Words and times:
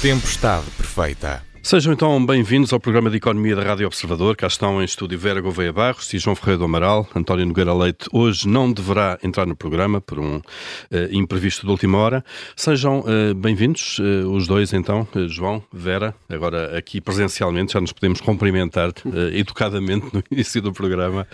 Tempestade 0.00 0.70
perfeita. 0.76 1.42
Sejam 1.62 1.92
então 1.92 2.24
bem-vindos 2.24 2.72
ao 2.72 2.80
programa 2.80 3.10
de 3.10 3.16
Economia 3.16 3.54
da 3.54 3.62
Rádio 3.62 3.86
Observador. 3.86 4.36
Cá 4.36 4.46
estão 4.46 4.80
em 4.80 4.84
estúdio 4.84 5.18
Vera 5.18 5.40
Gouveia 5.40 5.72
Barros 5.72 6.14
e 6.14 6.18
João 6.18 6.34
Ferreira 6.34 6.58
do 6.58 6.64
Amaral. 6.64 7.06
António 7.14 7.44
Nogueira 7.44 7.74
Leite 7.74 8.06
hoje 8.10 8.48
não 8.48 8.72
deverá 8.72 9.18
entrar 9.22 9.44
no 9.44 9.54
programa 9.54 10.00
por 10.00 10.18
um 10.18 10.36
uh, 10.36 10.42
imprevisto 11.10 11.66
de 11.66 11.70
última 11.70 11.98
hora. 11.98 12.24
Sejam 12.56 13.00
uh, 13.00 13.34
bem-vindos, 13.34 13.98
uh, 13.98 14.30
os 14.30 14.46
dois 14.46 14.72
então, 14.72 15.06
João, 15.26 15.62
Vera, 15.70 16.14
agora 16.28 16.78
aqui 16.78 17.00
presencialmente, 17.02 17.74
já 17.74 17.80
nos 17.80 17.92
podemos 17.92 18.20
cumprimentar 18.20 18.92
educadamente 19.32 20.06
no 20.12 20.22
início 20.30 20.62
do 20.62 20.72
programa. 20.72 21.26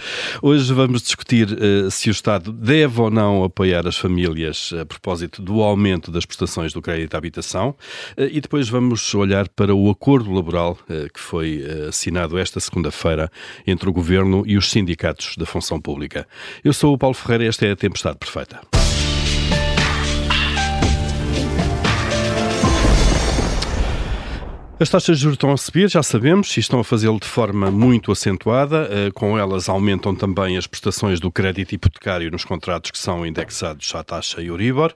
Hoje 0.43 0.73
vamos 0.73 1.03
discutir 1.03 1.48
se 1.91 2.09
o 2.09 2.12
Estado 2.12 2.51
deve 2.51 3.01
ou 3.01 3.11
não 3.11 3.45
apoiar 3.45 3.87
as 3.87 3.97
famílias 3.97 4.73
a 4.81 4.84
propósito 4.84 5.43
do 5.43 5.62
aumento 5.62 6.11
das 6.11 6.25
prestações 6.25 6.73
do 6.73 6.83
crédito 6.83 7.15
à 7.15 7.19
habitação 7.19 7.77
e 8.17 8.41
depois 8.41 8.69
vamos 8.69 9.15
olhar 9.15 9.48
para 9.48 9.75
o 9.75 9.91
acordo 9.91 10.23
acordo 10.24 10.34
laboral 10.34 10.78
eh, 10.88 11.09
que 11.12 11.20
foi 11.20 11.62
eh, 11.62 11.88
assinado 11.88 12.38
esta 12.38 12.59
segunda-feira 12.59 13.30
entre 13.66 13.88
o 13.88 13.92
Governo 13.92 14.42
e 14.47 14.56
os 14.56 14.70
sindicatos 14.70 15.37
da 15.37 15.45
função 15.45 15.80
pública. 15.80 16.27
Eu 16.62 16.73
sou 16.73 16.95
o 16.95 16.98
Paulo 16.98 17.14
Ferreira 17.14 17.45
e 17.45 17.48
esta 17.48 17.66
é 17.66 17.73
a 17.73 17.77
Tempestade 17.77 18.16
Perfeita. 18.16 18.60
As 24.80 24.91
taxas 24.91 25.19
de 25.19 25.23
juros 25.23 25.37
estão 25.37 25.52
a 25.52 25.56
subir, 25.56 25.88
já 25.88 26.02
sabemos, 26.02 26.56
e 26.56 26.59
estão 26.59 26.80
a 26.80 26.84
fazê-lo 26.84 27.20
de 27.20 27.28
forma 27.28 27.70
muito 27.70 28.10
acentuada. 28.10 28.88
Eh, 28.91 29.10
com 29.14 29.38
elas 29.38 29.69
aumentam 29.69 30.16
também 30.16 30.56
as 30.56 30.66
prestações 30.66 31.20
do 31.20 31.31
crédito 31.31 31.72
hipotecário 31.72 32.28
nos 32.28 32.44
contratos 32.44 32.91
que 32.91 32.98
são 32.98 33.25
indexados 33.25 33.94
à 33.94 34.03
taxa 34.03 34.42
Euribor. 34.42 34.92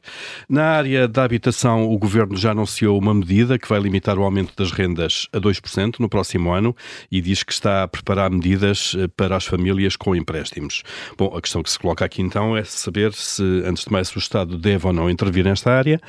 Na 0.49 0.65
área 0.65 1.07
da 1.07 1.23
habitação, 1.23 1.89
o 1.89 1.97
Governo 1.97 2.37
já 2.37 2.51
anunciou 2.51 2.99
uma 2.99 3.15
medida 3.15 3.57
que 3.57 3.69
vai 3.69 3.79
limitar 3.79 4.19
o 4.19 4.25
aumento 4.25 4.53
das 4.57 4.73
rendas 4.73 5.29
a 5.33 5.39
2% 5.39 6.01
no 6.01 6.09
próximo 6.09 6.51
ano 6.51 6.75
e 7.09 7.21
diz 7.21 7.45
que 7.45 7.53
está 7.53 7.85
a 7.85 7.89
preparar 7.89 8.33
medidas 8.33 8.97
eh, 8.99 9.07
para 9.17 9.37
as 9.37 9.47
famílias 9.47 9.95
com 9.95 10.13
empréstimos. 10.13 10.83
Bom, 11.17 11.37
a 11.37 11.41
questão 11.41 11.63
que 11.63 11.71
se 11.71 11.79
coloca 11.79 12.05
aqui 12.05 12.21
então 12.21 12.57
é 12.57 12.65
saber 12.65 13.13
se, 13.13 13.45
antes 13.65 13.85
de 13.85 13.93
mais, 13.93 14.11
o 14.17 14.19
Estado 14.19 14.59
deve 14.59 14.89
ou 14.89 14.93
não 14.93 15.09
intervir 15.09 15.45
nesta 15.45 15.71
área. 15.71 16.01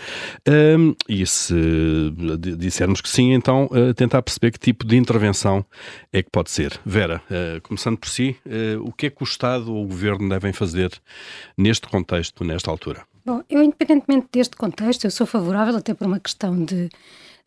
E 1.07 1.25
se 1.27 1.53
dissermos 2.57 2.99
que 2.99 3.09
sim, 3.09 3.33
então 3.33 3.58
uh, 3.65 3.93
tentar 3.93 4.21
perceber 4.21 4.51
que 4.51 4.59
tipo 4.59 4.85
de 4.85 4.95
intervenção 4.97 5.65
é 6.11 6.21
que 6.21 6.29
pode 6.29 6.51
ser. 6.51 6.79
Vera, 6.85 7.21
uh, 7.29 7.61
começando 7.61 7.97
por 7.97 8.09
si, 8.09 8.35
uh, 8.45 8.81
o 8.83 8.91
que 8.91 9.07
é 9.07 9.09
que 9.09 9.21
o 9.21 9.25
Estado 9.25 9.73
ou 9.73 9.83
o 9.83 9.87
Governo 9.87 10.29
devem 10.29 10.53
fazer 10.53 10.91
neste 11.57 11.87
contexto, 11.87 12.43
nesta 12.43 12.69
altura? 12.69 13.03
Bom, 13.25 13.43
eu, 13.49 13.61
independentemente 13.61 14.27
deste 14.31 14.55
contexto, 14.55 15.05
eu 15.05 15.11
sou 15.11 15.27
favorável 15.27 15.75
até 15.75 15.93
por 15.93 16.07
uma 16.07 16.19
questão 16.19 16.63
de, 16.63 16.89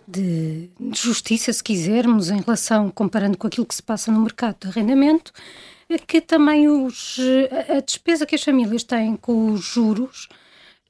de, 0.06 0.70
justiça, 0.94 1.52
se 1.52 1.62
quisermos, 1.62 2.30
em 2.30 2.40
relação, 2.40 2.90
comparando 2.90 3.36
com 3.36 3.46
aquilo 3.46 3.66
que 3.66 3.74
se 3.74 3.82
passa 3.82 4.12
no 4.12 4.20
mercado 4.20 4.56
de 4.60 4.68
arrendamento, 4.68 5.32
que 6.06 6.20
também 6.20 6.68
os, 6.68 7.18
a 7.68 7.80
despesa 7.80 8.24
que 8.24 8.34
as 8.34 8.42
famílias 8.42 8.82
têm 8.82 9.16
com 9.16 9.52
os 9.52 9.62
juros 9.62 10.28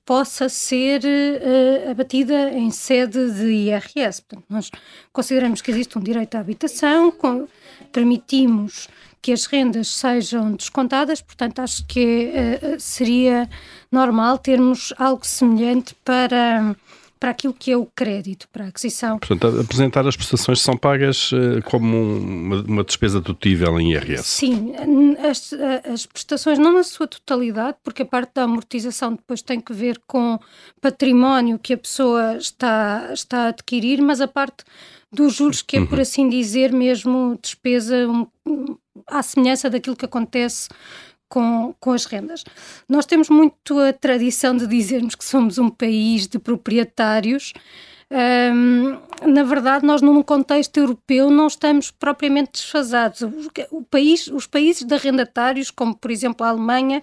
possa 0.05 0.49
ser 0.49 1.03
uh, 1.05 1.91
abatida 1.91 2.51
em 2.51 2.71
sede 2.71 3.31
de 3.33 3.47
IRS. 3.47 4.23
Portanto, 4.23 4.45
nós 4.49 4.71
consideramos 5.13 5.61
que 5.61 5.71
existe 5.71 5.99
um 5.99 6.03
direito 6.03 6.35
à 6.37 6.41
habitação, 6.41 7.11
com, 7.11 7.47
permitimos 7.93 8.89
que 9.21 9.33
as 9.33 9.47
rendas 9.47 9.89
sejam 9.89 10.53
descontadas, 10.53 11.21
portanto, 11.23 11.61
acho 11.61 11.87
que 11.87 12.33
uh, 12.35 12.81
seria 12.81 13.49
normal 13.91 14.39
termos 14.39 14.93
algo 14.99 15.25
semelhante 15.25 15.95
para 16.05 16.75
para 17.23 17.31
aquilo 17.31 17.55
que 17.55 17.71
é 17.71 17.77
o 17.77 17.87
crédito, 17.87 18.49
para 18.49 18.65
a 18.65 18.69
aquisição. 18.69 19.17
Portanto, 19.17 19.61
apresentar 19.61 20.05
as 20.09 20.17
prestações 20.17 20.61
são 20.61 20.77
pagas 20.77 21.31
uh, 21.31 21.63
como 21.67 22.17
uma, 22.17 22.63
uma, 22.63 22.83
despesa 22.83 23.21
dedutível 23.21 23.79
em 23.79 23.93
IRS. 23.93 24.25
Sim, 24.25 24.75
as, 25.19 25.53
as, 25.89 26.05
prestações 26.05 26.59
não 26.59 26.73
na 26.73 26.83
sua 26.83 27.07
totalidade, 27.07 27.77
porque 27.85 28.03
a 28.03 28.05
parte 28.05 28.33
da 28.35 28.43
amortização 28.43 29.13
depois 29.13 29.41
tem 29.41 29.61
que 29.61 29.73
ver 29.73 30.01
com 30.05 30.37
património 30.81 31.61
que 31.61 31.75
a 31.75 31.79
pessoa 31.79 32.39
está, 32.39 33.11
está 33.13 33.45
a 33.45 33.49
adquirir, 33.51 34.03
mas 34.03 34.21
a 34.21 34.27
parte 34.27 34.65
dos 35.13 35.35
juros 35.35 35.63
que 35.63 35.77
é, 35.77 35.87
por 35.87 35.99
uhum. 35.99 36.03
assim 36.03 36.29
dizer, 36.29 36.73
mesmo 36.73 37.39
despesa 37.41 38.05
um, 38.09 38.27
à 39.07 39.23
semelhança 39.23 39.71
daquilo 39.71 39.95
que 39.95 40.07
acontece 40.07 40.69
com, 41.33 41.75
com 41.81 41.93
as 41.93 42.05
rendas. 42.05 42.45
Nós 42.87 43.07
temos 43.07 43.31
muito 43.31 43.81
a 43.81 43.91
tradição 43.91 44.55
de 44.55 44.67
dizermos 44.67 45.15
que 45.15 45.25
somos 45.25 45.57
um 45.57 45.71
país 45.71 46.27
de 46.27 46.39
proprietários. 46.39 47.55
Na 49.25 49.43
verdade, 49.43 49.87
nós 49.87 50.03
num 50.03 50.23
contexto 50.23 50.77
europeu 50.77 51.31
não 51.31 51.47
estamos 51.47 51.91
propriamente 51.91 52.53
desfasados. 52.53 53.23
O, 53.23 53.33
o, 53.71 53.83
país, 53.83 54.27
os 54.27 54.47
países 54.47 54.83
de 54.83 54.95
arrendatários, 54.95 55.71
como 55.71 55.97
por 55.97 56.11
exemplo 56.11 56.45
a 56.45 56.51
Alemanha, 56.51 57.01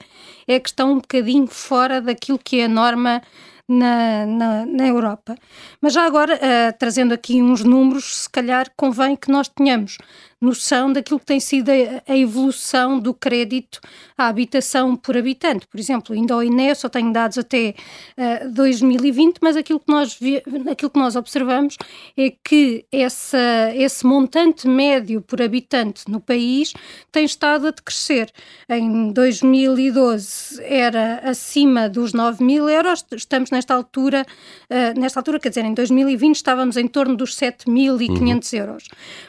é 0.48 0.60
que 0.60 0.70
estão 0.70 0.92
um 0.92 1.00
bocadinho 1.00 1.48
fora 1.48 2.00
daquilo 2.00 2.38
que 2.38 2.60
é 2.60 2.66
a 2.66 2.70
norma 2.70 3.24
na, 3.68 4.28
na, 4.28 4.66
na 4.68 4.88
Europa. 4.88 5.36
Mas 5.82 5.94
já 5.94 6.06
agora, 6.06 6.36
uh, 6.36 6.78
trazendo 6.78 7.16
aqui 7.16 7.42
uns 7.42 7.64
números, 7.64 8.24
se 8.24 8.30
calhar 8.30 8.72
convém 8.78 9.16
que 9.16 9.32
nós 9.32 9.48
tenhamos 9.48 9.98
noção 10.42 10.92
daquilo 10.92 11.20
que 11.20 11.26
tem 11.26 11.40
sido 11.40 11.70
a, 11.70 12.12
a 12.12 12.18
evolução 12.18 13.00
do 13.00 13.14
crédito 13.14 13.80
à 14.18 14.28
habitação 14.28 14.96
por 14.96 15.18
habitante. 15.18 15.68
Por 15.68 15.80
exemplo, 15.80 16.16
ainda 16.16 16.34
ao 16.34 16.44
INE, 16.44 16.74
só 16.76 16.88
tenho 16.88 17.12
dados 17.12 17.38
até 17.38 17.76
uh, 18.18 18.22
eh, 18.22 18.48
2020, 18.48 19.40
mas 19.42 19.58
aquilo 19.58 19.80
que, 19.80 19.92
nós 19.92 20.18
vi, 20.20 20.38
aquilo 20.70 20.90
que 20.90 21.00
nós 21.00 21.16
observamos 21.16 21.78
é 22.18 22.34
que 22.44 22.86
essa, 22.92 23.72
esse 23.76 24.06
montante 24.06 24.68
médio 24.68 25.22
por 25.22 25.42
habitante 25.42 26.10
no 26.10 26.20
país 26.22 26.74
tem 27.12 27.26
estado 27.26 27.68
a 27.68 27.72
decrescer. 27.72 28.32
Em 28.70 29.12
2012 29.12 30.64
era 30.64 31.20
acima 31.30 31.90
dos 31.90 32.14
9 32.14 32.44
mil 32.44 32.70
euros, 32.70 33.06
estamos 33.12 33.52
nesta 33.52 33.74
altura, 33.74 34.26
uh, 34.70 35.00
nesta 35.00 35.20
altura, 35.20 35.40
quer 35.40 35.50
dizer, 35.50 35.66
em 35.66 35.74
2020 35.74 36.36
estávamos 36.36 36.78
em 36.78 36.88
torno 36.88 37.16
dos 37.16 37.36
7.500 37.38 38.54
uhum. 38.54 38.60
euros. 38.60 38.84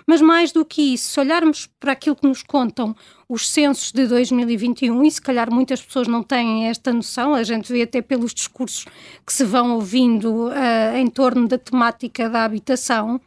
Mas 0.06 0.20
mais 0.20 0.52
do 0.52 0.64
que 0.64 0.94
isso, 0.94 0.99
se 1.02 1.20
olharmos 1.20 1.68
para 1.78 1.92
aquilo 1.92 2.16
que 2.16 2.26
nos 2.26 2.42
contam 2.42 2.94
os 3.28 3.48
censos 3.48 3.92
de 3.92 4.06
2021, 4.06 5.02
e 5.04 5.10
se 5.10 5.20
calhar 5.20 5.52
muitas 5.52 5.80
pessoas 5.80 6.08
não 6.08 6.22
têm 6.22 6.68
esta 6.68 6.92
noção, 6.92 7.34
a 7.34 7.42
gente 7.42 7.72
vê 7.72 7.82
até 7.82 8.02
pelos 8.02 8.34
discursos 8.34 8.86
que 9.26 9.32
se 9.32 9.44
vão 9.44 9.74
ouvindo 9.74 10.48
uh, 10.48 10.96
em 10.96 11.06
torno 11.08 11.46
da 11.46 11.58
temática 11.58 12.28
da 12.28 12.44
habitação, 12.44 13.20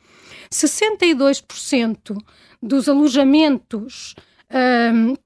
62% 0.52 2.18
dos 2.62 2.88
alojamentos. 2.88 4.16
Uh, 4.50 5.18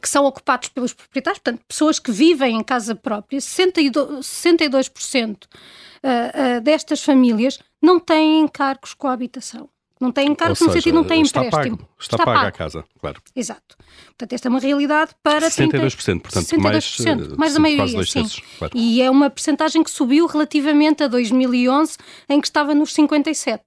que 0.00 0.08
são 0.08 0.24
ocupados 0.24 0.68
pelos 0.68 0.92
proprietários, 0.92 1.40
portanto, 1.40 1.64
pessoas 1.68 1.98
que 1.98 2.10
vivem 2.10 2.56
em 2.56 2.64
casa 2.64 2.94
própria, 2.94 3.38
62%, 3.38 4.18
62% 4.18 5.44
uh, 5.44 5.46
uh, 5.46 6.60
destas 6.60 7.02
famílias 7.02 7.58
não 7.80 8.00
têm 8.00 8.40
encargos 8.40 8.94
com 8.94 9.06
a 9.06 9.12
habitação. 9.12 9.68
Não 10.04 10.12
tem 10.12 10.28
encargo 10.28 10.54
no 10.60 10.72
sentido 10.72 10.94
não 10.94 11.04
tem 11.04 11.22
está 11.22 11.42
empréstimo. 11.42 11.78
Pago, 11.78 11.90
está, 11.98 12.16
está 12.16 12.24
paga 12.26 12.38
pago. 12.38 12.48
a 12.48 12.52
casa, 12.52 12.84
claro. 13.00 13.22
Exato. 13.34 13.76
Portanto, 14.08 14.32
esta 14.34 14.48
é 14.48 14.50
uma 14.50 14.60
realidade 14.60 15.12
para 15.22 15.48
62%, 15.48 15.96
30, 16.04 16.20
portanto, 16.20 16.44
62%, 16.44 16.58
mais, 16.58 17.00
eh, 17.00 17.36
mais 17.38 17.54
da 17.54 17.60
maioria, 17.60 18.04
sim. 18.04 18.26
claro. 18.58 18.76
E 18.76 19.00
é 19.00 19.10
uma 19.10 19.30
percentagem 19.30 19.82
que 19.82 19.90
subiu 19.90 20.26
relativamente 20.26 21.02
a 21.02 21.08
2011, 21.08 21.96
em 22.28 22.38
que 22.38 22.46
estava 22.46 22.74
nos 22.74 22.92
57. 22.92 23.62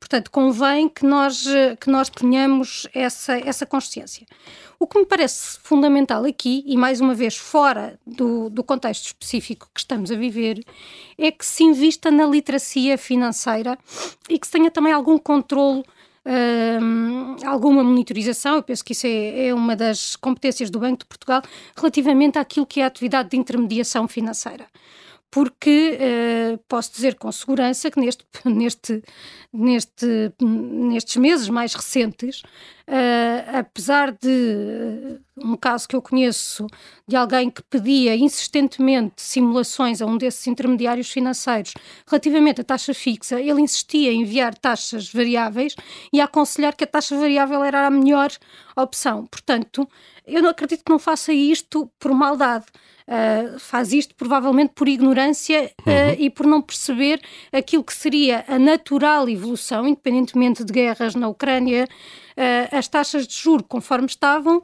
Portanto, 0.00 0.30
convém 0.32 0.88
que 0.88 1.06
nós, 1.06 1.46
eh, 1.46 1.76
que 1.76 1.88
nós 1.88 2.08
tenhamos 2.08 2.88
essa, 2.92 3.38
essa 3.38 3.64
consciência. 3.64 4.26
O 4.80 4.86
que 4.86 4.96
me 4.96 5.04
parece 5.04 5.58
fundamental 5.60 6.24
aqui, 6.24 6.62
e 6.64 6.76
mais 6.76 7.00
uma 7.00 7.12
vez 7.12 7.36
fora 7.36 7.98
do, 8.06 8.48
do 8.48 8.62
contexto 8.62 9.06
específico 9.06 9.68
que 9.74 9.80
estamos 9.80 10.12
a 10.12 10.14
viver, 10.14 10.64
é 11.18 11.32
que 11.32 11.44
se 11.44 11.64
invista 11.64 12.12
na 12.12 12.24
literacia 12.24 12.96
financeira 12.96 13.76
e 14.28 14.38
que 14.38 14.46
se 14.46 14.52
tenha 14.52 14.70
também 14.70 14.92
algum 14.92 15.18
controle 15.18 15.82
um, 16.80 17.36
alguma 17.44 17.82
monitorização, 17.82 18.56
eu 18.56 18.62
penso 18.62 18.84
que 18.84 18.92
isso 18.92 19.06
é, 19.06 19.46
é, 19.46 19.54
uma 19.54 19.74
das 19.74 20.14
competências 20.14 20.70
do 20.70 20.78
Banco 20.78 20.98
de 20.98 21.06
Portugal 21.06 21.42
relativamente 21.74 22.38
àquilo 22.38 22.66
que 22.66 22.80
é 22.80 22.84
a 22.84 22.86
atividade 22.86 23.30
de 23.30 23.36
intermediação 23.36 24.06
financeira 24.06 24.66
porque 25.30 25.98
uh, 26.00 26.58
posso 26.66 26.92
dizer 26.92 27.16
com 27.16 27.30
segurança 27.30 27.90
que 27.90 28.00
neste, 28.00 28.24
neste, 28.44 29.02
neste, 29.52 30.32
nestes 30.40 31.16
meses 31.16 31.48
mais 31.48 31.74
recentes, 31.74 32.40
uh, 32.88 33.58
apesar 33.58 34.12
de 34.12 34.28
uh, 34.28 35.20
um 35.36 35.56
caso 35.56 35.86
que 35.86 35.94
eu 35.94 36.00
conheço 36.00 36.66
de 37.06 37.14
alguém 37.14 37.50
que 37.50 37.62
pedia 37.62 38.16
insistentemente 38.16 39.20
simulações 39.20 40.00
a 40.00 40.06
um 40.06 40.16
desses 40.16 40.46
intermediários 40.46 41.10
financeiros 41.10 41.74
relativamente 42.06 42.62
à 42.62 42.64
taxa 42.64 42.94
fixa, 42.94 43.38
ele 43.38 43.60
insistia 43.60 44.10
em 44.10 44.22
enviar 44.22 44.56
taxas 44.56 45.12
variáveis 45.12 45.76
e 46.10 46.22
a 46.22 46.24
aconselhar 46.24 46.74
que 46.74 46.84
a 46.84 46.86
taxa 46.86 47.16
variável 47.16 47.62
era 47.62 47.86
a 47.86 47.90
melhor 47.90 48.30
opção. 48.74 49.26
Portanto, 49.26 49.86
eu 50.26 50.42
não 50.42 50.50
acredito 50.50 50.84
que 50.84 50.90
não 50.90 50.98
faça 50.98 51.32
isto 51.32 51.90
por 51.98 52.12
maldade. 52.12 52.66
Uh, 53.08 53.58
faz 53.58 53.92
isto 53.92 54.14
provavelmente 54.14 54.72
por 54.74 54.86
ignorância 54.86 55.72
uh, 55.80 55.90
uhum. 55.90 56.16
e 56.18 56.30
por 56.30 56.46
não 56.46 56.60
perceber 56.60 57.20
aquilo 57.50 57.82
que 57.82 57.94
seria 57.94 58.44
a 58.46 58.58
natural 58.58 59.28
evolução, 59.28 59.88
independentemente 59.88 60.62
de 60.62 60.72
guerras 60.72 61.14
na 61.14 61.28
Ucrânia, 61.28 61.88
uh, 62.36 62.76
as 62.76 62.86
taxas 62.86 63.26
de 63.26 63.34
juro, 63.34 63.64
conforme 63.64 64.06
estavam, 64.06 64.62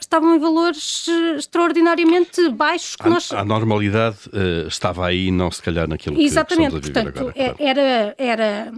estavam 0.00 0.34
em 0.34 0.38
valores 0.38 1.06
extraordinariamente 1.36 2.48
baixos. 2.50 2.96
Que 2.96 3.06
a, 3.06 3.10
nós... 3.10 3.32
a 3.32 3.44
normalidade 3.44 4.18
estava 4.66 5.06
aí, 5.06 5.30
não 5.30 5.50
se 5.50 5.62
calhar 5.62 5.88
naquilo 5.88 6.20
Exatamente, 6.20 6.80
que 6.80 6.88
estamos 6.88 7.08
a 7.08 7.10
viver 7.10 7.12
portanto, 7.12 7.30
agora. 7.30 7.34
É, 7.36 7.54
claro. 7.54 7.80
Era, 7.80 8.14
era 8.18 8.72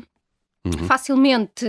uhum. 0.67 0.87
facilmente 0.87 1.65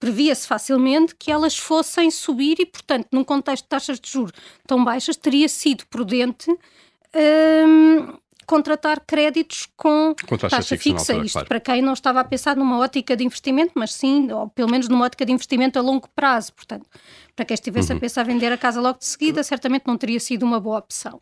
previa-se 0.00 0.48
facilmente 0.48 1.14
que 1.14 1.30
elas 1.30 1.56
fossem 1.56 2.10
subir 2.10 2.58
e, 2.58 2.66
portanto, 2.66 3.06
num 3.12 3.22
contexto 3.22 3.64
de 3.64 3.68
taxas 3.68 4.00
de 4.00 4.10
juros 4.10 4.32
tão 4.66 4.82
baixas, 4.82 5.14
teria 5.14 5.48
sido 5.48 5.86
prudente 5.86 6.50
hum, 6.50 8.18
contratar 8.50 9.00
créditos 9.06 9.68
com, 9.76 10.12
com 10.26 10.36
taxa, 10.36 10.56
taxa 10.56 10.76
fixa. 10.76 11.12
Altura, 11.12 11.24
Isto 11.24 11.34
claro. 11.34 11.48
para 11.48 11.60
quem 11.60 11.80
não 11.80 11.92
estava 11.92 12.18
a 12.18 12.24
pensar 12.24 12.56
numa 12.56 12.80
ótica 12.80 13.16
de 13.16 13.22
investimento, 13.22 13.74
mas 13.76 13.92
sim, 13.92 14.28
ou 14.32 14.48
pelo 14.48 14.68
menos 14.68 14.88
numa 14.88 15.04
ótica 15.04 15.24
de 15.24 15.30
investimento 15.30 15.78
a 15.78 15.82
longo 15.82 16.08
prazo. 16.16 16.52
Portanto, 16.54 16.84
para 17.36 17.44
quem 17.44 17.54
estivesse 17.54 17.92
uhum. 17.92 17.98
a 17.98 18.00
pensar 18.00 18.24
vender 18.24 18.50
a 18.50 18.58
casa 18.58 18.80
logo 18.80 18.98
de 18.98 19.04
seguida, 19.04 19.44
certamente 19.44 19.84
não 19.86 19.96
teria 19.96 20.18
sido 20.18 20.42
uma 20.42 20.58
boa 20.58 20.80
opção. 20.80 21.20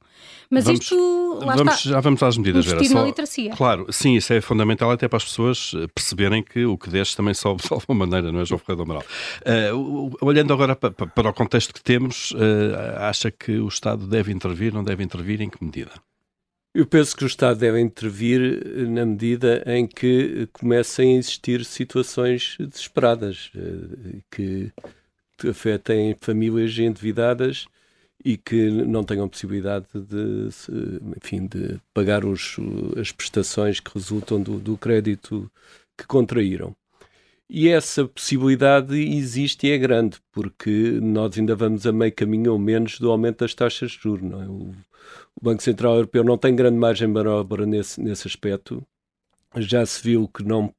Mas 0.48 0.64
vamos, 0.64 0.80
isto, 0.80 1.38
lá 1.42 1.54
vamos, 1.54 1.74
está, 1.74 1.90
Já 1.90 2.00
vamos 2.00 2.22
às 2.22 2.38
medidas, 2.38 2.64
Vera. 2.64 2.82
Só, 2.82 2.94
na 2.94 3.02
literacia. 3.04 3.50
Claro, 3.50 3.86
sim, 3.92 4.14
isso 4.14 4.32
é 4.32 4.40
fundamental 4.40 4.90
até 4.90 5.06
para 5.06 5.18
as 5.18 5.24
pessoas 5.24 5.72
eh, 5.76 5.86
perceberem 5.94 6.42
que 6.42 6.64
o 6.64 6.78
que 6.78 6.88
desce 6.88 7.14
também 7.14 7.34
sobe 7.34 7.60
de 7.68 7.68
alguma 7.70 8.06
maneira, 8.06 8.32
não 8.32 8.40
é, 8.40 8.44
João 8.46 8.58
Ferreira 8.58 8.82
do 8.82 8.90
Amaral? 8.90 9.04
Uh, 9.76 10.16
olhando 10.22 10.50
agora 10.54 10.74
para, 10.74 10.92
para, 10.92 11.28
o 11.28 11.34
contexto 11.34 11.74
que 11.74 11.82
temos, 11.82 12.30
uh, 12.30 13.00
acha 13.00 13.30
que 13.30 13.58
o 13.58 13.68
Estado 13.68 14.06
deve 14.06 14.32
intervir, 14.32 14.72
não 14.72 14.82
deve 14.82 15.04
intervir, 15.04 15.42
em 15.42 15.50
que 15.50 15.62
medida? 15.62 15.92
Eu 16.78 16.86
penso 16.86 17.16
que 17.16 17.24
o 17.24 17.26
Estado 17.26 17.58
deve 17.58 17.80
intervir 17.80 18.88
na 18.88 19.04
medida 19.04 19.64
em 19.66 19.84
que 19.84 20.48
comecem 20.52 21.16
a 21.16 21.18
existir 21.18 21.64
situações 21.64 22.56
desesperadas 22.56 23.50
que 24.30 24.70
afetem 25.50 26.16
famílias 26.20 26.78
endividadas 26.78 27.66
e 28.24 28.36
que 28.36 28.70
não 28.70 29.02
tenham 29.02 29.28
possibilidade 29.28 29.86
de, 29.92 30.50
enfim, 31.16 31.48
de 31.48 31.80
pagar 31.92 32.24
os, 32.24 32.54
as 32.96 33.10
prestações 33.10 33.80
que 33.80 33.92
resultam 33.92 34.40
do, 34.40 34.60
do 34.60 34.76
crédito 34.76 35.50
que 35.96 36.06
contraíram. 36.06 36.76
E 37.50 37.68
essa 37.68 38.06
possibilidade 38.06 38.94
existe 38.96 39.66
e 39.66 39.72
é 39.72 39.78
grande, 39.78 40.18
porque 40.30 41.00
nós 41.02 41.36
ainda 41.36 41.56
vamos 41.56 41.88
a 41.88 41.92
meio 41.92 42.12
caminho 42.12 42.52
ou 42.52 42.58
menos 42.58 43.00
do 43.00 43.10
aumento 43.10 43.40
das 43.40 43.52
taxas 43.52 43.90
de 43.90 43.98
juros. 43.98 44.30
É? 44.30 44.46
o, 44.46 44.72
o 45.40 45.44
Banco 45.44 45.62
Central 45.62 45.94
Europeu 45.94 46.24
não 46.24 46.36
tem 46.36 46.54
grande 46.54 46.76
margem 46.76 47.06
de 47.06 47.14
manobra 47.14 47.64
nesse, 47.64 48.00
nesse 48.00 48.26
aspecto. 48.26 48.84
Já 49.56 49.86
se 49.86 50.02
viu 50.02 50.28
que 50.28 50.42
não 50.42 50.74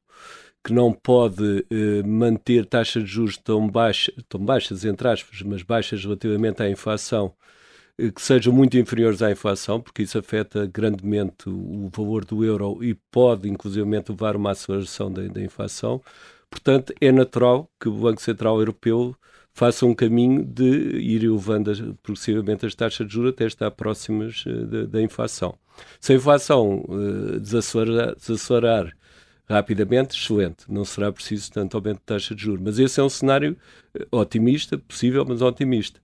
que 0.63 0.73
não 0.73 0.91
pode 0.91 1.65
eh, 1.71 2.03
manter 2.03 2.65
taxas 2.65 3.03
de 3.03 3.09
juros 3.09 3.37
tão, 3.37 3.69
baixa, 3.69 4.11
tão 4.27 4.43
baixas, 4.43 4.83
entre 4.83 5.07
aspas, 5.07 5.41
mas 5.41 5.63
baixas 5.63 6.03
relativamente 6.03 6.61
à 6.61 6.69
inflação, 6.69 7.33
eh, 7.97 8.11
que 8.11 8.21
sejam 8.21 8.53
muito 8.53 8.77
inferiores 8.77 9.21
à 9.21 9.31
inflação, 9.31 9.81
porque 9.81 10.03
isso 10.03 10.17
afeta 10.19 10.65
grandemente 10.65 11.49
o, 11.49 11.89
valor 11.95 12.25
do 12.25 12.43
euro 12.43 12.83
e 12.83 12.93
pode, 13.11 13.49
inclusive, 13.49 13.85
levar 14.09 14.35
a 14.35 14.37
uma 14.37 14.51
aceleração 14.51 15.11
da, 15.11 15.23
da 15.27 15.41
inflação. 15.41 16.01
Portanto, 16.49 16.93
é 16.99 17.11
natural 17.11 17.69
que 17.79 17.87
o 17.89 17.93
Banco 17.93 18.21
Central 18.21 18.59
Europeu 18.59 19.15
faça 19.59 19.85
um 19.85 19.93
caminho 19.93 20.41
de 20.41 20.63
ir 20.63 21.21
elevando 21.21 21.93
progressivamente 22.01 22.65
as 22.65 22.73
taxas 22.73 23.05
de 23.05 23.13
juros 23.13 23.31
até 23.31 23.45
estar 23.45 23.69
próximas 23.71 24.45
uh, 24.45 24.87
da, 24.87 25.01
inflação. 25.01 25.53
Se 25.99 26.13
a 26.13 26.15
inflação 26.15 26.85
uh, 26.87 27.37
desacelerar, 27.41 28.15
desacelerar 28.15 28.95
rapidamente, 29.49 30.15
excelente. 30.15 30.63
Não 30.69 30.85
será 30.85 31.11
preciso 31.11 31.51
tanto 31.51 31.75
aumento 31.75 31.97
de 31.97 32.05
taxa 32.05 32.33
de 32.33 32.41
juros. 32.41 32.61
Mas 32.63 32.79
esse 32.79 33.01
é 33.01 33.03
um 33.03 33.09
cenário 33.09 33.57
eh, 33.93 34.07
otimista, 34.11 34.77
possível, 34.77 35.25
mas 35.27 35.41
otimista. 35.41 35.99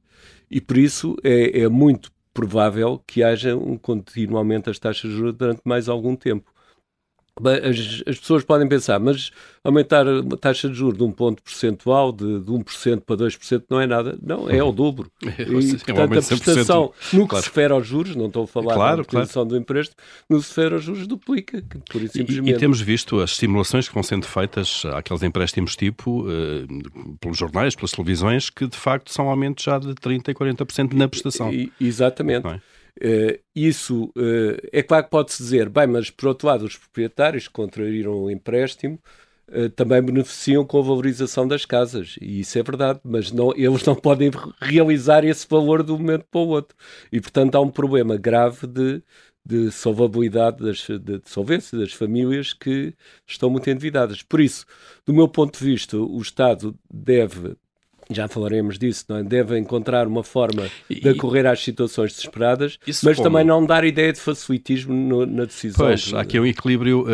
E 0.52 0.60
por 0.60 0.78
isso 0.78 1.16
é, 1.24 1.62
é 1.62 1.69
muito 1.69 2.12
provável 2.34 3.02
que 3.07 3.24
haja 3.24 3.56
um 3.56 3.78
contínuo 3.78 4.38
aumento 4.38 4.66
das 4.66 4.80
taxas 4.80 5.10
de 5.10 5.16
juros 5.16 5.34
durante 5.34 5.62
mais 5.63 5.88
algum 5.88 6.13
tempo. 6.16 6.52
As, 7.37 8.03
as, 8.07 8.17
pessoas 8.17 8.45
podem 8.45 8.65
pensar, 8.65 8.97
mas 8.97 9.29
aumentar 9.61 10.07
a 10.07 10.37
taxa 10.37 10.69
de 10.69 10.75
juros 10.75 10.97
de 10.97 11.03
um 11.03 11.11
ponto 11.11 11.43
percentual, 11.43 12.13
de, 12.13 12.39
de 12.39 12.49
1% 12.49 13.01
para 13.01 13.17
2%, 13.17 13.63
não 13.69 13.81
é 13.81 13.85
nada. 13.85 14.17
Não, 14.21 14.49
é 14.49 14.63
o 14.63 14.71
dobro. 14.71 15.11
É, 15.37 15.41
e, 15.41 15.77
portanto, 15.77 16.13
a 16.13 16.37
prestação, 16.37 16.93
no 17.11 17.23
que 17.23 17.29
claro. 17.29 17.43
se 17.43 17.49
refere 17.49 17.73
aos 17.73 17.85
juros, 17.85 18.15
não 18.15 18.27
estou 18.27 18.43
a 18.43 18.47
falar 18.47 18.73
claro, 18.75 18.97
da 18.97 19.03
prestação 19.03 19.43
claro. 19.43 19.49
do 19.49 19.57
empréstimo, 19.57 19.97
no 20.29 20.37
que 20.37 20.43
se 20.43 20.49
refere 20.49 20.75
aos 20.75 20.83
juros, 20.83 21.07
duplica. 21.07 21.61
Por 21.91 22.01
isso, 22.01 22.13
simplesmente... 22.13 22.53
e, 22.53 22.55
e, 22.55 22.57
temos 22.57 22.79
visto 22.79 23.19
as 23.19 23.35
simulações 23.35 23.89
que 23.89 23.93
vão 23.93 24.03
sendo 24.03 24.25
feitas 24.25 24.83
àqueles 24.93 25.23
empréstimos 25.23 25.75
tipo, 25.75 26.21
uh, 26.21 27.17
pelos 27.19 27.37
jornais, 27.37 27.75
pelas 27.75 27.91
televisões, 27.91 28.49
que 28.49 28.65
de 28.65 28.77
facto 28.77 29.11
são 29.11 29.29
aumentos 29.29 29.65
já 29.65 29.77
de 29.77 29.93
30% 29.95 30.29
e 30.29 30.33
40% 30.33 30.93
na 30.93 31.07
prestação. 31.07 31.51
E, 31.51 31.71
exatamente. 31.81 32.47
Uh, 32.47 32.61
isso 33.53 34.06
uh, 34.15 34.57
é 34.71 34.81
claro 34.81 35.06
que 35.06 35.09
pode-se 35.09 35.44
dizer, 35.44 35.69
bem, 35.69 35.88
mas 35.88 36.09
por 36.09 36.27
outro 36.27 36.47
lado, 36.47 36.65
os 36.65 36.77
proprietários 36.77 37.47
que 37.47 37.53
contraíram 37.53 38.13
o 38.24 38.31
empréstimo 38.31 39.00
uh, 39.50 39.69
também 39.71 40.01
beneficiam 40.01 40.65
com 40.65 40.80
a 40.80 40.83
valorização 40.83 41.47
das 41.47 41.65
casas, 41.65 42.15
e 42.21 42.39
isso 42.39 42.57
é 42.57 42.63
verdade, 42.63 43.00
mas 43.03 43.31
não, 43.31 43.51
eles 43.56 43.83
não 43.83 43.95
podem 43.95 44.31
realizar 44.62 45.25
esse 45.25 45.45
valor 45.50 45.83
de 45.83 45.92
um 45.92 45.97
momento 45.97 46.25
para 46.31 46.39
o 46.39 46.47
outro. 46.47 46.77
E 47.12 47.19
portanto 47.19 47.56
há 47.56 47.62
um 47.62 47.69
problema 47.69 48.15
grave 48.18 48.65
de, 48.68 49.03
de 49.45 49.71
solvabilidade, 49.71 50.63
das, 50.63 50.77
de, 50.88 51.19
de 51.19 51.30
solvência 51.30 51.77
das 51.77 51.94
famílias 51.94 52.53
que 52.53 52.94
estão 53.27 53.50
muito 53.50 53.69
endividadas. 53.69 54.24
Por 54.24 54.39
isso, 54.39 54.65
do 55.06 55.13
meu 55.13 55.27
ponto 55.27 55.59
de 55.59 55.65
vista, 55.65 55.97
o 55.97 56.21
Estado 56.21 56.75
deve 56.92 57.56
já 58.10 58.28
falaremos 58.28 58.78
disso, 58.78 59.06
não 59.10 59.18
é? 59.18 59.24
deve 59.24 59.57
encontrar 59.57 60.07
uma 60.07 60.24
forma 60.24 60.69
de 60.90 61.10
acorrer 61.10 61.46
às 61.46 61.63
situações 61.63 62.13
desesperadas, 62.13 62.78
mas 63.04 63.18
como? 63.18 63.24
também 63.24 63.46
não 63.46 63.66
dar 63.66 63.84
ideia 63.84 64.13
de 64.13 64.19
facilitismo 64.19 64.94
no, 64.94 65.25
na 65.25 65.46
decisão. 65.46 65.86
Pois, 65.86 66.13
há 66.13 66.22
aqui 66.22 66.40
um 66.40 66.46
equilíbrio, 66.46 67.04
uh, 67.04 67.07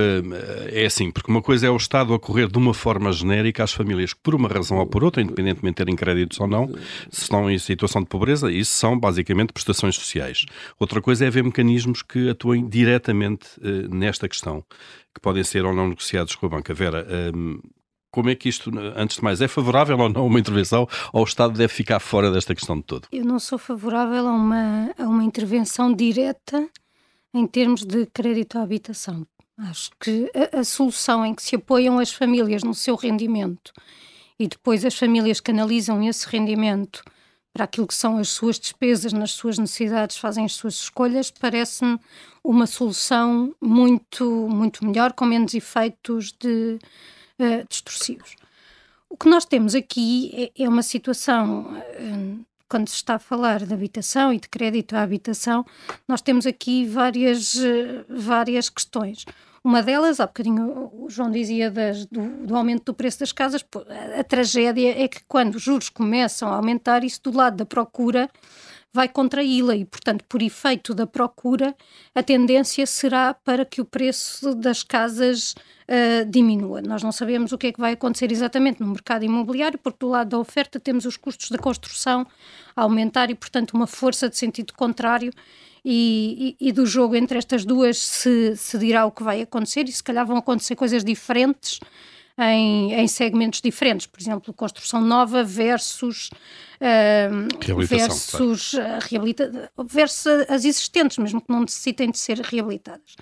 é 0.71 0.85
assim, 0.85 1.11
porque 1.11 1.31
uma 1.31 1.41
coisa 1.41 1.67
é 1.67 1.69
o 1.69 1.77
Estado 1.77 2.13
acorrer 2.13 2.47
de 2.47 2.57
uma 2.57 2.73
forma 2.73 3.11
genérica 3.11 3.63
às 3.63 3.71
famílias 3.71 4.13
que, 4.13 4.19
por 4.21 4.35
uma 4.35 4.47
razão 4.47 4.77
ou 4.77 4.85
por 4.85 5.03
outra, 5.03 5.21
independentemente 5.21 5.71
de 5.71 5.75
terem 5.75 5.95
créditos 5.95 6.39
ou 6.39 6.47
não, 6.47 6.67
se 7.09 7.21
estão 7.23 7.49
em 7.49 7.57
situação 7.57 8.01
de 8.01 8.07
pobreza, 8.07 8.51
isso 8.51 8.71
são 8.71 8.99
basicamente 8.99 9.53
prestações 9.53 9.95
sociais. 9.95 10.45
Outra 10.79 11.01
coisa 11.01 11.25
é 11.25 11.27
haver 11.27 11.43
mecanismos 11.43 12.01
que 12.01 12.29
atuem 12.29 12.67
diretamente 12.67 13.47
uh, 13.59 13.93
nesta 13.93 14.27
questão, 14.27 14.63
que 15.13 15.21
podem 15.21 15.43
ser 15.43 15.65
ou 15.65 15.73
não 15.73 15.89
negociados 15.89 16.35
com 16.35 16.45
a 16.45 16.49
banca. 16.49 16.73
Vera, 16.73 17.05
uh, 17.05 17.61
como 18.11 18.29
é 18.29 18.35
que 18.35 18.49
isto, 18.49 18.71
antes 18.95 19.17
de 19.17 19.23
mais, 19.23 19.41
é 19.41 19.47
favorável 19.47 19.97
ou 19.97 20.09
não 20.09 20.27
uma 20.27 20.39
intervenção 20.39 20.87
ou 21.13 21.21
o 21.21 21.25
Estado 21.25 21.53
deve 21.53 21.73
ficar 21.73 21.99
fora 21.99 22.29
desta 22.29 22.53
questão 22.53 22.75
de 22.77 22.83
todo? 22.83 23.07
Eu 23.11 23.23
não 23.23 23.39
sou 23.39 23.57
favorável 23.57 24.27
a 24.27 24.33
uma, 24.33 24.91
a 24.97 25.03
uma 25.03 25.23
intervenção 25.23 25.93
direta 25.93 26.67
em 27.33 27.47
termos 27.47 27.85
de 27.85 28.05
crédito 28.07 28.57
à 28.57 28.63
habitação. 28.63 29.25
Acho 29.57 29.91
que 29.99 30.29
a, 30.53 30.59
a 30.59 30.63
solução 30.63 31.25
em 31.25 31.33
que 31.33 31.41
se 31.41 31.55
apoiam 31.55 31.99
as 31.99 32.11
famílias 32.11 32.63
no 32.63 32.73
seu 32.73 32.95
rendimento 32.95 33.71
e 34.37 34.47
depois 34.47 34.83
as 34.83 34.97
famílias 34.97 35.39
canalizam 35.39 36.03
esse 36.03 36.27
rendimento 36.27 37.03
para 37.53 37.65
aquilo 37.65 37.87
que 37.87 37.93
são 37.93 38.17
as 38.17 38.29
suas 38.29 38.59
despesas, 38.59 39.13
nas 39.13 39.31
suas 39.31 39.57
necessidades, 39.57 40.17
fazem 40.17 40.45
as 40.45 40.53
suas 40.53 40.75
escolhas, 40.75 41.31
parece-me 41.31 41.99
uma 42.43 42.65
solução 42.65 43.53
muito, 43.61 44.47
muito 44.49 44.85
melhor, 44.85 45.13
com 45.13 45.25
menos 45.25 45.53
efeitos 45.53 46.31
de 46.31 46.79
uh, 47.41 47.65
distorcidos. 47.67 48.35
O 49.09 49.17
que 49.17 49.27
nós 49.27 49.43
temos 49.43 49.75
aqui 49.75 50.51
é, 50.57 50.63
é 50.63 50.69
uma 50.69 50.83
situação, 50.83 51.63
uh, 51.63 52.45
quando 52.69 52.87
se 52.87 52.95
está 52.95 53.15
a 53.15 53.19
falar 53.19 53.65
de 53.65 53.73
habitação 53.73 54.31
e 54.31 54.39
de 54.39 54.47
crédito 54.47 54.95
à 54.95 55.01
habitação, 55.01 55.65
nós 56.07 56.21
temos 56.21 56.45
aqui 56.45 56.85
várias, 56.85 57.55
uh, 57.55 58.05
várias 58.07 58.69
questões. 58.69 59.25
Uma 59.63 59.83
delas, 59.83 60.19
há 60.19 60.25
bocadinho 60.25 60.89
o 60.93 61.07
João 61.09 61.29
dizia 61.29 61.69
das, 61.69 62.05
do, 62.05 62.47
do, 62.47 62.55
aumento 62.55 62.85
do 62.85 62.93
preço 62.93 63.19
das 63.19 63.31
casas, 63.31 63.63
a, 64.15 64.21
a 64.21 64.23
tragédia 64.23 65.03
é 65.03 65.07
que 65.07 65.21
quando 65.27 65.55
os 65.55 65.61
juros 65.61 65.89
começam 65.89 66.51
a 66.51 66.55
aumentar, 66.55 67.03
isso 67.03 67.21
do 67.21 67.35
lado 67.35 67.57
da 67.57 67.65
procura 67.65 68.29
vai 68.93 69.07
contraí-la 69.07 69.75
e, 69.75 69.85
portanto, 69.85 70.23
por 70.27 70.41
efeito 70.41 70.93
da 70.93 71.07
procura, 71.07 71.75
a 72.13 72.21
tendência 72.21 72.85
será 72.85 73.33
para 73.33 73.65
que 73.65 73.79
o 73.79 73.85
preço 73.85 74.53
das 74.53 74.83
casas 74.83 75.53
uh, 75.87 76.29
diminua. 76.29 76.81
Nós 76.81 77.01
não 77.01 77.11
sabemos 77.11 77.51
o 77.51 77.57
que 77.57 77.67
é 77.67 77.71
que 77.71 77.79
vai 77.79 77.93
acontecer 77.93 78.31
exatamente 78.31 78.81
no 78.81 78.87
mercado 78.87 79.23
imobiliário, 79.23 79.79
porque 79.81 79.99
do 79.99 80.09
lado 80.09 80.29
da 80.29 80.39
oferta 80.39 80.79
temos 80.79 81.05
os 81.05 81.15
custos 81.15 81.49
da 81.49 81.57
construção 81.57 82.27
a 82.75 82.81
aumentar 82.81 83.29
e, 83.29 83.35
portanto, 83.35 83.71
uma 83.71 83.87
força 83.87 84.27
de 84.27 84.37
sentido 84.37 84.73
contrário. 84.73 85.31
E, 85.83 86.55
e, 86.59 86.67
e 86.67 86.71
do 86.71 86.85
jogo 86.85 87.15
entre 87.15 87.39
estas 87.39 87.65
duas 87.65 87.97
se, 87.97 88.55
se 88.55 88.77
dirá 88.77 89.03
o 89.05 89.11
que 89.11 89.23
vai 89.23 89.41
acontecer, 89.41 89.89
e 89.89 89.91
se 89.91 90.03
calhar 90.03 90.27
vão 90.27 90.37
acontecer 90.37 90.75
coisas 90.75 91.03
diferentes 91.03 91.79
em, 92.41 92.93
em 92.93 93.07
segmentos 93.07 93.61
diferentes, 93.61 94.07
por 94.07 94.19
exemplo, 94.19 94.53
construção 94.53 94.99
nova 95.01 95.43
versus 95.43 96.29
uh, 96.81 97.85
versus, 97.85 98.71
claro. 98.71 99.05
reabilita 99.09 99.71
versus 99.85 100.25
as 100.49 100.65
existentes, 100.65 101.17
mesmo 101.17 101.41
que 101.41 101.51
não 101.51 101.61
necessitem 101.61 102.09
de 102.09 102.17
ser 102.17 102.39
reabilitadas. 102.39 103.15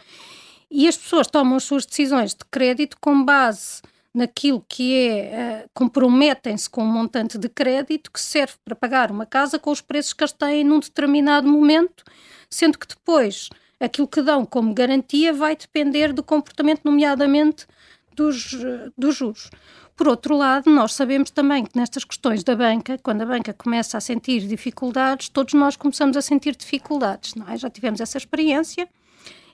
E 0.71 0.87
as 0.87 0.95
pessoas 0.95 1.27
tomam 1.27 1.57
as 1.57 1.63
suas 1.63 1.85
decisões 1.85 2.33
de 2.33 2.45
crédito 2.49 2.97
com 3.01 3.23
base 3.23 3.81
naquilo 4.13 4.63
que 4.67 4.95
é, 4.95 5.65
uh, 5.65 5.69
comprometem-se 5.73 6.69
com 6.69 6.83
um 6.83 6.91
montante 6.91 7.37
de 7.37 7.49
crédito 7.49 8.11
que 8.11 8.21
serve 8.21 8.53
para 8.63 8.75
pagar 8.75 9.11
uma 9.11 9.25
casa 9.25 9.59
com 9.59 9.71
os 9.71 9.81
preços 9.81 10.13
que 10.13 10.23
eles 10.23 10.33
têm 10.33 10.63
num 10.63 10.79
determinado 10.79 11.47
momento, 11.47 12.03
sendo 12.49 12.77
que 12.77 12.87
depois 12.87 13.49
aquilo 13.79 14.07
que 14.07 14.21
dão 14.21 14.45
como 14.45 14.73
garantia 14.73 15.31
vai 15.31 15.55
depender 15.55 16.11
do 16.11 16.23
comportamento, 16.23 16.81
nomeadamente 16.83 17.65
dos, 18.19 18.55
dos 18.97 19.15
juros. 19.15 19.49
Por 19.95 20.07
outro 20.07 20.37
lado, 20.37 20.69
nós 20.69 20.93
sabemos 20.93 21.31
também 21.31 21.65
que 21.65 21.77
nestas 21.77 22.03
questões 22.03 22.43
da 22.43 22.55
banca, 22.55 22.97
quando 23.01 23.21
a 23.21 23.25
banca 23.25 23.53
começa 23.53 23.97
a 23.97 24.01
sentir 24.01 24.41
dificuldades, 24.41 25.29
todos 25.29 25.53
nós 25.53 25.75
começamos 25.75 26.15
a 26.15 26.21
sentir 26.21 26.55
dificuldades, 26.55 27.35
não 27.35 27.49
é? 27.49 27.57
Já 27.57 27.69
tivemos 27.69 27.99
essa 27.99 28.17
experiência 28.17 28.87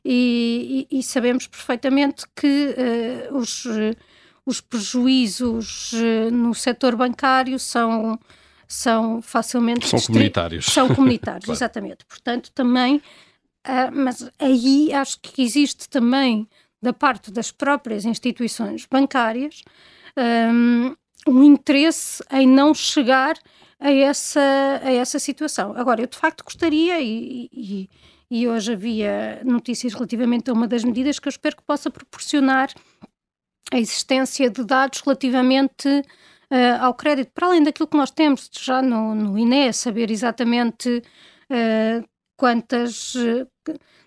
e, 0.04 0.88
e, 0.92 1.00
e 1.00 1.04
sabemos 1.04 1.48
perfeitamente 1.48 2.26
que 2.36 2.76
uh, 3.32 3.38
os, 3.38 3.66
os 4.46 4.62
prejuízos 4.62 5.94
uh, 5.94 6.32
no 6.32 6.54
setor 6.54 6.96
bancário 6.96 7.58
são, 7.58 8.20
são 8.68 9.22
facilmente... 9.22 9.88
São 9.88 10.00
comunitários. 10.00 10.66
São 10.66 10.94
comunitários, 10.94 11.46
claro. 11.46 11.58
exatamente. 11.58 12.06
Portanto, 12.06 12.52
também... 12.54 12.98
Uh, 13.68 13.90
mas 13.92 14.30
aí 14.38 14.94
acho 14.94 15.20
que 15.22 15.42
existe 15.42 15.90
também 15.90 16.48
da 16.82 16.94
parte 16.94 17.32
das 17.32 17.52
próprias 17.52 18.06
instituições 18.06 18.86
bancárias 18.86 19.64
um, 20.18 20.96
um 21.28 21.44
interesse 21.44 22.24
em 22.32 22.48
não 22.48 22.74
chegar 22.74 23.38
a 23.80 23.92
essa, 23.92 24.82
a 24.84 24.92
essa 24.92 25.20
situação. 25.20 25.74
Agora, 25.76 26.02
eu 26.02 26.08
de 26.08 26.18
facto 26.18 26.44
gostaria, 26.44 27.00
e, 27.02 27.50
e, 27.52 27.90
e 28.30 28.48
hoje 28.48 28.74
havia 28.74 29.42
notícias 29.44 29.94
relativamente 29.94 30.50
a 30.50 30.54
uma 30.54 30.68
das 30.68 30.84
medidas 30.84 31.20
que 31.20 31.28
eu 31.28 31.32
espero 31.32 31.58
que 31.58 31.64
possa 31.64 31.90
proporcionar 31.90 32.70
a 33.72 33.80
existência 33.80 34.50
de 34.50 34.64
dados 34.64 35.02
relativamente 35.02 35.88
uh, 35.90 36.82
ao 36.82 36.94
crédito, 36.94 37.32
para 37.34 37.48
além 37.48 37.64
daquilo 37.64 37.88
que 37.88 37.98
nós 37.98 38.12
temos 38.12 38.50
já 38.52 38.82
no, 38.82 39.16
no 39.16 39.38
INE, 39.38 39.74
saber 39.74 40.12
exatamente 40.12 41.02
uh, 41.50 42.08
quantas. 42.36 43.16
Uh, 43.16 43.48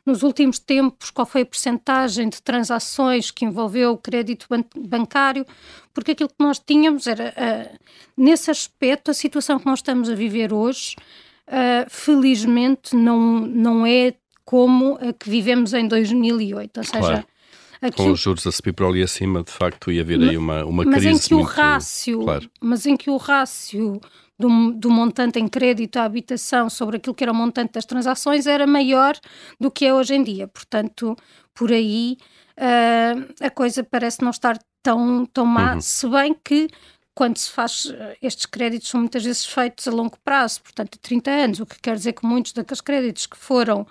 nos 0.09 0.23
últimos 0.23 0.59
tempos, 0.59 1.11
qual 1.11 1.27
foi 1.27 1.43
a 1.43 1.47
percentagem 1.47 2.31
de 2.31 2.41
transações 2.41 3.31
que 3.31 3.45
envolveu 3.45 3.93
o 3.93 3.99
crédito 3.99 4.47
ban 4.49 4.65
bancário, 4.75 5.45
porque 5.93 6.13
aquilo 6.13 6.31
que 6.31 6.43
nós 6.43 6.59
tínhamos 6.59 7.07
era, 7.07 7.35
uh, 7.37 7.79
nesse 8.17 8.51
aspecto, 8.51 9.11
a 9.11 9.15
situação 9.15 9.59
que 9.59 9.67
nós 9.67 9.81
estamos 9.81 10.09
a 10.09 10.15
viver 10.15 10.51
hoje, 10.51 10.97
uh, 11.47 11.85
felizmente, 11.91 12.97
não, 12.97 13.41
não 13.41 13.85
é 13.85 14.15
como 14.47 14.99
a 15.01 15.13
que 15.13 15.29
vivemos 15.29 15.75
em 15.75 15.87
2008, 15.87 16.79
ou 16.79 16.85
seja... 16.85 17.01
Claro. 17.01 17.27
Com 17.95 18.11
os 18.11 18.19
juros 18.19 18.45
a 18.45 18.51
subir 18.51 18.73
para 18.73 18.89
ali 18.89 19.03
acima, 19.03 19.45
de 19.45 19.53
facto, 19.53 19.93
ia 19.93 20.03
haver 20.03 20.21
aí 20.21 20.37
uma, 20.37 20.65
uma 20.65 20.85
mas 20.85 20.97
crise 20.97 21.09
em 21.09 21.19
que 21.29 21.35
muito... 21.35 21.47
o 21.47 21.53
rácio, 21.53 22.21
claro. 22.25 22.51
Mas 22.61 22.87
em 22.87 22.97
que 22.97 23.09
o 23.09 23.17
rácio 23.17 24.01
do, 24.39 24.73
do, 24.73 24.91
montante 24.91 25.39
em 25.39 25.49
crédito 25.49 25.97
à 25.97 26.05
habitação 26.05 26.71
sobre 26.71 26.99
aquilo 26.99 27.15
que 27.15 27.25
era 27.25 27.33
o 27.33 27.35
montante 27.35 27.73
das 27.73 27.85
transações 27.85 28.47
era 28.47 28.67
maior 28.67 29.19
do 29.59 29.71
que 29.71 29.85
é 29.85 29.93
hoje 29.93 30.15
em 30.15 30.23
dia. 30.23 30.47
Portanto, 30.47 31.17
por 31.55 31.73
aí 31.73 32.17
uh, 32.57 33.35
a 33.45 33.51
coisa 33.51 33.83
parece 33.83 34.23
não 34.23 34.31
estar 34.31 34.59
tão, 34.83 35.27
tão 35.27 35.45
má, 35.45 35.75
uhum. 35.75 35.81
se 35.81 36.09
bem 36.09 36.35
que 36.45 36.69
quando 37.15 37.37
se 37.37 37.51
faz 37.51 37.93
estes 38.23 38.47
créditos 38.47 38.89
são 38.89 39.01
muitas 39.01 39.25
vezes 39.25 39.45
feitos 39.45 39.89
a 39.89 39.91
longo 39.91 40.17
prazo, 40.25 40.63
portanto, 40.63 40.95
a 40.95 40.99
30 41.03 41.31
anos, 41.31 41.61
o 41.61 41.67
que 41.67 41.81
quer 41.81 41.97
dizer 41.97 42.13
que 42.13 42.25
muitos 42.25 42.53
daqueles 42.53 42.81
créditos 42.81 43.27
que 43.27 43.37
foram 43.37 43.85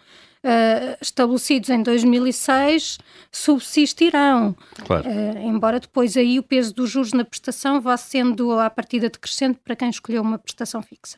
uh, 0.48 0.98
estabelecidos 1.02 1.70
em 1.70 1.84
2006 1.84 2.98
subsistirão. 3.32 4.56
Claro. 4.86 5.08
Uh, 5.10 5.38
embora 5.40 5.80
depois 5.80 6.16
aí 6.16 6.40
o 6.40 6.44
peso 6.44 6.74
dos 6.74 6.90
juros 6.90 7.14
na 7.14 7.26
prestação 7.26 7.82
vá 7.82 7.98
sendo 7.98 8.58
à 8.60 8.70
partida 8.70 9.10
decrescente 9.10 9.60
para 9.64 9.76
quem 9.76 9.90
escolheu 9.90 10.22
uma 10.22 10.40
prestação 10.40 10.82
fixa. 10.82 11.18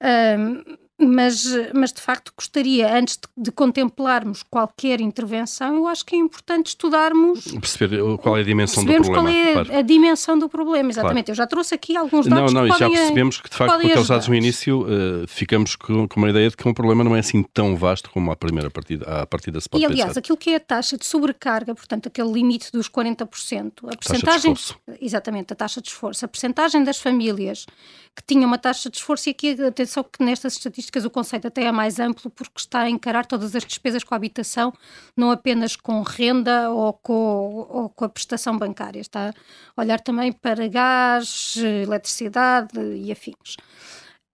Uh, 0.00 0.78
mas, 1.00 1.44
mas 1.74 1.92
de 1.92 2.00
facto 2.00 2.32
gostaria, 2.36 2.94
antes 2.94 3.16
de, 3.16 3.44
de, 3.44 3.52
contemplarmos 3.52 4.42
qualquer 4.42 5.00
intervenção, 5.00 5.76
eu 5.76 5.86
acho 5.86 6.04
que 6.04 6.14
é 6.14 6.18
importante 6.18 6.68
estudarmos. 6.68 7.44
Perceber 7.44 8.00
qual 8.18 8.36
é 8.36 8.40
a 8.40 8.44
dimensão 8.44 8.84
do 8.84 8.92
problema. 8.92 9.14
qual 9.14 9.28
é 9.28 9.52
claro. 9.52 9.76
a 9.76 9.82
dimensão 9.82 10.38
do 10.38 10.48
problema, 10.48 10.90
exatamente. 10.90 11.26
Claro. 11.26 11.30
Eu 11.32 11.34
já 11.36 11.46
trouxe 11.46 11.74
aqui 11.74 11.96
alguns 11.96 12.26
dados. 12.26 12.52
Não, 12.52 12.62
não, 12.62 12.68
que 12.68 12.76
e 12.76 12.78
já 12.78 12.88
percebemos 12.88 13.40
que 13.40 13.50
de 13.50 13.56
facto, 13.56 13.80
com 13.80 13.86
aqueles 13.86 14.08
dados 14.08 14.28
no 14.28 14.34
início, 14.34 14.82
uh, 14.82 15.26
ficamos 15.26 15.76
com, 15.76 16.06
com, 16.06 16.20
uma 16.20 16.30
ideia 16.30 16.50
de 16.50 16.56
que 16.56 16.68
um 16.68 16.74
problema 16.74 17.02
não 17.02 17.16
é 17.16 17.20
assim 17.20 17.42
tão 17.42 17.76
vasto 17.76 18.10
como 18.10 18.30
a 18.30 18.36
primeira 18.36 18.70
partida, 18.70 19.22
a 19.22 19.26
partida 19.26 19.60
se 19.60 19.68
pode 19.68 19.82
E 19.82 19.86
aliás, 19.86 20.10
pensar. 20.10 20.20
aquilo 20.20 20.36
que 20.36 20.50
é 20.50 20.56
a 20.56 20.60
taxa 20.60 20.96
de 20.98 21.06
sobrecarga, 21.06 21.74
portanto, 21.74 22.08
aquele 22.08 22.30
limite 22.30 22.70
dos 22.72 22.88
40%, 22.88 23.72
a 23.84 23.96
percentagem. 23.96 24.54
Exatamente, 25.00 25.52
a 25.52 25.56
taxa 25.56 25.80
de 25.80 25.88
esforço. 25.88 26.24
A 26.24 26.28
percentagem 26.28 26.84
das 26.84 26.98
famílias 26.98 27.66
que 28.14 28.22
tinham 28.26 28.46
uma 28.46 28.58
taxa 28.58 28.90
de 28.90 28.96
esforço, 28.96 29.28
e 29.28 29.30
aqui 29.30 29.50
atenção 29.62 30.04
que 30.04 30.22
nestas 30.22 30.54
estatísticas 30.54 30.89
o 30.98 31.10
conceito 31.10 31.46
até 31.46 31.64
é 31.64 31.72
mais 31.72 31.98
amplo 31.98 32.30
porque 32.30 32.58
está 32.58 32.80
a 32.80 32.90
encarar 32.90 33.26
todas 33.26 33.54
as 33.54 33.64
despesas 33.64 34.04
com 34.04 34.14
a 34.14 34.16
habitação, 34.16 34.72
não 35.16 35.30
apenas 35.30 35.76
com 35.76 36.02
renda 36.02 36.70
ou 36.70 36.92
com, 36.92 37.66
ou 37.68 37.88
com 37.88 38.04
a 38.04 38.08
prestação 38.08 38.56
bancária, 38.58 39.00
está 39.00 39.30
a 39.76 39.80
olhar 39.80 40.00
também 40.00 40.32
para 40.32 40.68
gás, 40.68 41.56
eletricidade 41.56 42.78
e 42.80 43.12
afins 43.12 43.56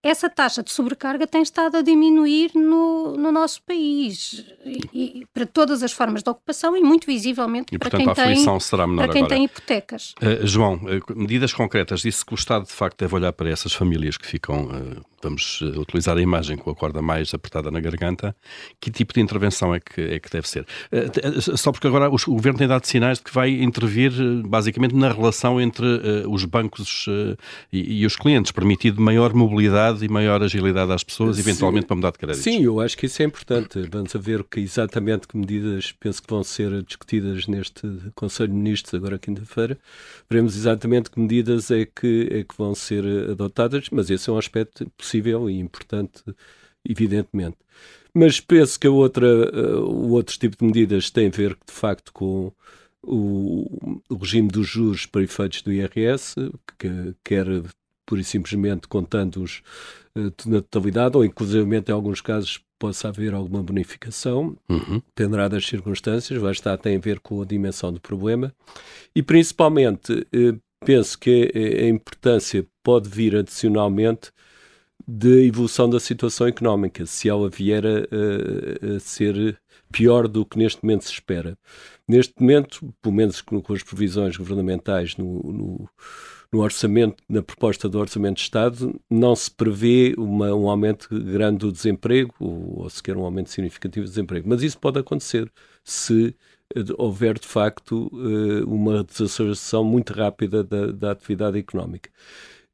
essa 0.07 0.31
taxa 0.31 0.63
de 0.63 0.71
sobrecarga 0.71 1.27
tem 1.27 1.43
estado 1.43 1.77
a 1.77 1.83
diminuir 1.83 2.53
no, 2.55 3.17
no 3.17 3.33
nosso 3.33 3.61
país 3.63 4.45
e, 4.65 4.81
e, 5.21 5.27
para 5.35 5.45
todas 5.45 5.83
as 5.83 5.93
formas 5.93 6.23
de 6.23 6.31
ocupação 6.31 6.77
e 6.77 6.81
muito 6.81 7.07
visivelmente 7.07 7.75
e, 7.75 7.79
para, 7.79 7.91
portanto, 7.91 8.15
quem, 8.15 8.45
tem, 8.45 8.61
será 8.61 8.87
menor 8.87 9.05
para 9.05 9.13
quem 9.13 9.23
agora. 9.23 9.35
tem 9.35 9.45
hipotecas. 9.45 10.15
Uh, 10.23 10.47
João, 10.47 10.75
uh, 10.75 11.19
medidas 11.19 11.53
concretas. 11.53 12.01
Disse 12.01 12.25
que 12.25 12.33
o 12.33 12.37
Estado 12.37 12.67
de 12.67 12.73
facto 12.73 12.99
deve 12.99 13.15
olhar 13.15 13.33
para 13.33 13.51
essas 13.51 13.73
famílias 13.73 14.17
que 14.17 14.27
ficam 14.27 14.67
uh, 14.67 15.05
vamos 15.27 15.61
eh, 15.63 15.79
utilizar 15.79 16.17
a 16.17 16.23
imagem 16.23 16.57
com 16.57 16.71
a 16.71 16.75
corda 16.75 17.03
mais 17.03 17.35
apertada 17.35 17.71
na 17.71 17.81
garganta, 17.81 18.35
que 18.81 18.91
tipo 18.91 19.13
de 19.13 19.21
intervenção 19.21 19.75
é 19.75 19.81
que, 19.81 20.01
é 20.01 20.19
que 20.19 20.31
deve 20.31 20.49
ser? 20.49 20.67
Eh, 20.93 21.11
eh, 21.23 21.57
só 21.57 21.73
porque 21.73 21.87
agora 21.87 22.09
o 22.09 22.17
Governo 22.35 22.59
tem 22.59 22.69
dado 22.69 22.87
sinais 22.87 23.19
de 23.19 23.25
que 23.25 23.35
vai 23.35 23.51
intervir 23.51 24.13
basicamente 24.47 24.95
na 24.95 25.13
relação 25.13 25.61
entre 25.61 25.87
os 26.29 26.45
bancos 26.45 27.07
e, 27.73 28.01
e 28.01 28.07
os 28.07 28.17
clientes, 28.17 28.53
permitindo 28.53 29.01
maior 29.01 29.35
mobilidade 29.35 30.05
e 30.05 30.09
maior 30.09 30.43
agilidade 30.43 30.93
às 30.93 31.03
pessoas, 31.03 31.39
eventualmente 31.39 31.83
Sim. 31.83 31.87
para 31.89 31.97
mudar 31.97 32.11
de 32.13 32.19
créditos. 32.19 32.45
Sim, 32.45 32.63
eu 32.63 32.81
acho 32.81 32.97
que 32.97 33.07
isso 33.07 33.23
é 33.23 33.25
importante. 33.25 33.81
Vamos 33.91 34.15
a 34.15 34.19
ver 34.19 34.45
que 34.45 34.61
exatamente 34.61 35.27
que 35.27 35.37
medidas 35.37 35.93
penso 35.93 36.23
que 36.23 36.31
vão 36.31 36.45
ser 36.45 36.83
discutidas 36.83 37.47
neste 37.47 37.87
Conselho 38.15 38.51
de 38.51 38.55
Ministros 38.55 38.95
agora 38.95 39.19
quinta-feira. 39.19 39.79
Veremos 40.29 40.57
exatamente 40.57 41.11
que 41.11 41.19
medidas 41.19 41.71
é 41.71 41.85
que, 41.85 42.29
é 42.31 42.45
que 42.45 42.57
vão 42.57 42.75
ser 42.75 43.05
adotadas, 43.31 43.89
mas 43.91 44.11
esse 44.11 44.29
é 44.29 44.33
um 44.33 44.39
aspecto 44.39 44.87
possível 44.97 45.16
e 45.51 45.59
importante, 45.59 46.23
evidentemente. 46.89 47.57
Mas 48.19 48.41
penso 48.41 48.81
que 48.81 48.87
a 48.87 48.91
outra, 48.91 49.27
uh, 49.27 49.85
o 49.85 50.13
outro 50.13 50.39
tipo 50.39 50.57
de 50.57 50.65
medidas 50.65 51.11
tem 51.11 51.27
a 51.27 51.31
ver, 51.31 51.51
de 51.67 51.73
facto, 51.73 52.11
com 52.15 52.51
o, 53.03 54.01
o 54.09 54.15
regime 54.17 54.49
dos 54.49 54.67
juros 54.67 55.05
para 55.05 55.23
efeitos 55.23 55.61
do 55.61 55.71
IRS, 55.71 56.35
que 56.79 57.15
quer 57.23 57.47
pura 58.07 58.21
e 58.21 58.25
simplesmente 58.25 58.89
contando 58.89 59.43
os 59.43 59.63
uh, 60.17 60.33
na 60.47 60.63
totalidade, 60.63 61.15
ou 61.15 61.27
inclusivamente 61.27 61.91
em 61.91 61.95
alguns 61.95 62.23
casos 62.23 62.59
possa 62.79 63.09
haver 63.09 63.35
alguma 63.35 63.63
bonificação, 63.63 64.57
uhum. 64.67 65.03
dependerá 65.15 65.49
das 65.49 65.67
circunstâncias, 65.67 66.41
vai 66.41 66.53
estar, 66.53 66.77
tem 66.79 66.97
a 66.97 67.01
ver 67.01 67.21
com 67.21 67.43
a 67.43 67.45
dimensão 67.45 67.93
do 67.93 68.01
problema, 68.01 68.51
e 69.15 69.23
principalmente 69.23 70.13
uh, 70.13 70.59
penso 70.85 71.19
que 71.19 71.53
a 71.55 71.89
importância 71.89 72.67
pode 72.83 73.11
vir 73.11 73.37
adicionalmente 73.37 74.31
de 75.07 75.47
evolução 75.47 75.89
da 75.89 76.01
situação 76.01 76.47
económica, 76.47 77.07
se 77.07 77.29
ela 77.29 77.49
vier 77.49 77.85
a, 77.87 78.97
a, 78.97 79.01
ser 79.01 79.59
pior 79.93 80.27
do 80.27 80.45
que 80.45 80.59
neste 80.59 80.83
momento 80.83 81.05
se 81.05 81.13
espera. 81.13 81.57
Neste 82.09 82.35
momento, 82.41 82.93
pelo 83.01 83.15
menos 83.15 83.41
com, 83.41 83.61
com 83.61 83.73
as 83.73 83.83
previsões 83.83 84.37
governamentais 84.37 85.17
no, 85.17 85.43
no, 85.43 85.91
no, 86.53 86.61
orçamento, 86.61 87.23
na 87.29 87.43
proposta 87.43 87.89
do 87.89 87.99
Orçamento 87.99 88.37
de 88.37 88.43
Estado, 88.43 89.01
não 89.09 89.37
se 89.37 89.51
prevê 89.51 90.15
uma, 90.19 90.53
um 90.55 90.69
aumento 90.69 91.09
grande 91.11 91.59
do 91.59 91.73
desemprego, 91.73 92.35
ou, 92.41 92.83
ou 92.83 92.91
sequer 92.91 93.17
um 93.17 93.25
aumento 93.25 93.51
significativo 93.51 94.07
do 94.07 94.09
desemprego. 94.09 94.49
Mas 94.49 94.63
isso 94.63 94.79
pode 94.79 94.99
acontecer 94.99 95.51
se 95.85 96.35
eh, 96.75 96.81
houver 96.99 97.39
de 97.39 97.47
facto 97.47 98.11
eh, 98.13 98.65
uma 98.65 99.05
desaceleração 99.05 99.85
muito 99.85 100.13
rápida 100.13 100.65
da, 100.65 100.87
da 100.87 101.11
atividade 101.13 101.59
económica. 101.59 102.11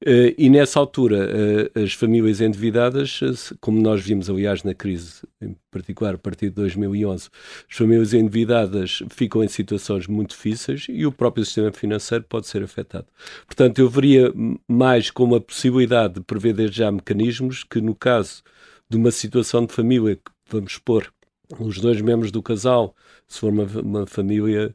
Uh, 0.03 0.35
e 0.37 0.51
nessa 0.51 0.81
altura, 0.81 1.29
uh, 1.29 1.81
as 1.81 1.95
famílias 1.95 2.41
endividadas, 2.41 3.21
como 3.61 3.81
nós 3.81 4.03
vimos, 4.03 4.29
aliás, 4.29 4.65
na 4.65 4.75
crise, 4.75 5.23
em 5.41 5.57
particular 5.71 6.17
a 6.17 6.19
partir 6.19 6.49
de 6.49 6.57
2011, 6.57 7.29
as 7.71 7.77
famílias 7.77 8.13
endividadas 8.13 9.05
ficam 9.11 9.45
em 9.45 9.49
situações 9.49 10.09
muito 10.09 10.31
difíceis 10.31 10.87
e 10.89 11.07
o 11.07 11.13
próprio 11.13 11.45
sistema 11.45 11.71
financeiro 11.71 12.25
pode 12.29 12.49
ser 12.49 12.65
afetado. 12.65 13.07
Portanto, 13.47 13.79
eu 13.79 13.89
veria 13.89 14.33
mais 14.67 15.09
como 15.09 15.37
a 15.37 15.41
possibilidade 15.41 16.15
de 16.15 16.21
prever 16.21 16.53
desde 16.55 16.79
já 16.79 16.91
mecanismos 16.91 17.63
que, 17.63 17.81
no 17.81 17.95
caso 17.95 18.43
de 18.91 18.97
uma 18.97 19.13
situação 19.13 19.65
de 19.65 19.73
família 19.73 20.17
que 20.17 20.33
vamos 20.51 20.73
expor 20.73 21.13
os 21.61 21.79
dois 21.79 22.01
membros 22.01 22.31
do 22.33 22.43
casal, 22.43 22.95
se 23.29 23.39
for 23.41 23.53
uma, 23.53 23.65
uma 23.81 24.07
família 24.07 24.75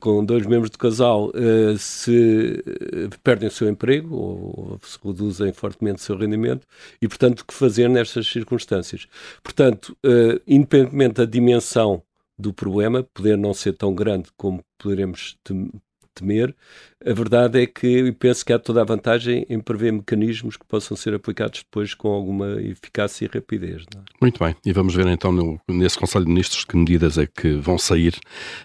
com 0.00 0.24
dois 0.24 0.46
membros 0.46 0.70
do 0.70 0.78
casal 0.78 1.30
uh, 1.30 1.78
se 1.78 2.62
eh, 2.66 3.16
perdem 3.22 3.48
o 3.48 3.52
seu 3.52 3.68
emprego 3.68 4.14
ou 4.14 4.80
se 4.82 4.98
reduzem 5.02 5.52
fortemente 5.52 6.00
o 6.00 6.04
seu 6.04 6.16
rendimento 6.16 6.66
e, 7.00 7.08
portanto, 7.08 7.40
o 7.40 7.44
que 7.44 7.54
fazer 7.54 7.88
nestas 7.88 8.26
circunstâncias. 8.26 9.06
Portanto, 9.42 9.96
independentemente 10.46 11.14
da 11.14 11.24
dimensão 11.24 12.02
do 12.38 12.52
problema, 12.52 13.02
poder 13.02 13.36
não 13.36 13.54
ser 13.54 13.72
tão 13.72 13.94
grande 13.94 14.28
como 14.36 14.62
poderemos 14.78 15.36
temer, 16.14 16.54
a 17.04 17.12
verdade 17.12 17.62
é 17.62 17.66
que 17.66 18.12
penso 18.12 18.44
que 18.44 18.52
há 18.52 18.58
toda 18.58 18.80
a 18.80 18.84
vantagem 18.84 19.44
em 19.48 19.60
prever 19.60 19.92
mecanismos 19.92 20.56
que 20.56 20.64
possam 20.64 20.96
ser 20.96 21.14
aplicados 21.14 21.60
depois 21.60 21.94
com 21.94 22.08
alguma 22.08 22.60
eficácia 22.62 23.26
e 23.26 23.28
rapidez. 23.32 23.84
É? 23.94 23.98
Muito 24.20 24.42
bem, 24.42 24.56
e 24.64 24.72
vamos 24.72 24.94
ver 24.94 25.06
então 25.06 25.30
no, 25.30 25.60
nesse 25.68 25.98
Conselho 25.98 26.24
de 26.24 26.30
Ministros 26.30 26.64
que 26.64 26.76
medidas 26.76 27.18
é 27.18 27.26
que 27.26 27.54
vão 27.54 27.78
sair 27.78 28.18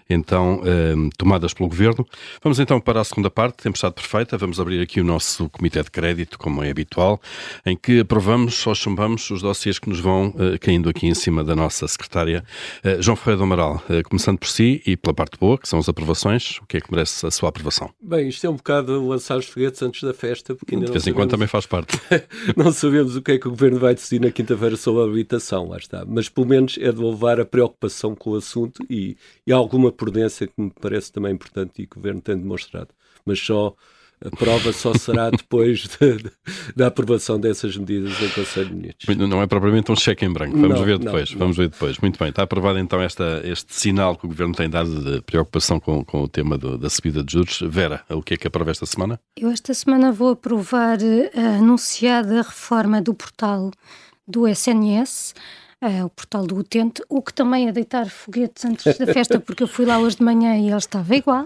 então 0.09 0.61
eh, 0.65 0.93
tomadas 1.17 1.53
pelo 1.53 1.69
Governo. 1.69 2.05
Vamos 2.41 2.59
então 2.59 2.79
para 2.79 3.01
a 3.01 3.03
segunda 3.03 3.29
parte, 3.29 3.63
Tempestade 3.63 3.95
Perfeita, 3.95 4.37
vamos 4.37 4.59
abrir 4.59 4.81
aqui 4.81 5.01
o 5.01 5.03
nosso 5.03 5.49
Comitê 5.49 5.83
de 5.83 5.91
Crédito, 5.91 6.39
como 6.39 6.63
é 6.63 6.69
habitual, 6.69 7.19
em 7.65 7.75
que 7.75 7.99
aprovamos 7.99 8.65
ou 8.65 8.73
chumbamos 8.73 9.29
os 9.29 9.41
dossiês 9.41 9.77
que 9.77 9.89
nos 9.89 9.99
vão 9.99 10.33
eh, 10.39 10.57
caindo 10.57 10.89
aqui 10.89 11.07
em 11.07 11.13
cima 11.13 11.43
da 11.43 11.55
nossa 11.55 11.87
secretária 11.87 12.43
eh, 12.83 13.01
João 13.01 13.15
Ferreira 13.15 13.37
do 13.37 13.43
Amaral, 13.43 13.83
eh, 13.89 14.03
começando 14.03 14.37
por 14.37 14.47
si 14.47 14.81
e 14.85 14.95
pela 14.95 15.13
parte 15.13 15.37
boa, 15.37 15.57
que 15.57 15.67
são 15.67 15.79
as 15.79 15.89
aprovações, 15.89 16.59
o 16.61 16.65
que 16.65 16.77
é 16.77 16.81
que 16.81 16.91
merece 16.91 17.25
a 17.25 17.31
sua 17.31 17.49
aprovação? 17.49 17.89
Bem, 18.01 18.20
isto 18.27 18.45
é 18.45 18.49
um 18.49 18.55
bocado 18.55 19.07
lançar 19.07 19.37
os 19.37 19.45
foguetes 19.45 19.81
antes 19.81 20.03
da 20.03 20.13
festa, 20.13 20.55
porque 20.55 20.75
ainda 20.75 20.87
De 20.87 20.91
vez 20.91 21.07
em 21.07 21.13
quando 21.13 21.31
também 21.31 21.47
faz 21.47 21.65
parte. 21.65 21.99
não 22.55 22.71
sabemos 22.71 23.15
o 23.15 23.21
que 23.21 23.33
é 23.33 23.37
que 23.37 23.47
o 23.47 23.51
Governo 23.51 23.79
vai 23.79 23.93
decidir 23.93 24.21
na 24.21 24.31
quinta-feira 24.31 24.75
sobre 24.75 25.01
a 25.01 25.05
habitação, 25.05 25.69
lá 25.69 25.77
está. 25.77 26.05
Mas 26.05 26.29
pelo 26.29 26.47
menos 26.47 26.77
é 26.79 26.91
de 26.91 27.01
levar 27.01 27.39
a 27.39 27.45
preocupação 27.45 28.15
com 28.15 28.31
o 28.31 28.35
assunto 28.35 28.85
e, 28.89 29.17
e 29.45 29.51
alguma 29.51 29.91
prudência 29.91 30.47
que 30.47 30.53
me 30.57 30.71
parece 30.81 31.11
também 31.11 31.33
importante 31.33 31.81
e 31.81 31.87
que 31.87 31.97
o 31.97 31.99
Governo 31.99 32.21
tem 32.21 32.37
demonstrado. 32.37 32.89
Mas 33.25 33.39
só 33.39 33.75
a 34.23 34.29
prova 34.29 34.71
só 34.71 34.93
será 34.93 35.29
depois 35.31 35.87
de, 35.99 36.17
de, 36.17 36.31
da 36.75 36.87
aprovação 36.87 37.39
dessas 37.39 37.75
medidas 37.75 38.21
em 38.21 38.29
Conselho 38.29 38.69
de 38.69 38.75
Ministros. 38.75 39.17
Não 39.17 39.41
é 39.41 39.47
propriamente 39.47 39.91
um 39.91 39.95
cheque 39.95 40.25
em 40.25 40.31
branco, 40.31 40.57
vamos 40.57 40.79
não, 40.79 40.85
ver 40.85 40.99
depois. 40.99 41.31
Não, 41.31 41.39
vamos 41.39 41.57
não. 41.57 41.63
ver 41.63 41.69
depois. 41.69 41.97
Muito 41.97 42.19
bem, 42.19 42.29
está 42.29 42.43
aprovado 42.43 42.79
então 42.79 43.01
esta, 43.01 43.41
este 43.43 43.73
sinal 43.73 44.15
que 44.15 44.25
o 44.25 44.29
Governo 44.29 44.53
tem 44.53 44.69
dado 44.69 45.03
de 45.03 45.21
preocupação 45.21 45.79
com, 45.79 46.03
com 46.03 46.21
o 46.21 46.27
tema 46.27 46.57
do, 46.57 46.77
da 46.77 46.89
subida 46.89 47.23
de 47.23 47.33
juros. 47.33 47.59
Vera, 47.63 48.03
o 48.09 48.21
que 48.21 48.35
é 48.35 48.37
que 48.37 48.47
aprova 48.47 48.71
esta 48.71 48.85
semana? 48.85 49.19
Eu 49.35 49.49
esta 49.49 49.73
semana 49.73 50.11
vou 50.11 50.31
aprovar 50.31 50.99
a 51.35 51.57
anunciada 51.57 52.41
reforma 52.41 53.01
do 53.01 53.13
portal 53.13 53.71
do 54.27 54.47
SNS. 54.47 55.33
Uh, 55.83 55.85
eh, 55.85 56.03
o 56.03 56.09
portal 56.09 56.45
do 56.45 56.57
utente, 56.57 57.01
o 57.09 57.23
que 57.23 57.33
também 57.33 57.67
é 57.67 57.71
deitar 57.71 58.07
foguetes 58.07 58.63
antes 58.65 58.97
da 58.99 59.07
festa, 59.07 59.39
porque 59.39 59.63
eu 59.63 59.67
fui 59.67 59.83
lá 59.83 59.97
hoje 59.97 60.17
de 60.17 60.23
manhã 60.23 60.55
e 60.55 60.67
ele 60.67 60.77
estava 60.77 61.15
igual. 61.15 61.43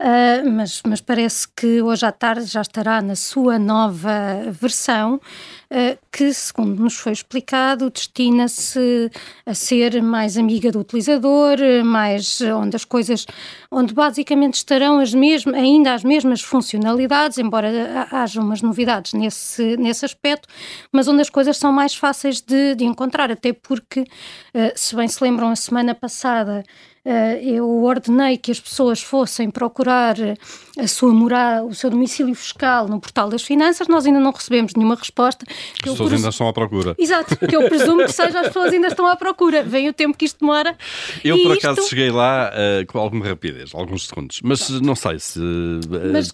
Uh, 0.00 0.50
mas, 0.50 0.80
mas 0.86 0.98
parece 1.02 1.46
que 1.54 1.82
hoje 1.82 2.06
à 2.06 2.10
tarde 2.10 2.46
já 2.46 2.62
estará 2.62 3.02
na 3.02 3.14
sua 3.14 3.58
nova 3.58 4.50
versão, 4.50 5.16
uh, 5.16 5.98
que, 6.10 6.32
segundo 6.32 6.82
nos 6.82 6.94
foi 6.94 7.12
explicado, 7.12 7.90
destina-se 7.90 9.10
a 9.44 9.52
ser 9.52 10.02
mais 10.02 10.38
amiga 10.38 10.72
do 10.72 10.80
utilizador, 10.80 11.58
mais 11.84 12.40
onde 12.40 12.76
as 12.76 12.84
coisas, 12.86 13.26
onde 13.70 13.92
basicamente 13.92 14.54
estarão 14.54 15.00
as 15.00 15.12
mesmas, 15.12 15.54
ainda 15.54 15.92
as 15.92 16.02
mesmas 16.02 16.40
funcionalidades, 16.40 17.36
embora 17.36 18.08
haja 18.10 18.40
umas 18.40 18.62
novidades 18.62 19.12
nesse, 19.12 19.76
nesse 19.76 20.06
aspecto, 20.06 20.48
mas 20.90 21.08
onde 21.08 21.20
as 21.20 21.28
coisas 21.28 21.58
são 21.58 21.70
mais 21.70 21.94
fáceis 21.94 22.40
de, 22.40 22.74
de 22.74 22.86
encontrar, 22.86 23.30
até 23.30 23.52
porque, 23.52 24.00
uh, 24.00 24.72
se 24.74 24.96
bem 24.96 25.08
se 25.08 25.22
lembram, 25.22 25.50
a 25.50 25.56
semana 25.56 25.94
passada 25.94 26.64
eu 27.42 27.82
ordenei 27.82 28.36
que 28.36 28.50
as 28.50 28.60
pessoas 28.60 29.02
fossem 29.02 29.50
procurar 29.50 30.16
a 30.78 30.86
sua 30.86 31.12
morada, 31.12 31.64
o 31.64 31.74
seu 31.74 31.90
domicílio 31.90 32.34
fiscal 32.34 32.88
no 32.88 33.00
portal 33.00 33.28
das 33.28 33.42
finanças, 33.42 33.88
nós 33.88 34.06
ainda 34.06 34.20
não 34.20 34.32
recebemos 34.32 34.74
nenhuma 34.74 34.94
resposta. 34.94 35.44
As 35.48 35.78
pessoas 35.78 35.98
presumo... 35.98 36.16
ainda 36.16 36.28
estão 36.28 36.48
à 36.48 36.52
procura. 36.52 36.94
Exato, 36.98 37.36
que 37.36 37.56
eu 37.56 37.68
presumo 37.68 38.04
que 38.04 38.12
seja 38.12 38.40
as 38.40 38.46
pessoas 38.48 38.72
ainda 38.72 38.88
estão 38.88 39.06
à 39.06 39.16
procura. 39.16 39.62
Vem 39.62 39.88
o 39.88 39.92
tempo 39.92 40.16
que 40.16 40.24
isto 40.24 40.40
demora. 40.40 40.76
Eu, 41.24 41.42
por 41.42 41.52
acaso, 41.52 41.80
isto... 41.80 41.90
cheguei 41.90 42.10
lá 42.10 42.50
uh, 42.50 42.86
com 42.86 42.98
alguma 42.98 43.26
rapidez, 43.26 43.70
alguns 43.74 44.06
segundos, 44.06 44.40
mas 44.42 44.68
não 44.80 44.94
sei 44.94 45.18
se 45.18 45.38
uh, 45.38 45.80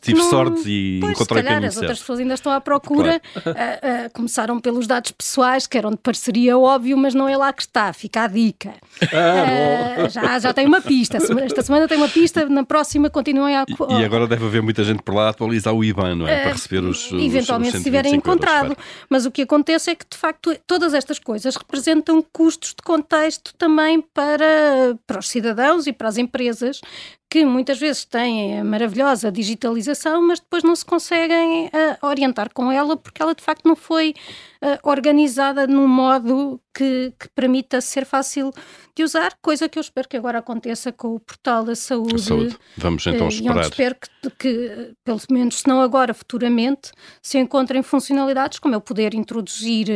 tive 0.00 0.18
não... 0.18 0.30
sorte 0.30 0.62
e 0.66 0.98
pois, 1.00 1.12
encontrei 1.12 1.42
se 1.42 1.48
calhar, 1.48 1.64
as 1.64 1.76
outras 1.76 1.98
pessoas 2.00 2.18
ainda 2.20 2.34
estão 2.34 2.52
à 2.52 2.60
procura. 2.60 3.20
Claro. 3.20 3.58
Uh, 3.58 4.10
começaram 4.12 4.60
pelos 4.60 4.86
dados 4.86 5.10
pessoais, 5.12 5.66
que 5.66 5.78
eram 5.78 5.90
de 5.90 5.98
parceria 5.98 6.58
óbvio, 6.58 6.96
mas 6.96 7.14
não 7.14 7.28
é 7.28 7.36
lá 7.36 7.52
que 7.52 7.62
está, 7.62 7.92
fica 7.92 8.24
a 8.24 8.26
dica. 8.26 8.74
Ah, 9.12 10.08
já, 10.08 10.38
já 10.38 10.54
tem 10.56 10.66
uma 10.66 10.80
pista. 10.80 11.18
Esta 11.18 11.62
semana 11.62 11.86
tem 11.86 11.98
uma 11.98 12.08
pista, 12.08 12.48
na 12.48 12.64
próxima 12.64 13.10
continuem 13.10 13.54
a. 13.54 13.64
E, 13.68 14.00
e 14.00 14.04
agora 14.04 14.26
deve 14.26 14.46
haver 14.46 14.62
muita 14.62 14.82
gente 14.82 15.02
por 15.02 15.14
lá 15.14 15.26
a 15.26 15.28
atualizar 15.28 15.74
o 15.74 15.84
IBAN, 15.84 16.14
não 16.14 16.26
é? 16.26 16.40
Para 16.40 16.52
receber 16.52 16.82
os. 16.82 17.12
Eventualmente, 17.12 17.68
os, 17.68 17.74
os 17.74 17.78
se 17.80 17.84
tiverem 17.84 18.14
encontrado. 18.14 18.70
Euros, 18.70 18.84
Mas 19.10 19.26
o 19.26 19.30
que 19.30 19.42
acontece 19.42 19.90
é 19.90 19.94
que, 19.94 20.06
de 20.10 20.16
facto, 20.16 20.56
todas 20.66 20.94
estas 20.94 21.18
coisas 21.18 21.54
representam 21.56 22.24
custos 22.32 22.70
de 22.70 22.82
contexto 22.82 23.54
também 23.58 24.00
para, 24.00 24.96
para 25.06 25.18
os 25.18 25.28
cidadãos 25.28 25.86
e 25.86 25.92
para 25.92 26.08
as 26.08 26.16
empresas 26.16 26.80
que 27.28 27.44
muitas 27.44 27.78
vezes 27.78 28.04
têm 28.04 28.60
a 28.60 28.64
maravilhosa 28.64 29.32
digitalização, 29.32 30.22
mas 30.26 30.38
depois 30.38 30.62
não 30.62 30.76
se 30.76 30.84
conseguem 30.84 31.66
uh, 31.66 32.06
orientar 32.06 32.52
com 32.52 32.70
ela 32.70 32.96
porque 32.96 33.20
ela 33.20 33.34
de 33.34 33.42
facto 33.42 33.66
não 33.66 33.74
foi 33.74 34.14
uh, 34.62 34.88
organizada 34.88 35.66
num 35.66 35.88
modo 35.88 36.60
que, 36.72 37.12
que, 37.18 37.28
permita 37.30 37.80
ser 37.80 38.06
fácil 38.06 38.52
de 38.94 39.02
usar, 39.02 39.36
coisa 39.42 39.68
que 39.68 39.78
eu 39.78 39.80
espero 39.80 40.08
que 40.08 40.16
agora 40.16 40.38
aconteça 40.38 40.92
com 40.92 41.16
o 41.16 41.20
portal 41.20 41.64
da 41.64 41.74
saúde. 41.74 42.22
saúde. 42.22 42.56
Vamos 42.76 43.04
então 43.06 43.26
uh, 43.26 43.28
esperar. 43.28 43.56
E 43.56 43.68
espero 43.68 43.96
que, 43.96 44.30
que, 44.38 44.94
pelo 45.04 45.20
menos 45.30 45.58
se 45.60 45.68
não 45.68 45.80
agora, 45.80 46.14
futuramente, 46.14 46.92
se 47.20 47.38
encontrem 47.38 47.82
funcionalidades 47.82 48.60
como 48.60 48.74
eu 48.74 48.80
poder 48.80 49.14
introduzir 49.14 49.88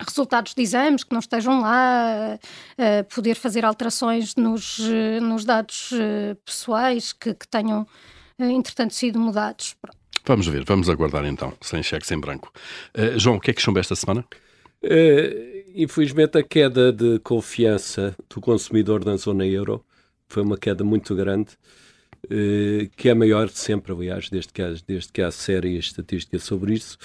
resultados 0.00 0.54
de 0.54 0.62
exames 0.62 1.04
que 1.04 1.12
não 1.12 1.20
estejam 1.20 1.60
lá, 1.60 2.38
uh, 2.38 3.14
poder 3.14 3.34
fazer 3.34 3.64
alterações 3.64 4.34
nos, 4.34 4.78
uh, 4.78 5.20
nos 5.20 5.44
dados 5.44 5.92
uh, 5.92 6.34
pessoais 6.44 7.12
que, 7.12 7.34
que 7.34 7.46
tenham, 7.48 7.86
entretanto, 8.38 8.94
sido 8.94 9.18
mudados. 9.18 9.74
Pronto. 9.80 9.96
Vamos 10.26 10.46
ver, 10.46 10.64
vamos 10.64 10.88
aguardar 10.88 11.24
então, 11.26 11.52
sem 11.60 11.82
cheque, 11.82 12.06
sem 12.06 12.18
branco. 12.18 12.50
João, 13.16 13.36
o 13.36 13.40
que 13.40 13.50
é 13.50 13.54
que 13.54 13.60
chumba 13.60 13.80
esta 13.80 13.94
semana? 13.94 14.24
infelizmente, 15.74 16.38
a 16.38 16.42
queda 16.42 16.92
de 16.92 17.18
confiança 17.18 18.14
do 18.28 18.40
consumidor 18.40 19.04
na 19.04 19.16
zona 19.16 19.46
euro 19.46 19.84
foi 20.26 20.42
uma 20.42 20.56
queda 20.56 20.82
muito 20.82 21.14
grande. 21.14 21.50
que 22.96 23.08
é 23.08 23.12
a 23.12 23.14
maior 23.14 23.48
de 23.48 23.58
sempre, 23.58 23.92
aliás, 23.92 24.30
desde 24.30 24.50
que 24.50 24.62
há, 24.62 24.74
desde 24.86 25.12
que 25.12 25.20
há 25.20 25.30
série 25.30 25.76
estatística 25.76 26.38
sobre 26.38 26.72
isso. 26.72 26.96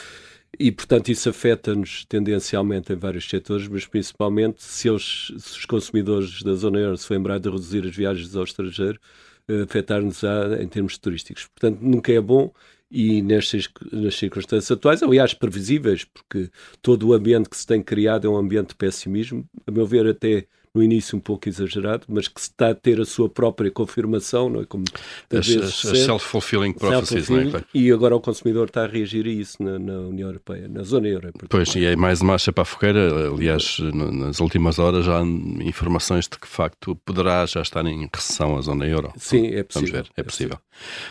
E, 0.58 0.72
portanto, 0.72 1.10
isso 1.10 1.30
afeta-nos 1.30 2.06
tendencialmente 2.06 2.92
em 2.92 2.96
vários 2.96 3.30
setores, 3.30 3.68
mas 3.68 3.86
principalmente 3.86 4.64
se, 4.64 4.90
eles, 4.90 5.32
se 5.38 5.60
os 5.60 5.66
consumidores 5.66 6.42
da 6.42 6.54
zona 6.54 6.80
euro 6.80 6.98
se 6.98 7.12
lembrarem 7.12 7.42
de 7.42 7.50
reduzir 7.50 7.86
as 7.86 7.96
viagens 7.96 8.36
ao 8.36 8.44
estrangeiro, 8.44 9.00
eh, 9.48 9.62
afetar-nos 9.62 10.22
em 10.60 10.68
termos 10.68 10.98
turísticos. 10.98 11.48
Portanto, 11.48 11.80
nunca 11.82 12.12
é 12.12 12.20
bom 12.20 12.52
e 12.92 13.22
nestas, 13.22 13.70
nas 13.92 14.16
circunstâncias 14.16 14.72
atuais, 14.72 15.04
aliás, 15.04 15.34
previsíveis, 15.34 16.04
porque 16.06 16.50
todo 16.82 17.08
o 17.08 17.14
ambiente 17.14 17.50
que 17.50 17.58
se 17.58 17.66
tem 17.66 17.82
criado 17.82 18.28
é 18.28 18.30
um 18.30 18.38
ambiente 18.38 18.70
de 18.70 18.76
pessimismo, 18.76 19.48
a 19.68 19.72
meu 19.72 19.86
ver, 19.86 20.08
até 20.08 20.48
no 20.80 20.84
início 20.84 21.18
um 21.18 21.20
pouco 21.20 21.50
exagerado, 21.50 22.06
mas 22.08 22.28
que 22.28 22.40
se 22.40 22.48
está 22.48 22.70
a 22.70 22.76
ter 22.76 23.02
a 23.02 23.06
sua 23.06 23.30
própria 23.30 23.70
confirmação, 23.70 24.50
não 24.50 24.62
é? 24.62 24.66
Como 24.66 24.86
as, 25.34 25.46
self-fulfilling 25.46 26.72
prophecies, 26.72 27.26
self 27.26 27.52
não 27.52 27.60
é? 27.60 27.64
E 27.74 27.92
agora 27.92 28.16
o 28.16 28.22
consumidor 28.22 28.68
está 28.68 28.86
a 28.86 28.88
reagir 28.88 29.26
a 29.26 29.30
isso 29.30 29.62
na, 29.62 29.78
na 29.78 30.00
União 30.00 30.30
Europeia, 30.30 30.68
na 30.70 30.84
zona 30.84 31.08
euro. 31.08 31.32
Pois, 31.50 31.76
e 31.76 31.86
é 31.86 31.96
mais 31.96 32.22
marcha 32.22 32.52
para 32.54 32.62
a 32.62 32.66
fogueira. 32.66 33.30
Aliás, 33.30 33.78
nas 33.80 34.40
últimas 34.40 34.80
horas 34.80 35.06
já 35.06 35.20
há 35.20 35.22
informações 35.22 36.26
de 36.26 36.40
que, 36.40 36.48
de 36.48 36.54
facto, 36.54 36.96
poderá 37.06 37.46
já 37.46 37.62
estar 37.62 37.86
em 37.86 38.10
recessão 38.14 38.58
a 38.58 38.62
zona 38.62 38.86
euro. 38.86 39.12
Sim, 39.18 39.48
é 39.48 39.64
possível. 39.64 39.90
Vamos 39.90 39.92
ver, 39.92 40.12
é, 40.16 40.22
é 40.22 40.24
possível. 40.24 40.58
possível. 40.58 40.60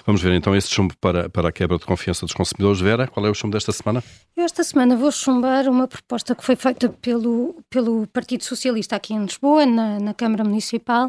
Vamos 0.07 0.22
ver 0.22 0.33
então 0.33 0.57
esse 0.57 0.70
chumbo 0.70 0.94
para, 0.98 1.28
para 1.28 1.48
a 1.48 1.52
quebra 1.52 1.78
de 1.78 1.85
confiança 1.85 2.24
dos 2.24 2.35
consumidores. 2.35 2.81
Vera, 2.81 3.07
qual 3.07 3.26
é 3.26 3.31
o 3.31 3.35
chumbo 3.35 3.52
desta 3.52 3.72
semana? 3.72 4.02
Eu 4.35 4.44
esta 4.44 4.64
semana 4.64 4.96
vou 4.96 5.12
chumbar 5.12 5.68
uma 5.68 5.87
proposta 5.87 6.35
que 6.35 6.44
foi 6.44 6.57
feita 6.57 6.88
pelo, 6.88 7.62
pelo 7.68 8.07
Partido 8.07 8.44
Socialista 8.44 8.96
aqui 8.96 9.12
em 9.12 9.22
Lisboa 9.22 9.58
Lisboa, 9.59 9.66
na, 9.66 9.99
na 9.99 10.14
Câmara 10.14 10.44
Municipal. 10.44 11.09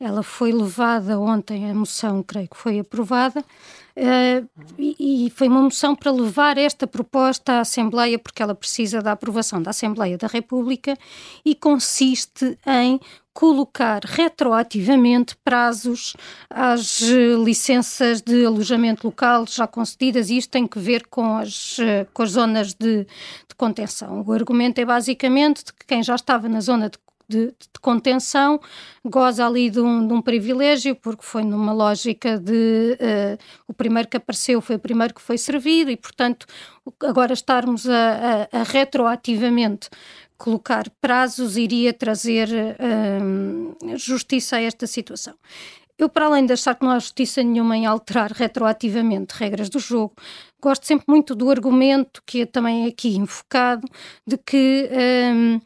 Ela 0.00 0.22
foi 0.22 0.52
levada 0.52 1.18
ontem, 1.18 1.70
a 1.70 1.74
moção, 1.74 2.22
creio 2.22 2.48
que 2.48 2.56
foi 2.56 2.78
aprovada, 2.78 3.40
uh, 3.40 4.48
e, 4.78 5.26
e, 5.26 5.30
foi 5.30 5.46
uma 5.46 5.60
moção 5.60 5.94
para 5.94 6.10
levar 6.10 6.56
esta 6.56 6.86
proposta 6.86 7.54
à 7.54 7.60
Assembleia, 7.60 8.18
porque 8.18 8.42
ela 8.42 8.54
precisa 8.54 9.02
da 9.02 9.12
aprovação 9.12 9.60
da 9.60 9.70
Assembleia 9.70 10.16
da 10.16 10.26
República 10.26 10.96
e 11.44 11.54
consiste 11.54 12.58
em 12.66 12.98
colocar 13.34 14.00
retroativamente 14.04 15.36
prazos 15.44 16.16
às 16.48 17.02
licenças 17.44 18.22
de 18.22 18.44
alojamento 18.44 19.06
local 19.06 19.44
já 19.46 19.66
concedidas, 19.66 20.30
e 20.30 20.38
isto 20.38 20.50
tem 20.50 20.66
que 20.66 20.78
ver 20.78 21.06
com 21.08 21.36
as, 21.36 21.76
com 22.14 22.22
as 22.22 22.30
zonas 22.30 22.72
de, 22.72 23.04
de 23.04 23.54
contenção. 23.56 24.24
O 24.26 24.32
argumento 24.32 24.80
é 24.80 24.84
basicamente 24.84 25.62
de 25.62 25.74
que 25.74 25.86
quem 25.86 26.02
já 26.02 26.14
estava 26.14 26.48
na 26.48 26.60
zona 26.60 26.88
de 26.88 26.98
de, 27.30 27.46
de, 27.46 27.80
contenção, 27.80 28.60
goza 29.04 29.46
ali 29.46 29.70
de 29.70 29.80
um, 29.80 30.06
de 30.06 30.12
um, 30.12 30.20
privilégio, 30.20 30.96
porque 30.96 31.24
foi 31.24 31.44
numa 31.44 31.72
lógica 31.72 32.38
de 32.38 32.98
uh, 33.00 33.38
o 33.68 33.72
primeiro 33.72 34.08
que 34.08 34.16
apareceu 34.16 34.60
foi 34.60 34.76
o 34.76 34.78
primeiro 34.78 35.14
que 35.14 35.22
foi 35.22 35.38
servido, 35.38 35.90
e 35.90 35.96
portanto, 35.96 36.46
agora 37.02 37.32
estarmos 37.32 37.88
a, 37.88 38.48
a, 38.52 38.60
a 38.60 38.62
retroativamente 38.64 39.88
colocar 40.36 40.88
prazos 41.00 41.56
iria 41.56 41.92
trazer 41.92 42.48
uh, 42.48 43.96
justiça 43.96 44.56
a 44.56 44.62
esta 44.62 44.86
situação. 44.86 45.34
Eu, 45.98 46.08
para 46.08 46.24
além 46.24 46.46
de 46.46 46.54
achar 46.54 46.74
que 46.74 46.82
não 46.82 46.92
há 46.92 46.98
justiça 46.98 47.42
nenhuma 47.42 47.76
em 47.76 47.84
alterar 47.84 48.32
retroativamente 48.32 49.34
regras 49.36 49.68
do 49.68 49.78
jogo, 49.78 50.14
gosto 50.60 50.86
sempre 50.86 51.04
muito 51.06 51.34
do 51.34 51.50
argumento 51.50 52.22
que 52.24 52.40
é 52.40 52.46
também 52.46 52.86
aqui 52.86 53.16
enfocado 53.16 53.86
de 54.26 54.36
que. 54.38 54.88
Um, 54.92 55.60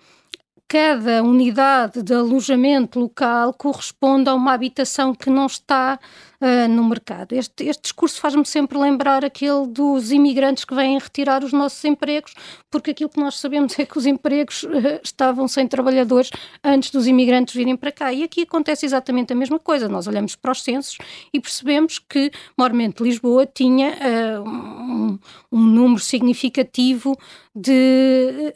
cada 0.68 1.22
unidade 1.22 2.02
de 2.02 2.14
alojamento 2.14 2.98
local 2.98 3.52
corresponde 3.54 4.28
a 4.28 4.34
uma 4.34 4.52
habitação 4.52 5.14
que 5.14 5.30
não 5.30 5.46
está 5.46 5.98
uh, 6.44 6.68
no 6.68 6.84
mercado. 6.84 7.32
Este, 7.32 7.64
este 7.64 7.82
discurso 7.82 8.20
faz-me 8.20 8.44
sempre 8.44 8.76
lembrar 8.76 9.24
aquele 9.24 9.66
dos 9.66 10.12
imigrantes 10.12 10.64
que 10.64 10.74
vêm 10.74 10.98
retirar 10.98 11.42
os 11.42 11.52
nossos 11.52 11.82
empregos, 11.84 12.34
porque 12.70 12.90
aquilo 12.90 13.08
que 13.08 13.18
nós 13.18 13.38
sabemos 13.38 13.78
é 13.78 13.86
que 13.86 13.96
os 13.96 14.04
empregos 14.04 14.64
uh, 14.64 15.00
estavam 15.02 15.48
sem 15.48 15.66
trabalhadores 15.66 16.30
antes 16.62 16.90
dos 16.90 17.06
imigrantes 17.06 17.54
virem 17.54 17.76
para 17.76 17.90
cá. 17.90 18.12
E 18.12 18.22
aqui 18.22 18.42
acontece 18.42 18.84
exatamente 18.84 19.32
a 19.32 19.36
mesma 19.36 19.58
coisa. 19.58 19.88
Nós 19.88 20.06
olhamos 20.06 20.36
para 20.36 20.52
os 20.52 20.62
censos 20.62 20.98
e 21.32 21.40
percebemos 21.40 21.98
que, 21.98 22.30
maiormente, 22.56 23.02
Lisboa 23.02 23.46
tinha 23.46 23.90
uh, 23.90 24.48
um, 24.48 25.18
um 25.50 25.60
número 25.60 26.00
significativo 26.00 27.16
de, 27.54 28.52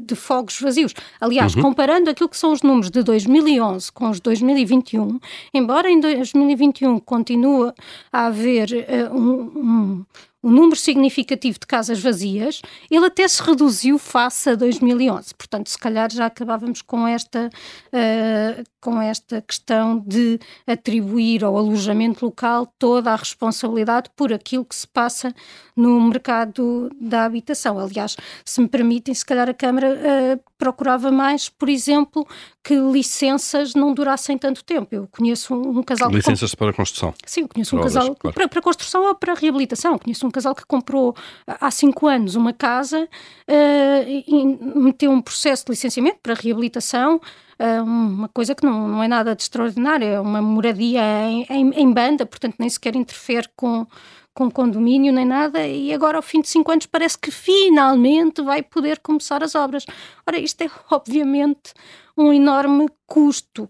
de 0.00 0.14
fogos 0.14 0.60
vazios. 0.60 0.94
Aliás, 1.20 1.56
uhum. 1.56 1.62
comparando 1.62 2.08
aquilo 2.08 2.28
que 2.28 2.36
são 2.36 2.52
os 2.52 2.62
números 2.62 2.88
de 2.88 3.02
2011 3.02 3.90
com 3.90 4.10
os 4.10 4.18
de 4.18 4.22
2021, 4.22 5.18
embora 5.52 5.90
em 5.90 5.98
2021 5.98 7.00
continua 7.18 7.74
a 8.12 8.26
haver 8.26 8.86
uh, 8.88 9.16
um, 9.16 9.50
um, 9.56 10.06
um 10.48 10.50
número 10.50 10.76
significativo 10.76 11.58
de 11.58 11.66
casas 11.66 12.00
vazias, 12.00 12.62
ele 12.90 13.04
até 13.04 13.28
se 13.28 13.42
reduziu 13.42 13.98
face 13.98 14.48
a 14.48 14.54
2011. 14.54 15.34
Portanto, 15.34 15.68
se 15.68 15.78
calhar 15.78 16.10
já 16.10 16.26
acabávamos 16.26 16.80
com 16.80 17.06
esta, 17.06 17.50
uh, 17.92 18.64
com 18.80 19.00
esta 19.00 19.42
questão 19.42 20.02
de 20.06 20.40
atribuir 20.66 21.44
ao 21.44 21.56
alojamento 21.56 22.24
local 22.24 22.72
toda 22.78 23.12
a 23.12 23.16
responsabilidade 23.16 24.08
por 24.16 24.32
aquilo 24.32 24.64
que 24.64 24.74
se 24.74 24.86
passa 24.86 25.34
no 25.76 26.00
mercado 26.00 26.90
da 26.98 27.24
habitação. 27.24 27.78
Aliás, 27.78 28.16
se 28.44 28.60
me 28.60 28.68
permitem, 28.68 29.14
se 29.14 29.24
calhar 29.24 29.48
a 29.50 29.54
Câmara 29.54 29.88
uh, 29.88 30.40
procurava 30.56 31.12
mais, 31.12 31.48
por 31.48 31.68
exemplo, 31.68 32.26
que 32.64 32.74
licenças 32.74 33.74
não 33.74 33.94
durassem 33.94 34.36
tanto 34.36 34.64
tempo. 34.64 34.88
Eu 34.90 35.08
conheço 35.08 35.54
um, 35.54 35.78
um 35.78 35.82
casal... 35.82 36.10
Licenças 36.10 36.54
para 36.54 36.72
construção. 36.72 37.14
Sim, 37.24 37.42
eu 37.42 37.48
conheço 37.48 37.76
um 37.76 37.80
casal 37.80 38.14
claro. 38.16 38.34
para, 38.34 38.48
para 38.48 38.60
construção 38.60 39.06
ou 39.06 39.14
para 39.14 39.34
reabilitação. 39.34 39.98
Conheço 39.98 40.26
um 40.26 40.30
casal 40.38 40.54
que 40.54 40.64
comprou 40.64 41.14
há 41.46 41.70
cinco 41.70 42.06
anos 42.06 42.36
uma 42.36 42.52
casa 42.52 43.08
uh, 43.48 44.78
meteu 44.80 45.10
um 45.10 45.20
processo 45.20 45.64
de 45.66 45.72
licenciamento 45.72 46.20
para 46.22 46.34
reabilitação 46.34 47.16
uh, 47.58 47.82
uma 47.82 48.28
coisa 48.28 48.54
que 48.54 48.64
não, 48.64 48.88
não 48.88 49.02
é 49.02 49.08
nada 49.08 49.34
de 49.34 49.42
extraordinário, 49.42 50.06
é 50.06 50.20
uma 50.20 50.40
moradia 50.40 51.02
em, 51.24 51.46
em, 51.50 51.70
em 51.70 51.92
banda, 51.92 52.24
portanto 52.24 52.56
nem 52.58 52.68
sequer 52.68 52.94
interfere 52.94 53.48
com, 53.56 53.86
com 54.32 54.50
condomínio 54.50 55.12
nem 55.12 55.24
nada, 55.24 55.66
e 55.66 55.92
agora 55.92 56.16
ao 56.18 56.22
fim 56.22 56.40
de 56.40 56.48
cinco 56.48 56.70
anos 56.70 56.86
parece 56.86 57.18
que 57.18 57.30
finalmente 57.30 58.40
vai 58.42 58.62
poder 58.62 59.00
começar 59.00 59.42
as 59.42 59.54
obras. 59.54 59.84
Ora, 60.26 60.38
isto 60.38 60.62
é 60.62 60.70
obviamente 60.90 61.74
um 62.16 62.32
enorme 62.32 62.88
custo 63.06 63.68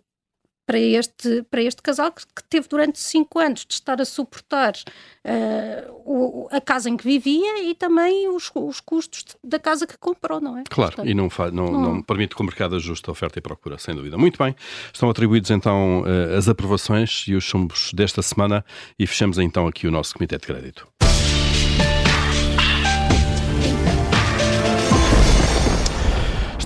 para 0.68 0.78
este, 0.78 1.42
para 1.44 1.62
este 1.62 1.81
casal 1.81 2.12
que, 2.12 2.26
que 2.26 2.44
teve 2.44 2.68
durante 2.68 2.98
cinco 2.98 3.38
anos 3.38 3.64
de 3.66 3.72
estar 3.72 3.98
a 4.02 4.04
suportar 4.04 4.74
uh, 5.24 5.92
o, 6.04 6.46
a 6.52 6.61
casa 6.61 6.90
em 6.90 6.96
que 6.96 7.04
vivia 7.04 7.62
e 7.62 7.74
também 7.74 8.28
os, 8.28 8.50
os 8.54 8.78
custos 8.78 9.24
da 9.42 9.59
casa 9.59 9.87
que 9.87 9.96
comprou, 9.96 10.42
não 10.42 10.59
é? 10.59 10.64
Claro, 10.68 10.94
Portanto, 10.94 11.11
e 11.11 11.14
não, 11.14 11.31
não, 11.50 11.72
não, 11.72 11.94
não, 11.94 12.02
permite 12.02 12.37
que 12.37 12.42
o 12.42 12.44
mercado 12.44 12.76
ajuste 12.76 13.09
a 13.09 13.12
oferta 13.12 13.38
e 13.38 13.42
procura, 13.42 13.78
sem 13.78 13.94
dúvida. 13.94 14.18
Muito 14.18 14.37
bem, 14.37 14.54
estão 14.92 15.09
atribuídos 15.09 15.50
então 15.50 16.02
uh, 16.02 16.37
as 16.37 16.50
aprovações 16.50 17.24
e 17.26 17.35
os 17.35 17.44
chumbos 17.44 17.90
desta 17.94 18.20
semana 18.20 18.62
e 18.98 19.07
fechamos 19.07 19.38
então 19.38 19.66
aqui 19.66 19.87
o 19.87 19.90
nosso 19.90 20.12
Comitê 20.12 20.37
de 20.37 20.46
Crédito. 20.46 20.87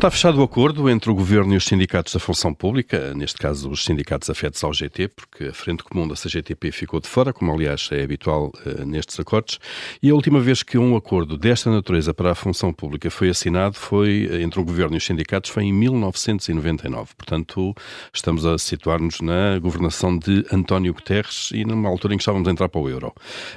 Está 0.03 0.11
fechado 0.11 0.41
o 0.41 0.43
acordo 0.43 0.91
entre 0.91 1.13
o 1.13 1.15
Governo 1.15 1.55
e 1.55 1.57
os 1.57 1.65
sindicatos 1.65 2.13
da 2.13 2.19
função 2.19 2.53
pública, 2.53 3.15
neste 3.15 3.39
caso 3.39 3.71
os 3.71 3.85
sindicatos 3.85 4.29
afetos 4.29 4.65
ao 4.65 4.75
GT, 4.75 5.07
porque 5.07 5.45
a 5.45 5.53
Frente 5.53 5.85
Comum 5.85 6.09
da 6.09 6.17
CGTP 6.17 6.73
ficou 6.73 6.99
de 6.99 7.07
fora, 7.07 7.33
como 7.33 7.53
aliás 7.53 7.89
é 7.93 8.03
habitual 8.03 8.51
uh, 8.67 8.85
nestes 8.85 9.21
acordos, 9.21 9.61
e 10.03 10.11
a 10.11 10.15
última 10.17 10.41
vez 10.41 10.65
que 10.65 10.77
um 10.77 10.97
acordo 10.97 11.39
desta 11.39 11.71
natureza 11.71 12.13
para 12.13 12.33
a 12.33 12.35
função 12.35 12.73
pública 12.73 13.13
foi 13.13 13.29
assinado 13.29 13.77
foi 13.77 14.29
eh, 14.29 14.43
entre 14.43 14.59
o 14.59 14.65
Governo 14.65 14.97
e 14.97 14.99
os 14.99 15.05
sindicatos 15.05 15.53
foi 15.53 15.67
em 15.67 15.73
1999. 15.73 17.11
Portanto, 17.17 17.73
estamos 18.13 18.45
a 18.45 18.59
situar-nos 18.59 19.21
na 19.21 19.57
governação 19.61 20.19
de 20.19 20.45
António 20.51 20.95
Guterres 20.95 21.51
e 21.55 21.65
numa 21.65 21.89
altura 21.89 22.15
em 22.15 22.17
que 22.17 22.23
estávamos 22.23 22.49
a 22.49 22.51
entrar 22.51 22.69
para 22.69 22.81
o 22.81 22.89
euro. 22.89 23.15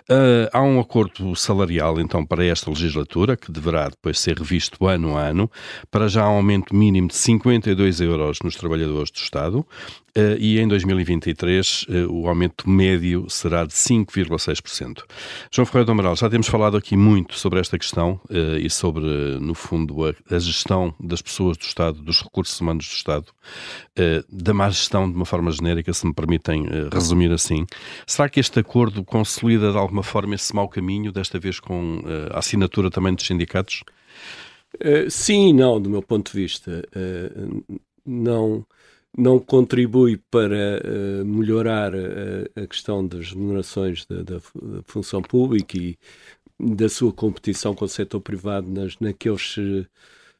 Uh, 0.07 0.47
há 0.53 0.61
um 0.61 0.79
acordo 0.79 1.35
salarial, 1.35 1.99
então, 1.99 2.23
para 2.23 2.45
esta 2.45 2.69
legislatura, 2.69 3.35
que 3.35 3.51
deverá 3.51 3.89
depois 3.89 4.19
ser 4.19 4.37
revisto 4.37 4.85
ano 4.85 5.17
a 5.17 5.23
ano. 5.23 5.49
Para 5.89 6.07
já 6.07 6.21
há 6.21 6.34
aumento 6.35 6.75
mínimo 6.75 7.07
de 7.07 7.15
52 7.15 8.01
euros 8.01 8.39
nos 8.43 8.55
trabalhadores 8.55 9.11
do 9.11 9.17
Estado 9.17 9.65
eh, 10.17 10.37
e 10.39 10.59
em 10.59 10.67
2023 10.67 11.87
eh, 11.89 12.05
o 12.05 12.29
aumento 12.29 12.69
médio 12.69 13.25
será 13.29 13.65
de 13.65 13.73
5,6%. 13.73 15.03
João 15.51 15.65
Ferreira 15.65 15.85
do 15.85 15.91
Amaral, 15.91 16.15
já 16.15 16.29
temos 16.29 16.47
falado 16.47 16.77
aqui 16.77 16.95
muito 16.95 17.37
sobre 17.37 17.59
esta 17.59 17.77
questão 17.77 18.17
eh, 18.29 18.59
e 18.61 18.69
sobre, 18.69 19.03
no 19.41 19.53
fundo, 19.53 20.05
a, 20.05 20.39
gestão 20.39 20.95
das 21.01 21.21
pessoas 21.21 21.57
do 21.57 21.63
Estado, 21.63 22.01
dos 22.01 22.21
recursos 22.21 22.59
humanos 22.61 22.87
do 22.87 22.93
Estado, 22.93 23.25
da 24.29 24.53
má 24.53 24.69
gestão 24.69 25.09
de 25.09 25.15
uma 25.15 25.25
forma 25.25 25.51
genérica, 25.51 25.93
se 25.93 26.05
me 26.05 26.13
permitem 26.13 26.65
resumir 26.91 27.31
assim. 27.31 27.65
Será 28.05 28.29
que 28.29 28.39
este 28.39 28.59
acordo 28.59 29.03
consolida 29.03 29.71
de 29.71 29.77
alguma 29.77 30.03
forma 30.03 30.35
esse 30.35 30.53
mau 30.53 30.67
caminho, 30.67 31.11
desta 31.11 31.39
vez 31.39 31.59
com 31.59 32.01
a 32.31 32.39
assinatura 32.39 32.91
também 32.91 33.13
dos 33.13 33.25
sindicatos? 33.25 33.83
Uh, 34.75 35.09
sim 35.09 35.49
e 35.49 35.53
não, 35.53 35.79
do 35.79 35.89
meu 35.89 36.01
ponto 36.01 36.31
de 36.31 36.37
vista. 36.37 36.83
Uh, 36.95 37.79
não, 38.05 38.65
não 39.17 39.39
contribui 39.39 40.17
para 40.29 40.81
uh, 40.83 41.25
melhorar 41.25 41.93
a 42.55 42.67
questão 42.67 43.05
das 43.05 43.31
remunerações 43.31 44.05
da, 44.05 44.21
da, 44.23 44.37
da, 44.37 44.83
função 44.85 45.21
pública 45.21 45.77
e 45.77 45.97
da 46.59 46.87
sua 46.89 47.11
competição 47.11 47.75
com 47.75 47.85
o 47.85 47.89
setor 47.89 48.21
privado 48.21 48.69
nas, 48.69 48.97
naqueles, 48.99 49.55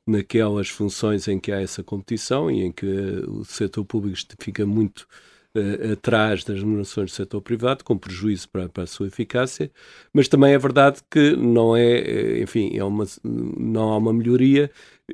naquelas 0.05 0.69
funções 0.69 1.27
em 1.27 1.39
que 1.39 1.51
há 1.51 1.61
essa 1.61 1.83
competição 1.83 2.49
e 2.49 2.63
em 2.63 2.71
que 2.71 2.85
o 3.27 3.43
setor 3.43 3.83
público 3.85 4.17
fica 4.39 4.65
muito 4.65 5.07
uh, 5.55 5.93
atrás 5.93 6.43
das 6.43 6.59
remunerações 6.59 7.11
do 7.11 7.15
setor 7.15 7.41
privado, 7.41 7.83
com 7.83 7.97
prejuízo 7.97 8.49
para, 8.49 8.69
para, 8.69 8.83
a 8.83 8.87
sua 8.87 9.07
eficácia, 9.07 9.71
mas 10.13 10.27
também 10.27 10.53
é 10.53 10.57
verdade 10.57 10.99
que 11.09 11.35
não 11.35 11.75
é, 11.75 11.99
eh, 11.99 12.41
enfim, 12.41 12.77
é 12.77 12.83
uma, 12.83 13.05
não 13.23 13.93
há 13.93 13.97
uma 13.97 14.13
melhoria 14.13 14.69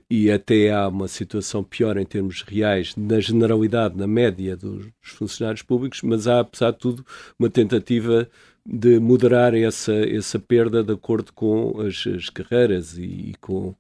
e 0.09 0.31
até 0.31 0.71
há 0.71 0.87
uma 0.87 1.07
situação 1.07 1.63
pior 1.63 1.97
em 1.97 2.05
termos 2.05 2.43
reais 2.43 2.95
na 2.95 3.19
generalidade, 3.19 3.97
na 3.97 4.07
média 4.07 4.55
dos 4.55 4.87
funcionários 5.01 5.61
públicos, 5.61 6.01
mas 6.01 6.27
há, 6.27 6.39
apesar 6.39 6.71
de 6.71 6.77
tudo, 6.77 7.05
uma 7.37 7.49
tentativa 7.49 8.29
de 8.65 8.99
moderar 8.99 9.53
essa, 9.55 9.93
essa 9.93 10.39
perda 10.39 10.83
de 10.83 10.93
acordo 10.93 11.33
com 11.33 11.81
as, 11.81 12.05
as 12.07 12.29
carreiras 12.29 12.97
e, 12.97 13.31
e, 13.31 13.35
com, 13.41 13.75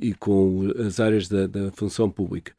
e 0.00 0.12
com 0.12 0.70
as 0.86 1.00
áreas 1.00 1.28
da, 1.28 1.46
da 1.46 1.70
função 1.72 2.10
pública. 2.10 2.52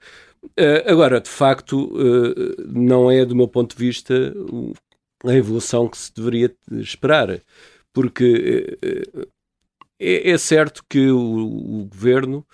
Uh, 0.44 0.88
agora, 0.88 1.20
de 1.20 1.30
facto, 1.30 1.92
uh, 1.96 2.72
não 2.72 3.10
é, 3.10 3.26
do 3.26 3.36
meu 3.36 3.48
ponto 3.48 3.76
de 3.76 3.84
vista, 3.84 4.34
a 5.26 5.34
evolução 5.34 5.88
que 5.88 5.98
se 5.98 6.14
deveria 6.14 6.56
esperar, 6.72 7.42
porque 7.92 8.78
uh, 8.84 9.28
é, 10.00 10.32
é, 10.32 10.38
certo 10.38 10.84
que 10.88 11.10
o, 11.10 11.82
o 11.82 11.86
governo 11.86 12.46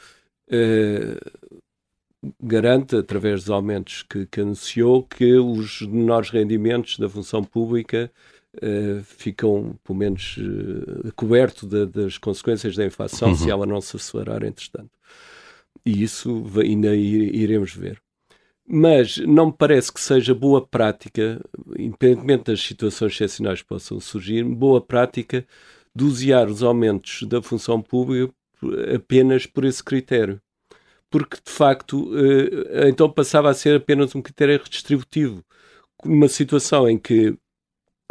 garante, 2.40 2.96
através 2.96 3.42
dos 3.42 3.50
aumentos 3.50 4.04
que, 4.04 4.26
que 4.28 4.42
anunciou, 4.42 5.04
que 5.04 5.36
os 5.38 5.82
menores 5.82 6.30
rendimentos 6.30 7.00
da 7.00 7.10
função 7.10 7.44
pública 7.44 8.12
uh, 8.58 9.04
ficam, 9.04 9.76
pelo 9.84 9.98
menos, 9.98 10.38
uh, 10.38 11.12
coberto 11.16 11.66
de, 11.66 11.86
das 11.88 12.18
consequências 12.18 12.76
da 12.76 12.86
inflação 12.86 13.30
uhum. 13.30 13.36
se 13.36 13.50
ela 13.50 13.66
não 13.66 13.82
se 13.82 13.96
acelerar, 13.96 14.44
entretanto. 14.44 14.92
E 15.86 16.04
isso 16.04 16.46
ainda 16.60 16.96
iremos 16.96 17.74
ver. 17.74 18.00
Mas 18.68 19.18
não 19.18 19.48
me 19.48 19.54
parece 19.54 19.92
que 19.92 20.00
seja 20.00 20.36
boa 20.36 20.66
prática, 20.66 21.42
independentemente 21.78 22.46
das 22.46 22.62
situações 22.62 23.14
excepcionais 23.14 23.62
que 23.62 23.68
possam 23.68 24.00
surgir, 24.00 24.44
boa 24.44 24.80
prática 24.80 25.46
dosear 25.94 26.48
os 26.48 26.62
aumentos 26.62 27.24
da 27.24 27.42
função 27.42 27.82
pública 27.82 28.34
apenas 28.95 29.45
por 29.45 29.65
esse 29.65 29.84
critério 29.84 30.41
porque 31.12 31.38
de 31.45 31.52
facto 31.52 32.10
eh, 32.17 32.89
então 32.89 33.12
passava 33.12 33.50
a 33.50 33.54
ser 33.54 33.76
apenas 33.76 34.15
um 34.15 34.21
critério 34.21 34.58
redistributivo. 34.58 35.43
Numa 36.06 36.30
situação 36.30 36.89
em 36.89 36.97
que 36.97 37.38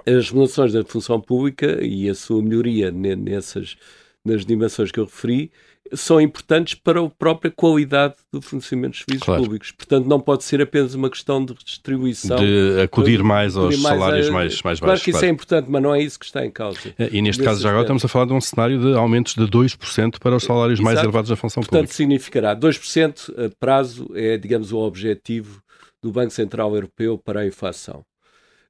as 0.06 0.28
remunerações 0.30 0.72
da 0.72 0.84
função 0.84 1.20
pública 1.20 1.82
e 1.84 2.08
a 2.08 2.14
sua 2.14 2.42
melhoria 2.42 2.92
nessas 2.92 3.76
nas 4.24 4.44
dimensões 4.44 4.92
que 4.92 5.00
eu 5.00 5.06
referi 5.06 5.50
são 5.92 6.20
importantes 6.20 6.74
para 6.74 7.00
a 7.00 7.11
própria 7.11 7.50
qualidade 7.50 8.14
do 8.33 8.40
funcionamento 8.40 8.92
dos 8.92 9.05
serviços 9.05 9.24
claro. 9.24 9.42
públicos. 9.42 9.70
Portanto, 9.72 10.07
não 10.07 10.20
pode 10.20 10.44
ser 10.44 10.61
apenas 10.61 10.94
uma 10.94 11.11
questão 11.11 11.44
de 11.44 11.53
redistribuição. 11.53 12.37
De 12.37 12.81
acudir 12.83 13.22
mais 13.22 13.57
aos 13.57 13.79
mais 13.79 13.98
salários 13.98 14.29
a, 14.29 14.33
mais, 14.33 14.62
mais 14.62 14.62
claro 14.62 14.64
baixos. 14.64 14.81
Claro 14.81 15.00
que 15.00 15.11
isso 15.11 15.24
é 15.24 15.29
importante, 15.29 15.70
mas 15.70 15.83
não 15.83 15.94
é 15.94 16.03
isso 16.03 16.18
que 16.18 16.24
está 16.24 16.44
em 16.44 16.50
causa. 16.50 16.94
E 17.12 17.20
neste 17.20 17.42
caso, 17.42 17.62
já 17.62 17.70
agora, 17.70 17.83
estamos 17.83 18.05
a 18.05 18.09
falar 18.09 18.26
de 18.26 18.33
um 18.33 18.40
cenário 18.40 18.81
de 18.81 18.94
aumentos 18.94 19.35
de 19.35 19.42
2% 19.42 20.18
para 20.18 20.37
os 20.37 20.44
salários 20.44 20.79
Exato. 20.79 20.85
mais 20.85 21.03
elevados 21.03 21.31
da 21.31 21.37
função 21.37 21.62
Portanto, 21.62 21.88
pública. 21.88 21.88
Portanto, 21.88 21.96
significará 21.96 22.57
2% 22.57 23.46
a 23.46 23.50
prazo 23.59 24.11
é, 24.14 24.37
digamos, 24.37 24.72
o 24.72 24.79
objetivo 24.79 25.62
do 26.03 26.11
Banco 26.11 26.31
Central 26.31 26.74
Europeu 26.74 27.18
para 27.18 27.40
a 27.40 27.46
inflação. 27.46 28.05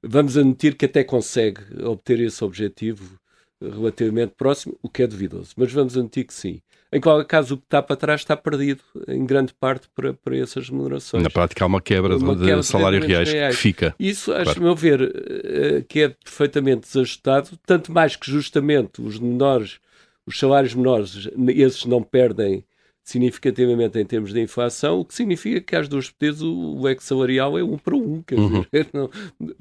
Vamos 0.03 0.35
admitir 0.37 0.75
que 0.75 0.85
até 0.85 1.03
consegue 1.03 1.61
obter 1.83 2.19
esse 2.19 2.43
objetivo 2.43 3.19
relativamente 3.61 4.33
próximo, 4.35 4.77
o 4.81 4.89
que 4.89 5.03
é 5.03 5.07
duvidoso. 5.07 5.53
Mas 5.55 5.71
vamos 5.71 5.95
admitir 5.95 6.25
que 6.25 6.33
sim. 6.33 6.59
Em 6.93 6.99
qualquer 6.99 7.25
caso, 7.25 7.55
o 7.55 7.57
que 7.57 7.63
está 7.63 7.81
para 7.81 7.95
trás 7.95 8.19
está 8.19 8.35
perdido, 8.35 8.81
em 9.07 9.25
grande 9.25 9.53
parte, 9.53 9.87
para, 9.95 10.13
para 10.13 10.35
essas 10.37 10.67
remunerações. 10.67 11.23
Na 11.23 11.29
prática, 11.29 11.63
há 11.63 11.67
uma 11.67 11.79
quebra, 11.79 12.17
uma 12.17 12.35
de, 12.35 12.43
quebra 12.43 12.59
de 12.59 12.65
salários 12.65 13.05
reais, 13.05 13.31
reais, 13.31 13.55
que 13.55 13.61
fica. 13.61 13.95
Isso, 13.97 14.33
acho 14.33 14.43
claro. 14.43 14.61
meu 14.61 14.75
ver, 14.75 15.01
eh, 15.01 15.85
que 15.87 16.01
é 16.01 16.09
perfeitamente 16.09 16.81
desajustado, 16.81 17.57
tanto 17.65 17.93
mais 17.93 18.17
que 18.17 18.29
justamente 18.29 19.01
os 19.01 19.17
menores, 19.17 19.79
os 20.25 20.37
salários 20.37 20.73
menores, 20.73 21.29
esses 21.55 21.85
não 21.85 22.03
perdem 22.03 22.61
significativamente 23.03 23.99
em 23.99 24.05
termos 24.05 24.33
de 24.33 24.39
inflação, 24.39 24.99
o 24.99 25.05
que 25.05 25.13
significa 25.13 25.59
que 25.59 25.75
às 25.75 25.87
duas 25.87 26.11
vezes 26.19 26.41
o 26.41 26.81
leque 26.81 27.03
salarial 27.03 27.57
é 27.57 27.63
um 27.63 27.77
para 27.77 27.95
um. 27.95 28.21
Quer 28.21 28.39
uhum. 28.39 28.61
dizer, 28.61 28.89
não, 28.93 29.09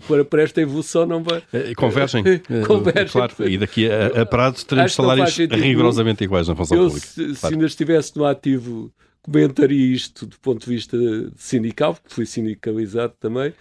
para, 0.07 0.25
para 0.25 0.43
esta 0.43 0.61
evolução 0.61 1.07
não 1.07 1.23
vai. 1.23 1.43
Convergem. 1.77 2.23
Convergem. 2.67 3.09
Claro, 3.09 3.35
e 3.41 3.59
daqui 3.59 3.91
a, 3.91 4.23
a 4.23 4.27
prazo 4.27 4.67
teremos 4.67 4.95
salários 4.95 5.37
rigorosamente 5.37 6.25
iguais 6.25 6.49
na 6.49 6.55
função 6.55 6.77
eu, 6.77 6.87
pública. 6.87 7.07
Se, 7.07 7.23
claro. 7.23 7.37
se 7.37 7.47
ainda 7.47 7.67
estivesse 7.67 8.17
no 8.17 8.25
ativo 8.25 8.93
comentaria 9.23 9.95
isto 9.95 10.27
do 10.27 10.39
ponto 10.39 10.65
de 10.65 10.71
vista 10.75 10.97
sindical, 11.37 11.95
porque 11.95 12.15
fui 12.15 12.27
sindicalizado 12.27 13.15
também, 13.21 13.53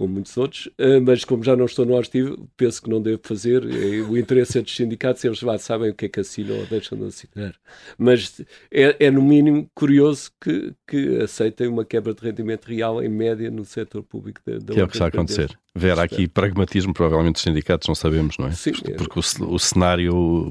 como 0.00 0.14
muitos 0.14 0.34
outros, 0.38 0.66
eh, 0.78 0.98
mas 0.98 1.26
como 1.26 1.44
já 1.44 1.54
não 1.54 1.66
estou 1.66 1.84
no 1.84 1.94
ativo, 1.98 2.48
penso 2.56 2.80
que 2.80 2.88
não 2.88 3.02
devo 3.02 3.20
fazer. 3.22 3.62
Eh, 3.64 4.00
o 4.00 4.16
interesse 4.16 4.58
é 4.58 4.62
dos 4.62 4.74
sindicatos, 4.74 5.22
eles 5.22 5.42
lá 5.42 5.58
sabem 5.58 5.90
o 5.90 5.94
que 5.94 6.06
é 6.06 6.08
que 6.08 6.20
assinam 6.20 6.58
ou 6.58 6.64
deixam 6.64 6.96
de 6.96 7.04
assinar. 7.04 7.54
Mas 7.98 8.40
é, 8.70 8.96
é 8.98 9.10
no 9.10 9.20
mínimo 9.20 9.68
curioso 9.74 10.30
que, 10.40 10.72
que 10.88 11.18
aceitem 11.20 11.68
uma 11.68 11.84
quebra 11.84 12.14
de 12.14 12.22
rendimento 12.22 12.64
real 12.64 13.02
em 13.02 13.10
média 13.10 13.50
no 13.50 13.62
setor 13.62 14.02
público 14.02 14.40
da, 14.46 14.56
da 14.56 14.72
Que 14.72 14.80
é 14.80 14.84
o 14.84 14.88
que 14.88 14.94
está 14.94 15.04
a 15.04 15.08
acontecer. 15.08 15.54
Ver 15.74 15.98
aqui 15.98 16.26
pragmatismo, 16.26 16.94
provavelmente 16.94 17.36
os 17.36 17.42
sindicatos 17.42 17.86
não 17.86 17.94
sabemos, 17.94 18.38
não 18.38 18.46
é? 18.46 18.52
Sim, 18.52 18.72
porque 18.72 19.18
é. 19.18 19.44
o, 19.44 19.54
o, 19.54 19.58
cenário 19.58 20.50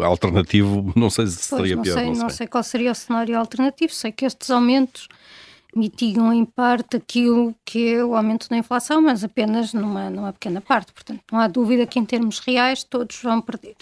alternativo 0.00 0.92
não 0.94 1.08
sei 1.08 1.26
se 1.28 1.36
seria 1.36 1.76
pois, 1.76 1.76
não 1.76 1.82
pior. 1.82 1.94
Sei, 1.94 2.06
não, 2.08 2.14
sei. 2.14 2.22
não 2.24 2.30
sei 2.30 2.46
qual 2.46 2.62
seria 2.62 2.92
o 2.92 2.94
cenário 2.94 3.38
alternativo, 3.38 3.92
sei 3.94 4.12
que 4.12 4.26
estes 4.26 4.50
aumentos 4.50 5.08
mitigam 5.74 6.32
em 6.32 6.44
parte 6.44 6.96
aquilo 6.96 7.54
que 7.64 7.94
é 7.94 8.04
o 8.04 8.14
aumento 8.14 8.48
da 8.48 8.56
inflação, 8.56 9.00
mas 9.00 9.24
apenas 9.24 9.72
numa, 9.72 10.10
numa 10.10 10.32
pequena 10.32 10.60
parte. 10.60 10.92
Portanto, 10.92 11.22
não 11.30 11.40
há 11.40 11.48
dúvida 11.48 11.86
que 11.86 11.98
em 11.98 12.04
termos 12.04 12.38
reais 12.38 12.84
todos 12.84 13.20
vão 13.22 13.40
perder. 13.40 13.76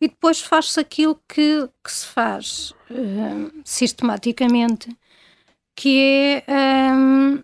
E 0.00 0.08
depois 0.08 0.40
faz-se 0.40 0.78
aquilo 0.80 1.18
que, 1.28 1.68
que, 1.82 1.92
se 1.92 2.06
faz 2.06 2.74
uh, 2.90 3.62
sistematicamente, 3.64 4.94
que 5.74 6.42
é. 6.46 6.92
Um, 6.92 7.42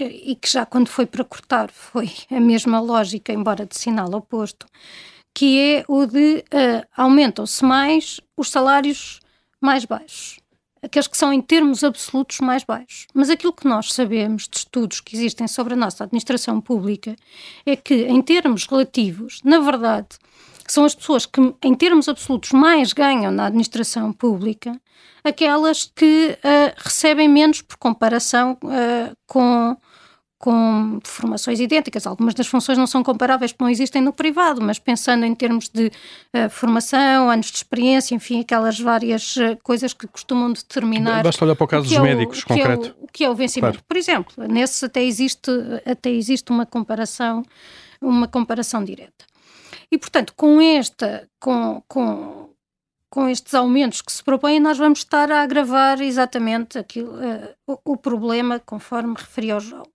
e 0.00 0.34
que 0.36 0.50
já 0.50 0.64
quando 0.64 0.88
foi 0.88 1.04
para 1.04 1.22
cortar 1.22 1.70
foi 1.70 2.10
a 2.30 2.40
mesma 2.40 2.80
lógica, 2.80 3.30
embora 3.30 3.66
de 3.66 3.76
sinal 3.76 4.10
oposto, 4.14 4.66
que 5.34 5.58
é 5.58 5.84
o 5.86 6.06
de 6.06 6.38
uh, 6.38 6.86
aumentam-se 6.96 7.62
mais 7.62 8.18
os 8.34 8.50
salários 8.50 9.20
mais 9.60 9.84
baixos 9.84 10.41
aqueles 10.82 11.06
que 11.06 11.16
são 11.16 11.32
em 11.32 11.40
termos 11.40 11.84
absolutos 11.84 12.40
mais 12.40 12.64
baixos. 12.64 13.06
Mas 13.14 13.30
aquilo 13.30 13.52
que 13.52 13.66
nós 13.66 13.92
sabemos 13.92 14.48
de 14.48 14.58
estudos 14.58 15.00
que 15.00 15.16
existem 15.16 15.46
sobre 15.46 15.74
a 15.74 15.76
nossa 15.76 16.04
administração 16.04 16.60
pública 16.60 17.14
é 17.64 17.76
que, 17.76 17.94
em 17.94 18.20
termos 18.20 18.66
relativos, 18.66 19.40
na 19.44 19.60
verdade, 19.60 20.08
são 20.66 20.84
as 20.84 20.94
pessoas 20.94 21.26
que, 21.26 21.40
em 21.62 21.74
termos 21.74 22.08
absolutos, 22.08 22.52
mais 22.52 22.92
ganham 22.92 23.30
na 23.30 23.46
administração 23.46 24.12
pública, 24.12 24.80
aquelas 25.22 25.84
que 25.84 26.36
uh, 26.38 26.74
recebem 26.76 27.28
menos 27.28 27.62
por 27.62 27.76
comparação 27.76 28.58
uh, 28.64 29.16
com 29.26 29.76
com 30.42 30.98
formações 31.04 31.60
idênticas. 31.60 32.04
Algumas 32.04 32.34
das 32.34 32.48
funções 32.48 32.76
não 32.76 32.86
são 32.88 33.00
comparáveis 33.00 33.52
porque 33.52 33.62
não 33.62 33.70
existem 33.70 34.02
no 34.02 34.12
privado, 34.12 34.60
mas 34.60 34.76
pensando 34.76 35.24
em 35.24 35.32
termos 35.36 35.68
de 35.68 35.86
uh, 35.86 36.50
formação, 36.50 37.30
anos 37.30 37.46
de 37.46 37.58
experiência, 37.58 38.12
enfim, 38.12 38.40
aquelas 38.40 38.80
várias 38.80 39.36
uh, 39.36 39.56
coisas 39.62 39.92
que 39.94 40.04
costumam 40.08 40.52
determinar. 40.52 41.22
Basta 41.22 41.44
olhar 41.44 41.54
para 41.54 41.64
o 41.64 41.68
caso 41.68 41.88
dos 41.88 41.96
é 41.96 42.00
médicos, 42.00 42.42
o, 42.42 42.46
concreto. 42.48 42.86
É 42.86 42.90
o, 42.90 43.04
o, 43.04 43.06
que 43.06 43.22
é 43.22 43.30
o 43.30 43.36
vencimento. 43.36 43.74
Claro. 43.74 43.84
Por 43.86 43.96
exemplo, 43.96 44.48
nesse 44.48 44.84
até 44.84 45.04
existe, 45.04 45.48
até 45.86 46.10
existe 46.10 46.50
uma 46.50 46.66
comparação, 46.66 47.44
uma 48.00 48.26
comparação 48.26 48.82
direta. 48.82 49.24
E, 49.92 49.96
portanto, 49.96 50.32
com 50.36 50.60
esta, 50.60 51.28
com, 51.38 51.80
com, 51.86 52.48
com 53.12 53.28
estes 53.28 53.52
aumentos 53.52 54.00
que 54.00 54.10
se 54.10 54.24
propõem, 54.24 54.58
nós 54.58 54.78
vamos 54.78 55.00
estar 55.00 55.30
a 55.30 55.42
agravar 55.42 56.00
exatamente 56.00 56.78
aquilo, 56.78 57.12
uh, 57.12 57.48
o, 57.66 57.92
o, 57.92 57.96
problema, 57.98 58.58
conforme 58.58 59.12
referi 59.14 59.50
ao 59.50 59.60
João. 59.60 59.86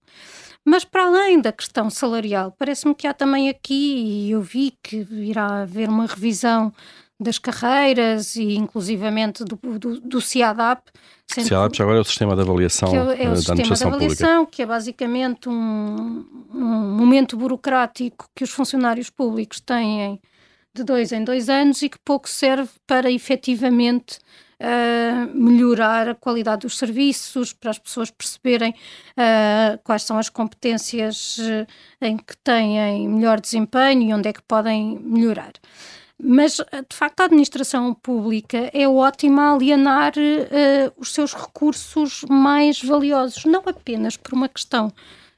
Mas 0.63 0.85
para 0.85 1.05
além 1.05 1.41
da 1.41 1.51
questão 1.51 1.89
salarial, 1.89 2.53
parece-me 2.55 2.93
que 2.93 3.07
há 3.07 3.15
também 3.15 3.49
aqui, 3.49 3.73
e 3.73 4.31
eu 4.31 4.39
vi 4.39 4.71
que 4.83 4.97
irá 5.11 5.63
haver 5.63 5.89
uma 5.89 6.05
revisão 6.05 6.71
das 7.19 7.39
carreiras 7.39 8.35
e 8.35 8.53
inclusivamente 8.53 9.43
do, 9.43 9.55
do, 9.79 9.99
do 9.99 10.21
CIADAP. 10.21 10.83
CIADAP 11.27 11.75
já 11.75 11.83
agora 11.85 11.97
é 11.97 12.01
o 12.01 12.05
sistema 12.05 12.35
de 12.35 12.41
avaliação 12.41 12.89
é, 12.93 13.23
é 13.23 13.27
o 13.29 13.31
da 13.31 13.35
sistema 13.37 13.75
de 13.75 13.83
avaliação, 13.83 14.45
pública. 14.45 14.51
que 14.51 14.61
é 14.61 14.65
basicamente 14.67 15.49
um, 15.49 16.23
um 16.53 16.95
momento 16.95 17.35
burocrático 17.35 18.29
que 18.35 18.43
os 18.43 18.51
funcionários 18.51 19.09
públicos 19.09 19.59
têm 19.59 20.21
de 20.77 20.83
dois 20.83 21.11
em 21.11 21.23
dois 21.23 21.49
anos 21.49 21.81
e 21.81 21.89
que 21.89 21.99
pouco 21.99 22.29
serve 22.29 22.69
para 22.85 23.11
efetivamente 23.11 24.19
uh, 24.61 25.35
melhorar 25.35 26.09
a 26.09 26.15
qualidade 26.15 26.61
dos 26.61 26.77
serviços, 26.77 27.53
para 27.53 27.71
as 27.71 27.79
pessoas 27.79 28.11
perceberem 28.11 28.71
uh, 28.71 29.79
quais 29.83 30.03
são 30.03 30.17
as 30.17 30.29
competências 30.29 31.39
em 32.01 32.17
que 32.17 32.37
têm 32.37 33.07
melhor 33.09 33.39
desempenho 33.39 34.03
e 34.03 34.13
onde 34.13 34.29
é 34.29 34.33
que 34.33 34.41
podem 34.41 34.99
melhorar. 34.99 35.53
Mas, 36.19 36.53
de 36.53 36.95
facto, 36.95 37.19
a 37.21 37.25
administração 37.25 37.93
pública 37.93 38.71
é 38.73 38.87
ótima 38.87 39.43
a 39.43 39.53
alienar 39.53 40.13
uh, 40.17 40.93
os 40.97 41.13
seus 41.13 41.33
recursos 41.33 42.23
mais 42.27 42.81
valiosos, 42.81 43.45
não 43.45 43.61
apenas 43.67 44.17
por 44.17 44.33
uma 44.33 44.49
questão 44.49 44.91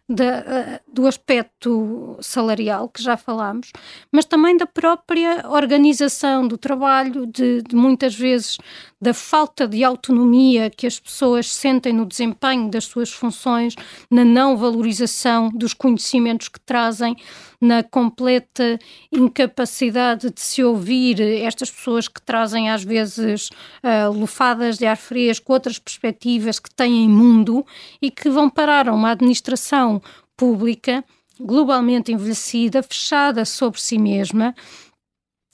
da, 0.10 0.24
eh, 0.24 0.82
do 0.92 1.06
aspecto 1.06 2.18
salarial, 2.20 2.90
que 2.90 3.02
já 3.02 3.16
falámos, 3.16 3.72
mas 4.12 4.26
também 4.26 4.58
da 4.58 4.66
própria 4.66 5.48
organização 5.48 6.48
do 6.48 6.58
trabalho, 6.58 7.28
de, 7.28 7.62
de, 7.62 7.76
muitas 7.76 8.16
vezes 8.16 8.58
da 9.02 9.14
falta 9.14 9.68
de 9.68 9.84
autonomia 9.84 10.70
que 10.70 10.86
as 10.86 11.00
pessoas 11.00 11.54
sentem 11.54 11.94
no 11.94 12.06
desempenho 12.06 12.70
das 12.70 12.86
suas 12.86 13.12
funções, 13.12 13.76
na 14.12 14.26
não 14.26 14.58
valorização 14.58 15.50
dos 15.50 15.74
conhecimentos 15.74 16.50
que 16.50 16.60
trazem 16.60 17.16
na 17.62 17.82
completa 17.84 18.78
incapacidade 19.12 20.30
de 20.30 20.42
se 20.42 20.64
ouvir 20.64 21.22
estas 21.22 21.72
pessoas 21.72 22.08
que 22.08 22.22
trazem 22.22 22.70
às 22.70 22.84
vezes 22.84 23.50
uh, 23.84 24.12
lufadas 24.12 24.78
de 24.78 24.86
ar 24.86 24.98
fresco, 24.98 25.54
outras 25.54 25.80
perspectivas 25.80 26.60
que 26.60 26.74
têm 26.74 27.08
mundo 27.08 27.66
e 28.02 28.12
que 28.12 28.30
vão 28.30 28.50
parar 28.50 28.90
a 28.90 28.94
uma 28.94 29.12
administração 29.12 30.02
pública 30.36 31.04
globalmente 31.40 32.12
envelhecida, 32.12 32.84
fechada 32.84 33.46
sobre 33.46 33.80
si 33.80 33.98
mesma, 33.98 34.54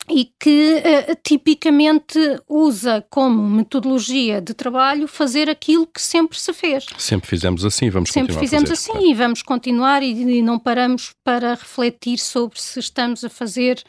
e 0.09 0.31
que 0.39 0.75
uh, 0.75 1.17
tipicamente 1.23 2.19
usa 2.47 3.05
como 3.09 3.41
metodologia 3.49 4.39
de 4.39 4.53
trabalho 4.53 5.07
fazer 5.07 5.49
aquilo 5.49 5.87
que 5.87 6.01
sempre 6.01 6.39
se 6.39 6.53
fez. 6.53 6.85
Sempre 6.97 7.27
fizemos 7.27 7.65
assim, 7.65 7.89
vamos 7.89 8.09
sempre 8.11 8.33
continuar 8.33 8.43
fizemos 8.43 8.71
a 8.71 8.75
fazer. 8.75 8.91
assim 8.91 9.11
e 9.11 9.13
vamos 9.13 9.41
continuar 9.41 10.03
e, 10.03 10.37
e, 10.37 10.41
não 10.41 10.59
paramos 10.59 11.13
para 11.23 11.51
refletir 11.55 12.19
sobre 12.19 12.61
se 12.61 12.79
estamos 12.79 13.23
a 13.23 13.29
fazer 13.29 13.81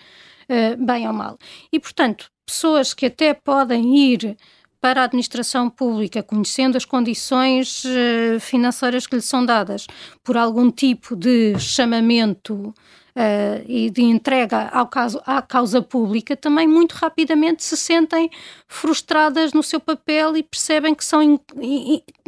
uh, 0.48 0.85
bem 0.85 1.07
ou 1.07 1.12
mal. 1.12 1.38
E 1.70 1.79
portanto, 1.79 2.31
pessoas 2.46 2.94
que 2.94 3.07
até 3.07 3.35
podem 3.35 3.96
ir 3.96 4.37
para 4.81 5.02
a 5.02 5.05
administração 5.05 5.68
pública, 5.68 6.22
conhecendo 6.22 6.76
as 6.76 6.85
condições 6.85 7.85
uh, 7.85 8.40
financeiras 8.40 9.07
que 9.07 9.16
lhe 9.16 9.22
são 9.22 9.44
dadas 9.44 9.87
por 10.24 10.37
algum 10.37 10.70
tipo 10.70 11.14
de 11.14 11.59
chamamento 11.59 12.72
uh, 13.16 13.64
e 13.66 13.90
de 13.90 14.02
entrega 14.02 14.68
ao 14.68 14.87
caso, 14.87 15.20
à 15.24 15.40
causa 15.40 15.81
pública, 15.81 16.37
também 16.37 16.68
muito 16.68 16.92
rapidamente 16.92 17.64
se 17.64 17.76
sentem 17.76 18.31
frustradas 18.68 19.52
no 19.52 19.62
seu 19.62 19.81
papel 19.81 20.37
e 20.37 20.42
percebem 20.42 20.94
que 20.94 21.05
são 21.05 21.40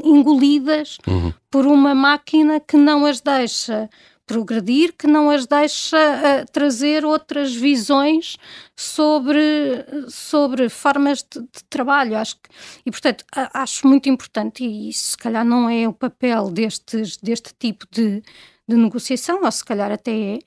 engolidas 0.03 0.99
uhum. 1.07 1.33
por 1.51 1.67
uma 1.67 1.95
máquina 1.95 2.59
que 2.59 2.77
não 2.77 3.05
as 3.05 3.21
deixa 3.21 3.89
progredir, 4.27 4.93
que 4.93 5.07
não 5.07 5.31
as 5.31 5.47
deixa 5.47 5.97
uh, 5.97 6.53
trazer 6.53 7.05
outras 7.05 7.55
visões 7.55 8.37
sobre, 8.77 9.41
sobre 10.09 10.69
formas 10.69 11.21
de, 11.23 11.41
de 11.41 11.65
trabalho. 11.71 12.17
Acho 12.17 12.37
que, 12.37 12.51
e, 12.85 12.91
portanto, 12.91 13.25
acho 13.55 13.87
muito 13.87 14.07
importante, 14.09 14.63
e 14.63 14.91
isso 14.91 15.13
se 15.13 15.17
calhar 15.17 15.45
não 15.47 15.69
é 15.69 15.89
o 15.89 15.95
papel 15.95 16.51
destes, 16.51 17.17
deste 17.17 17.55
tipo 17.59 17.87
de, 17.91 18.23
de 18.69 18.77
negociação, 18.77 19.41
ou 19.43 19.51
se 19.51 19.65
calhar 19.65 19.91
até 19.91 20.39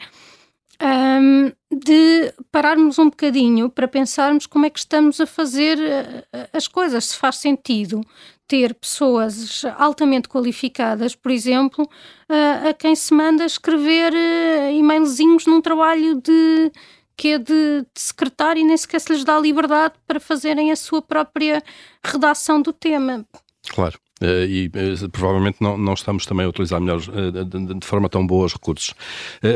é, 0.80 1.20
um, 1.20 1.52
de 1.72 2.34
pararmos 2.52 2.98
um 2.98 3.10
bocadinho 3.10 3.70
para 3.70 3.88
pensarmos 3.88 4.46
como 4.46 4.66
é 4.66 4.70
que 4.70 4.80
estamos 4.80 5.20
a 5.22 5.26
fazer 5.26 5.78
uh, 5.78 6.48
as 6.54 6.68
coisas, 6.68 7.06
se 7.06 7.18
faz 7.18 7.38
sentido 7.38 8.02
ter 8.48 8.74
pessoas 8.74 9.64
altamente 9.78 10.28
qualificadas, 10.28 11.16
por 11.16 11.32
exemplo, 11.32 11.90
a 12.68 12.74
quem 12.74 12.94
se 12.96 13.14
manda 13.14 13.46
escrever 13.46 14.12
uh, 14.12 14.72
e-mailzinhos 14.72 15.46
num 15.46 15.62
trabalho 15.62 16.20
de 16.22 16.72
que 17.16 17.30
é 17.30 17.38
de, 17.38 17.82
de 17.82 18.02
secretário 18.02 18.62
e 18.62 18.64
nem 18.64 18.76
sequer 18.76 19.00
se 19.00 19.14
lhes 19.14 19.24
dá 19.24 19.40
liberdade 19.40 19.94
para 20.08 20.20
fazerem 20.20 20.72
a 20.72 20.76
sua 20.76 21.02
própria 21.02 21.62
redação 22.04 22.60
do 22.60 22.74
tema. 22.74 23.26
Claro. 23.70 24.00
Uh, 24.22 24.46
e 24.48 24.68
uh, 24.68 25.10
provavelmente 25.10 25.58
não, 25.60 25.78
não, 25.78 25.94
estamos 25.94 26.26
também 26.26 26.46
a 26.46 26.50
utilizar 26.50 26.80
melhor, 26.80 27.00
de, 27.00 27.80
de, 27.80 27.86
forma 27.86 28.08
tão 28.08 28.26
boa 28.26 28.46
os 28.46 28.54
recursos. 28.54 28.94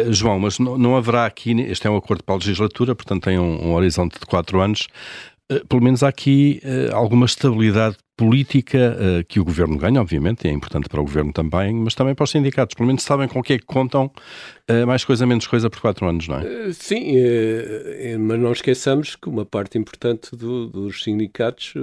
João, 0.10 0.40
mas 0.40 0.58
não, 0.58 0.78
não, 0.78 0.96
haverá 0.96 1.26
aqui, 1.26 1.52
este 1.62 1.86
é 1.86 1.90
um 1.90 1.96
acordo 1.96 2.24
para 2.24 2.34
a 2.34 2.38
legislatura, 2.38 2.96
portanto 2.96 3.24
tem 3.24 3.38
um, 3.38 3.68
um 3.68 3.74
horizonte 3.74 4.20
de 4.20 4.26
quatro 4.26 4.60
anos, 4.60 4.88
pelo 5.70 5.82
menos 5.82 6.04
há 6.04 6.08
aqui 6.08 6.62
alguma 6.92 7.26
estabilidade 7.26 7.98
política 8.18 8.98
uh, 8.98 9.26
que 9.26 9.40
o 9.40 9.44
governo 9.44 9.78
ganha, 9.78 10.00
obviamente, 10.00 10.46
e 10.46 10.48
é 10.48 10.52
importante 10.52 10.88
para 10.88 11.02
o 11.02 11.04
governo 11.04 11.34
também, 11.34 11.76
mas 11.76 11.94
também 11.94 12.16
para 12.16 12.24
os 12.24 12.32
sindicatos. 12.32 12.74
Pelo 12.74 12.88
menos 12.88 13.04
sabem 13.04 13.28
com 13.28 13.40
o 13.40 13.44
que 13.44 13.54
é 13.54 13.60
que 13.60 13.66
contam 13.66 14.12
mais 14.88 15.06
coisa, 15.06 15.28
menos 15.28 15.46
coisa 15.46 15.70
por 15.70 15.80
quatro 15.80 16.08
anos, 16.08 16.28
não 16.28 16.40
é? 16.40 16.74
Sim, 16.74 17.14
mas 18.20 18.40
não 18.40 18.52
esqueçamos 18.52 19.16
que 19.16 19.30
uma 19.30 19.46
parte 19.46 19.78
importante 19.78 20.36
do, 20.36 20.68
dos 20.68 21.04
sindicatos 21.04 21.74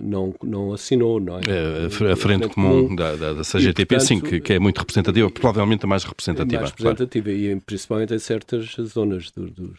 não, 0.00 0.32
não 0.44 0.72
assinou, 0.72 1.18
não 1.18 1.38
é? 1.38 1.40
é 1.48 2.12
a, 2.12 2.16
frente 2.16 2.48
comum, 2.48 2.84
comum 2.84 2.94
da, 2.94 3.16
da, 3.16 3.32
da 3.32 3.42
CGTP, 3.42 3.96
portanto, 3.96 4.06
sim, 4.06 4.20
que, 4.20 4.40
que, 4.40 4.52
é 4.52 4.60
muito 4.60 4.78
representativa, 4.78 5.28
provavelmente 5.28 5.84
a 5.84 5.88
mais 5.88 6.04
representativa. 6.04 6.60
Mais 6.60 6.70
representativa, 6.70 7.24
claro. 7.24 7.40
e 7.40 7.60
principalmente 7.66 8.14
em 8.14 8.18
certas 8.20 8.76
zonas 8.80 9.32
do, 9.32 9.74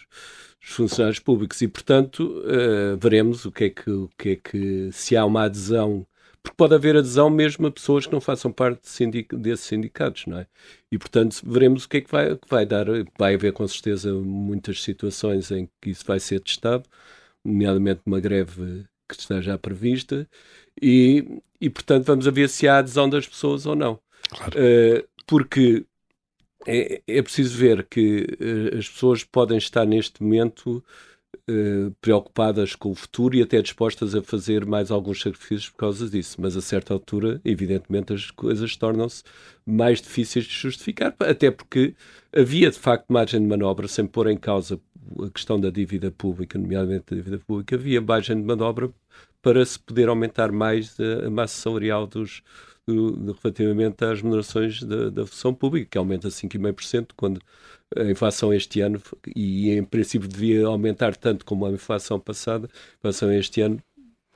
dos 0.61 0.71
funcionários 0.71 1.19
públicos 1.19 1.61
e, 1.61 1.67
portanto, 1.67 2.43
uh, 2.45 2.97
veremos 2.97 3.45
o 3.45 3.51
que, 3.51 3.65
é 3.65 3.69
que, 3.69 3.89
o 3.89 4.09
que 4.17 4.29
é 4.29 4.35
que 4.35 4.89
se 4.91 5.15
há 5.15 5.25
uma 5.25 5.43
adesão, 5.43 6.05
porque 6.43 6.55
pode 6.55 6.75
haver 6.75 6.97
adesão 6.97 7.29
mesmo 7.29 7.67
a 7.67 7.71
pessoas 7.71 8.05
que 8.05 8.11
não 8.11 8.21
façam 8.21 8.51
parte 8.51 8.81
de 8.83 8.89
sindic 8.89 9.35
desses 9.35 9.65
sindicatos, 9.65 10.25
não 10.25 10.39
é? 10.39 10.47
E, 10.91 10.97
portanto, 10.97 11.41
veremos 11.45 11.85
o 11.85 11.89
que 11.89 11.97
é 11.97 12.01
que 12.01 12.11
vai, 12.11 12.35
que 12.35 12.49
vai 12.49 12.65
dar. 12.65 12.85
Vai 13.17 13.35
haver, 13.35 13.53
com 13.53 13.67
certeza, 13.67 14.13
muitas 14.13 14.81
situações 14.81 15.51
em 15.51 15.69
que 15.81 15.89
isso 15.89 16.05
vai 16.05 16.19
ser 16.19 16.39
testado, 16.39 16.85
nomeadamente 17.43 18.01
uma 18.05 18.19
greve 18.19 18.85
que 19.07 19.15
está 19.19 19.41
já 19.41 19.57
prevista, 19.57 20.27
e, 20.81 21.41
e 21.59 21.69
portanto, 21.69 22.05
vamos 22.05 22.25
ver 22.25 22.47
se 22.47 22.67
há 22.67 22.77
adesão 22.77 23.09
das 23.09 23.27
pessoas 23.27 23.65
ou 23.65 23.75
não. 23.75 23.99
Claro. 24.29 24.53
Uh, 24.59 25.07
porque 25.25 25.85
é, 26.69 27.01
é 27.07 27.21
preciso 27.21 27.57
ver 27.57 27.85
que 27.85 28.25
uh, 28.39 28.77
as 28.77 28.87
pessoas 28.87 29.23
podem 29.23 29.57
estar 29.57 29.85
neste 29.85 30.21
momento 30.21 30.83
uh, 31.49 31.91
preocupadas 31.99 32.75
com 32.75 32.91
o 32.91 32.95
futuro 32.95 33.35
e 33.35 33.41
até 33.41 33.61
dispostas 33.61 34.13
a 34.13 34.21
fazer 34.21 34.65
mais 34.65 34.91
alguns 34.91 35.21
sacrifícios 35.21 35.69
por 35.69 35.77
causa 35.77 36.09
disso, 36.09 36.37
mas 36.39 36.55
a 36.55 36.61
certa 36.61 36.93
altura, 36.93 37.41
evidentemente, 37.43 38.13
as 38.13 38.29
coisas 38.29 38.75
tornam-se 38.75 39.23
mais 39.65 40.01
difíceis 40.01 40.45
de 40.45 40.53
justificar, 40.53 41.15
até 41.19 41.49
porque 41.49 41.95
havia 42.35 42.69
de 42.69 42.77
facto 42.77 43.07
margem 43.09 43.41
de 43.41 43.47
manobra, 43.47 43.87
sem 43.87 44.05
pôr 44.05 44.27
em 44.27 44.37
causa 44.37 44.79
a 45.25 45.29
questão 45.31 45.59
da 45.59 45.71
dívida 45.71 46.11
pública, 46.11 46.59
nomeadamente 46.59 47.05
da 47.09 47.15
dívida 47.15 47.39
pública, 47.39 47.75
havia 47.75 47.99
margem 47.99 48.35
de 48.39 48.43
manobra 48.43 48.91
para 49.41 49.65
se 49.65 49.79
poder 49.79 50.09
aumentar 50.09 50.51
mais 50.51 50.99
a, 50.99 51.27
a 51.27 51.29
massa 51.29 51.61
salarial 51.61 52.05
dos, 52.05 52.43
relativamente 53.41 54.03
às 54.03 54.19
remunerações 54.19 54.83
da, 54.83 55.09
da 55.09 55.25
função 55.25 55.53
pública, 55.53 55.87
que 55.91 55.97
aumenta 55.97 56.29
5,5%, 56.29 57.09
quando 57.15 57.41
a 57.95 58.03
inflação 58.03 58.53
este 58.53 58.81
ano, 58.81 59.01
e 59.35 59.71
em 59.71 59.83
princípio 59.83 60.27
devia 60.27 60.65
aumentar 60.67 61.15
tanto 61.15 61.43
como 61.45 61.65
a 61.65 61.71
inflação 61.71 62.19
passada, 62.19 62.67
a 62.67 62.97
inflação 62.99 63.31
este 63.31 63.61
ano 63.61 63.81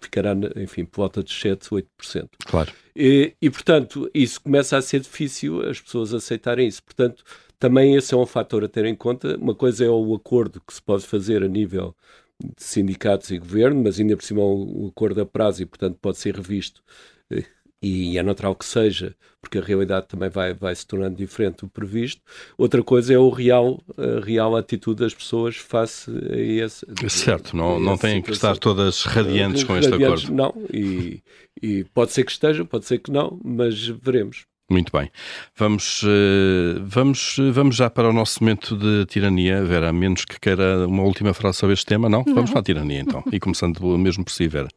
ficará, 0.04 0.34
enfim, 0.58 0.86
por 0.86 0.98
volta 0.98 1.24
de 1.24 1.32
7, 1.32 1.70
8%. 1.70 2.30
Claro. 2.46 2.72
E, 2.96 3.34
e, 3.42 3.50
portanto, 3.50 4.10
isso 4.14 4.42
começa 4.42 4.78
a 4.78 4.82
ser 4.82 5.00
difícil 5.00 5.62
as 5.68 5.80
pessoas 5.80 6.14
aceitarem 6.14 6.68
isso. 6.68 6.84
Portanto, 6.84 7.24
também 7.58 7.96
esse 7.96 8.14
é 8.14 8.18
um 8.18 8.26
fator 8.26 8.64
a 8.64 8.68
ter 8.68 8.86
em 8.86 8.96
conta. 8.96 9.38
Uma 9.38 9.56
coisa 9.56 9.86
é 9.86 9.90
o 9.90 10.14
acordo 10.14 10.62
que 10.62 10.74
se 10.74 10.82
pode 10.82 11.06
fazer 11.06 11.44
a 11.44 11.48
nível 11.48 11.96
de 12.40 12.64
sindicatos 12.64 13.32
e 13.32 13.38
governo, 13.38 13.82
mas 13.82 14.00
ainda 14.00 14.18
por 14.18 14.24
cima 14.24 14.42
é 14.42 14.44
um 14.44 14.88
acordo 14.88 15.22
a 15.22 15.26
prazo 15.26 15.64
e, 15.64 15.66
portanto, 15.66 15.98
pode 16.02 16.18
ser 16.18 16.36
revisto 16.36 16.84
eh, 17.32 17.46
e 17.84 18.18
é 18.18 18.24
natural 18.24 18.56
que 18.56 18.66
seja, 18.66 19.14
porque 19.42 19.58
a 19.58 19.62
realidade 19.62 20.08
também 20.08 20.30
vai, 20.30 20.54
vai 20.54 20.74
se 20.74 20.88
tornando 20.88 21.18
diferente 21.18 21.58
do 21.58 21.68
previsto. 21.68 22.22
Outra 22.58 22.82
coisa 22.82 23.14
é 23.14 23.18
o 23.18 23.30
real, 23.30 23.84
a 23.98 24.24
real 24.24 24.56
atitude 24.56 25.02
das 25.02 25.14
pessoas 25.14 25.58
face 25.58 26.10
a 26.32 26.38
esse. 26.38 26.86
Certo, 27.10 27.58
não, 27.58 27.78
não 27.82 27.98
têm 27.98 28.22
que 28.22 28.32
estar 28.32 28.58
todas 28.58 29.04
radiantes 29.04 29.66
com 29.66 29.76
este 29.76 29.94
acordo. 29.94 30.34
Não, 30.34 30.54
e, 30.74 31.22
e 31.62 31.84
pode 31.94 32.14
ser 32.14 32.24
que 32.24 32.32
estejam, 32.32 32.66
pode 32.66 32.86
ser 32.86 33.00
que 33.00 33.12
não, 33.12 33.38
mas 33.44 33.86
veremos. 33.86 34.46
Muito 34.70 34.92
bem. 34.92 35.12
Vamos, 35.58 36.04
uh, 36.04 36.82
vamos, 36.84 37.36
vamos 37.52 37.76
já 37.76 37.90
para 37.90 38.10
o 38.10 38.14
nosso 38.14 38.42
momento 38.42 38.78
de 38.78 39.06
tirania, 39.06 39.64
Vera, 39.64 39.90
a 39.90 39.94
menos 39.94 40.26
que 40.26 40.40
queira 40.40 40.88
uma 40.88 41.04
última 41.04 41.34
frase 41.34 41.58
sobre 41.58 41.74
este 41.74 41.86
tema, 41.86 42.10
não? 42.10 42.24
não. 42.26 42.34
Vamos 42.34 42.52
para 42.52 42.62
a 42.62 42.64
tirania 42.64 43.02
então. 43.02 43.24
E 43.32 43.40
começando 43.40 43.98
mesmo 43.98 44.24
por 44.24 44.32
si, 44.32 44.48
Vera. 44.48 44.70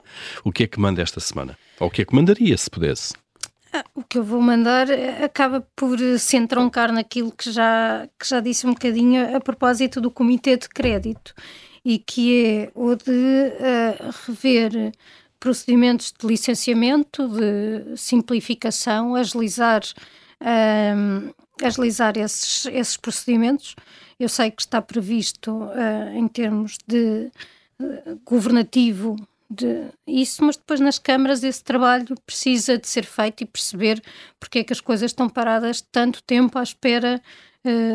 O 0.44 0.50
que 0.50 0.64
é 0.64 0.66
que 0.66 0.80
manda 0.80 1.00
esta 1.00 1.20
semana? 1.20 1.56
Ou 1.78 1.88
o 1.88 1.90
que 1.90 2.02
é 2.02 2.04
que 2.04 2.14
mandaria, 2.14 2.56
se 2.56 2.68
pudesse? 2.68 3.14
Ah, 3.72 3.84
o 3.94 4.02
que 4.02 4.18
eu 4.18 4.24
vou 4.24 4.40
mandar 4.40 4.88
eh, 4.90 5.24
acaba 5.24 5.66
por 5.76 5.98
se 6.18 6.36
entroncar 6.36 6.92
naquilo 6.92 7.30
que 7.30 7.50
já, 7.52 8.08
que 8.18 8.28
já 8.28 8.40
disse 8.40 8.66
um 8.66 8.70
bocadinho 8.70 9.36
a 9.36 9.40
propósito 9.40 10.00
do 10.00 10.10
Comitê 10.10 10.56
de 10.56 10.68
Crédito 10.68 11.34
e 11.84 11.98
que 11.98 12.44
é 12.44 12.70
o 12.74 12.96
de 12.96 13.10
uh, 13.10 14.14
rever 14.26 14.92
procedimentos 15.38 16.12
de 16.18 16.26
licenciamento, 16.26 17.28
de 17.28 17.96
simplificação, 17.96 19.14
agilizar, 19.14 19.82
um, 20.40 21.32
agilizar 21.62 22.16
esses, 22.16 22.66
esses 22.66 22.96
procedimentos. 22.96 23.74
Eu 24.18 24.28
sei 24.28 24.50
que 24.50 24.62
está 24.62 24.80
previsto 24.80 25.52
uh, 25.52 26.08
em 26.14 26.26
termos 26.28 26.78
de 26.86 27.30
uh, 27.80 28.20
governativo 28.24 29.16
de 29.48 29.86
isso, 30.06 30.44
mas 30.44 30.56
depois 30.56 30.80
nas 30.80 30.98
câmaras 30.98 31.44
esse 31.44 31.62
trabalho 31.62 32.16
precisa 32.26 32.76
de 32.76 32.88
ser 32.88 33.04
feito 33.04 33.42
e 33.42 33.46
perceber 33.46 34.02
porque 34.40 34.58
é 34.58 34.64
que 34.64 34.72
as 34.72 34.80
coisas 34.80 35.12
estão 35.12 35.28
paradas 35.28 35.80
tanto 35.80 36.22
tempo 36.22 36.58
à 36.58 36.62
espera 36.62 37.22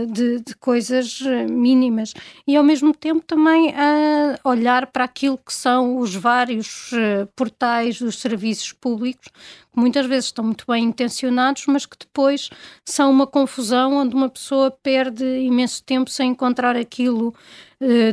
de, 0.05 0.39
de, 0.39 0.55
coisas 0.55 1.21
eh, 1.25 1.45
mínimas. 1.47 2.13
E 2.47 2.55
ao 2.55 2.63
mesmo 2.63 2.93
tempo 2.93 3.23
também 3.25 3.73
a 3.75 4.39
olhar 4.43 4.87
para 4.87 5.03
aquilo 5.03 5.37
que 5.37 5.53
são 5.53 5.97
os 5.97 6.15
vários 6.15 6.91
eh, 6.93 7.27
portais 7.35 7.99
dos 7.99 8.19
serviços 8.19 8.73
públicos 8.73 9.29
que 9.73 9.79
muitas 9.79 10.05
vezes 10.05 10.25
estão 10.25 10.43
muito 10.43 10.65
bem 10.67 10.83
intencionados 10.83 11.65
mas 11.65 11.85
que 11.85 11.97
depois 11.97 12.49
são 12.85 13.09
uma 13.09 13.25
confusão 13.25 13.95
onde 13.95 14.13
uma 14.13 14.27
pessoa 14.29 14.69
perde 14.69 15.23
imenso 15.23 15.81
tempo 15.83 16.09
sem 16.09 16.31
encontrar 16.31 16.75
aquilo 16.75 17.33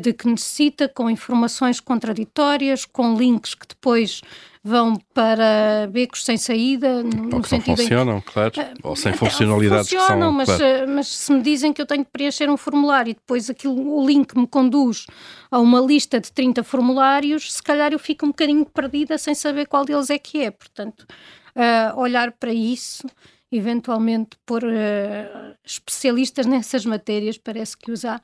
de 0.01 0.15
que 0.15 0.27
necessita, 0.27 0.89
com 0.89 1.11
informações 1.11 1.79
contraditórias, 1.79 2.87
com 2.87 3.15
links 3.15 3.55
que 3.55 3.67
depois 3.69 4.23
vão 4.69 4.97
para 5.15 5.89
becos 5.91 6.25
sem 6.25 6.37
saída, 6.37 7.03
no, 7.03 7.37
Ou 7.37 7.43
que 7.43 7.53
não 7.53 7.61
funcionam, 7.61 8.21
que, 8.21 8.33
claro, 8.33 8.53
uh, 8.57 8.89
ou 8.89 8.95
sem 8.95 9.13
funcionalidades 9.15 9.89
funcionam, 9.89 10.37
que 10.39 10.45
são... 10.47 10.57
Mas, 10.57 10.59
claro. 10.59 10.91
mas 10.91 11.09
se 11.09 11.33
me 11.33 11.43
dizem 11.43 11.73
que 11.73 11.81
eu 11.81 11.87
tenho 11.87 12.05
que 12.05 12.11
preencher 12.11 12.51
um 12.51 12.57
formulário 12.57 13.11
e 13.11 13.15
depois 13.15 13.49
aquilo, 13.49 13.97
o 13.97 14.07
link 14.07 14.37
me 14.37 14.47
conduz 14.47 15.07
a 15.51 15.59
uma 15.59 15.81
lista 15.81 16.21
de 16.21 16.31
30 16.31 16.63
formulários, 16.63 17.55
se 17.55 17.63
calhar 17.63 17.93
eu 17.93 17.99
fico 17.99 18.27
um 18.27 18.29
bocadinho 18.29 18.67
perdida 18.67 19.17
sem 19.17 19.35
saber 19.35 19.67
qual 19.67 19.85
deles 19.85 20.11
é 20.11 20.19
que 20.19 20.43
é. 20.43 20.51
Portanto, 20.51 21.07
uh, 21.57 21.99
olhar 21.99 22.33
para 22.33 22.53
isso 22.53 23.07
eventualmente 23.51 24.37
pôr 24.45 24.63
uh, 24.63 25.57
especialistas 25.65 26.45
nessas 26.45 26.85
matérias, 26.85 27.39
parece 27.39 27.77
que 27.79 27.91
usar, 27.91 28.21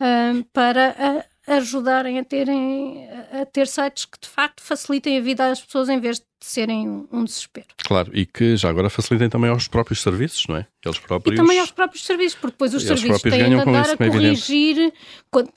uh, 0.00 0.44
para 0.52 1.24
ajudarem 1.46 2.18
a, 2.18 2.24
terem, 2.24 3.08
a 3.40 3.44
ter 3.46 3.66
sites 3.66 4.04
que 4.04 4.18
de 4.18 4.28
facto 4.28 4.62
facilitem 4.62 5.18
a 5.18 5.20
vida 5.20 5.50
às 5.50 5.60
pessoas 5.60 5.88
em 5.88 6.00
vez 6.00 6.18
de 6.18 6.26
serem 6.44 6.88
um, 6.88 7.06
um 7.10 7.24
desespero. 7.24 7.66
Claro, 7.84 8.10
e 8.14 8.26
que 8.26 8.56
já 8.56 8.68
agora 8.68 8.90
facilitem 8.90 9.28
também 9.28 9.50
aos 9.50 9.66
próprios 9.66 10.02
serviços, 10.02 10.46
não 10.46 10.56
é? 10.56 10.66
Eles 10.84 10.98
próprios... 10.98 11.34
E 11.34 11.36
também 11.36 11.58
aos 11.58 11.70
próprios 11.70 12.04
serviços, 12.04 12.38
porque 12.38 12.52
depois 12.52 12.74
os 12.74 12.82
serviços 12.82 13.22
têm 13.22 13.48
de 13.48 13.54
andar 13.54 13.90
a 13.90 13.96
corrigir. 13.96 14.92
Quando, 15.30 15.50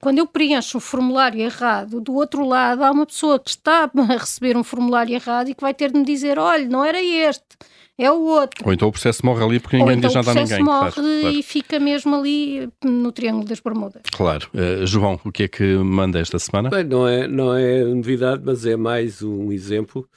quando 0.00 0.18
eu 0.18 0.26
preencho 0.26 0.78
um 0.78 0.80
formulário 0.80 1.40
errado, 1.40 2.00
do 2.00 2.14
outro 2.14 2.46
lado 2.46 2.82
há 2.82 2.90
uma 2.90 3.06
pessoa 3.06 3.38
que 3.38 3.50
está 3.50 3.90
a 3.94 4.16
receber 4.16 4.56
um 4.56 4.64
formulário 4.64 5.14
errado 5.14 5.48
e 5.50 5.54
que 5.54 5.60
vai 5.60 5.74
ter 5.74 5.92
de 5.92 5.98
me 5.98 6.04
dizer: 6.04 6.38
olha, 6.38 6.66
não 6.66 6.84
era 6.84 7.02
este 7.02 7.44
é 8.00 8.10
o 8.10 8.22
outro. 8.22 8.64
Ou 8.66 8.72
então 8.72 8.88
o 8.88 8.92
processo 8.92 9.24
morre 9.24 9.44
ali 9.44 9.60
porque 9.60 9.76
ninguém 9.76 9.98
então 9.98 10.08
diz 10.08 10.14
nada 10.14 10.30
a 10.30 10.34
ninguém. 10.34 10.62
O 10.62 10.64
processo 10.64 10.80
morre 10.80 10.92
claro, 10.92 11.20
claro. 11.20 11.36
e 11.36 11.42
fica 11.42 11.78
mesmo 11.78 12.16
ali 12.16 12.68
no 12.82 13.12
Triângulo 13.12 13.44
das 13.44 13.60
Bermudas. 13.60 14.02
Claro. 14.10 14.48
Uh, 14.54 14.86
João, 14.86 15.20
o 15.22 15.30
que 15.30 15.42
é 15.42 15.48
que 15.48 15.76
manda 15.76 16.18
esta 16.18 16.38
semana? 16.38 16.70
Bem, 16.70 16.84
não 16.84 17.06
é, 17.06 17.28
não 17.28 17.54
é 17.54 17.84
novidade, 17.84 18.42
mas 18.44 18.64
é 18.64 18.74
mais 18.74 19.22
um 19.22 19.52
exemplo. 19.52 20.08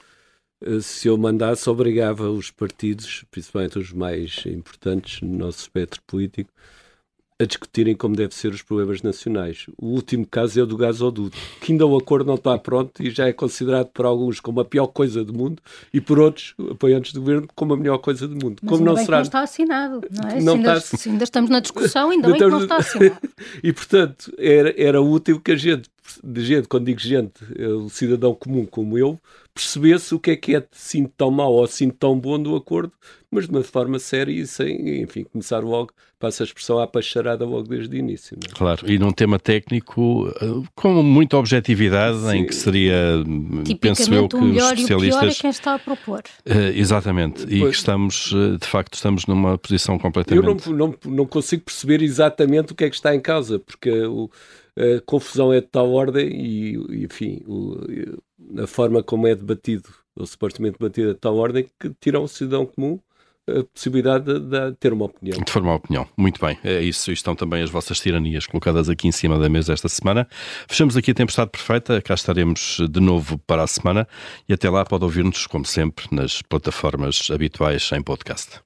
Uh, 0.65 0.81
se 0.81 1.07
eu 1.07 1.17
mandasse, 1.17 1.69
obrigava 1.69 2.29
os 2.29 2.49
partidos, 2.49 3.25
principalmente 3.29 3.77
os 3.79 3.91
mais 3.91 4.43
importantes 4.45 5.21
no 5.21 5.37
nosso 5.37 5.59
espectro 5.59 6.01
político, 6.07 6.51
a 7.39 7.45
discutirem 7.45 7.95
como 7.95 8.15
deve 8.15 8.33
ser 8.33 8.53
os 8.53 8.61
problemas 8.61 9.01
nacionais. 9.01 9.65
O 9.77 9.87
último 9.87 10.25
caso 10.25 10.59
é 10.59 10.63
o 10.63 10.65
do 10.65 10.77
gasoduto, 10.77 11.37
que 11.59 11.71
ainda 11.71 11.85
o 11.85 11.97
acordo 11.97 12.27
não 12.27 12.35
está 12.35 12.57
pronto 12.57 13.03
e 13.03 13.09
já 13.09 13.27
é 13.27 13.33
considerado 13.33 13.87
por 13.87 14.05
alguns 14.05 14.39
como 14.39 14.59
a 14.59 14.65
pior 14.65 14.87
coisa 14.87 15.23
do 15.23 15.33
mundo 15.33 15.61
e 15.93 15.99
por 15.99 16.19
outros, 16.19 16.55
apoiantes 16.71 17.13
do 17.13 17.19
governo, 17.19 17.47
como 17.55 17.73
a 17.73 17.77
melhor 17.77 17.97
coisa 17.97 18.27
do 18.27 18.35
mundo. 18.35 18.57
Mas 18.61 18.69
como 18.69 18.85
não, 18.85 18.95
será... 18.95 19.05
que 19.05 19.11
não 19.11 19.21
está 19.21 19.41
assinado, 19.41 20.01
não 20.11 20.29
é? 20.29 20.41
Não 20.41 20.53
se, 20.53 20.57
ainda, 20.57 20.77
está... 20.77 20.97
se 20.97 21.09
ainda 21.09 21.23
estamos 21.23 21.49
na 21.49 21.59
discussão, 21.59 22.09
ainda 22.09 22.29
bem 22.31 22.37
que 22.37 22.47
não 22.47 22.61
está 22.61 22.77
assinado. 22.77 23.19
e, 23.63 23.73
portanto, 23.73 24.33
era, 24.37 24.73
era 24.77 25.01
útil 25.01 25.39
que 25.39 25.51
a 25.51 25.55
gente, 25.55 25.89
de 26.23 26.45
gente, 26.45 26.67
quando 26.67 26.85
digo 26.85 26.99
gente, 26.99 27.33
o 27.59 27.89
cidadão 27.89 28.33
comum 28.33 28.65
como 28.65 28.97
eu, 28.97 29.19
percebesse 29.53 30.15
o 30.15 30.19
que 30.19 30.31
é 30.31 30.35
que 30.35 30.55
é 30.55 30.63
assim 30.73 31.05
tão 31.05 31.29
mau 31.29 31.53
ou 31.53 31.63
assim 31.63 31.89
tão 31.89 32.17
bom 32.19 32.41
do 32.41 32.55
acordo, 32.55 32.91
mas 33.29 33.45
de 33.45 33.51
uma 33.51 33.63
forma 33.63 33.99
séria 33.99 34.31
e 34.31 34.45
sem, 34.47 35.01
enfim, 35.01 35.23
começar 35.23 35.59
logo, 35.59 35.91
passa 36.19 36.43
a 36.43 36.45
expressão 36.45 36.79
à 36.79 36.87
pacharada 36.87 37.45
logo 37.45 37.67
desde 37.67 37.95
o 37.95 37.99
início. 37.99 38.37
É? 38.43 38.53
Claro, 38.53 38.89
e 38.89 38.97
num 38.97 39.11
tema 39.11 39.37
técnico 39.37 40.31
eh, 40.41 40.67
com 40.73 41.03
muita 41.03 41.37
objetividade, 41.37 42.19
Sim. 42.19 42.37
em 42.37 42.45
que 42.45 42.55
seria, 42.55 43.23
penso 43.79 44.11
eu, 44.13 44.27
que 44.27 44.35
o 44.35 44.41
melhor 44.41 44.73
os 44.73 44.79
especialistas... 44.79 45.15
E 45.15 45.17
o 45.17 45.19
pior 45.19 45.31
é 45.31 45.41
quem 45.41 45.49
está 45.49 45.75
a 45.75 45.79
propor. 45.79 46.23
Uh, 46.45 46.73
exatamente, 46.75 47.43
e 47.43 47.59
que 47.61 47.75
estamos, 47.75 48.33
de 48.59 48.67
facto, 48.67 48.95
estamos 48.95 49.25
numa 49.25 49.57
posição 49.57 49.99
completamente... 49.99 50.67
Eu 50.67 50.75
não, 50.75 50.87
não, 50.87 50.95
não 51.05 51.25
consigo 51.25 51.63
perceber 51.63 52.01
exatamente 52.01 52.71
o 52.71 52.75
que 52.75 52.85
é 52.85 52.89
que 52.89 52.95
está 52.95 53.13
em 53.13 53.19
causa, 53.19 53.59
porque 53.59 53.91
o 53.91 54.29
a 54.77 55.01
confusão 55.05 55.53
é 55.53 55.61
de 55.61 55.67
tal 55.67 55.91
ordem 55.91 56.29
e, 56.29 57.03
enfim, 57.03 57.43
o, 57.47 57.77
a 58.61 58.67
forma 58.67 59.03
como 59.03 59.27
é 59.27 59.35
debatido, 59.35 59.89
ou 60.15 60.25
supostamente 60.25 60.77
debatido 60.79 61.11
é 61.11 61.13
de 61.13 61.19
tal 61.19 61.35
ordem, 61.37 61.67
que 61.79 61.91
tira 61.99 62.17
ao 62.17 62.27
cidadão 62.27 62.65
comum 62.65 62.99
a 63.47 63.63
possibilidade 63.73 64.25
de, 64.25 64.39
de, 64.39 64.71
ter 64.77 64.93
uma 64.93 65.05
opinião. 65.05 65.37
De 65.37 65.51
formar 65.51 65.75
opinião. 65.75 66.07
Muito 66.15 66.39
bem. 66.39 66.57
É 66.63 66.81
isso. 66.81 67.11
Estão 67.11 67.35
também 67.35 67.61
as 67.61 67.69
vossas 67.69 67.99
tiranias 67.99 68.47
colocadas 68.47 68.89
aqui 68.89 69.07
em 69.07 69.11
cima 69.11 69.37
da 69.37 69.49
mesa 69.49 69.73
esta 69.73 69.89
semana. 69.89 70.27
Fechamos 70.67 70.95
aqui 70.95 71.11
a 71.11 71.13
Tempestade 71.13 71.51
Perfeita. 71.51 72.01
Cá 72.01 72.13
estaremos 72.13 72.77
de 72.89 72.99
novo 72.99 73.37
para 73.39 73.63
a 73.63 73.67
semana 73.67 74.07
e 74.47 74.53
até 74.53 74.69
lá 74.69 74.85
pode 74.85 75.03
ouvir-nos, 75.03 75.45
como 75.45 75.65
sempre, 75.65 76.05
nas 76.11 76.41
plataformas 76.41 77.29
habituais 77.31 77.89
em 77.91 78.01
podcast. 78.01 78.61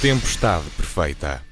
Tempestade 0.00 0.70
Perfeita. 0.76 1.47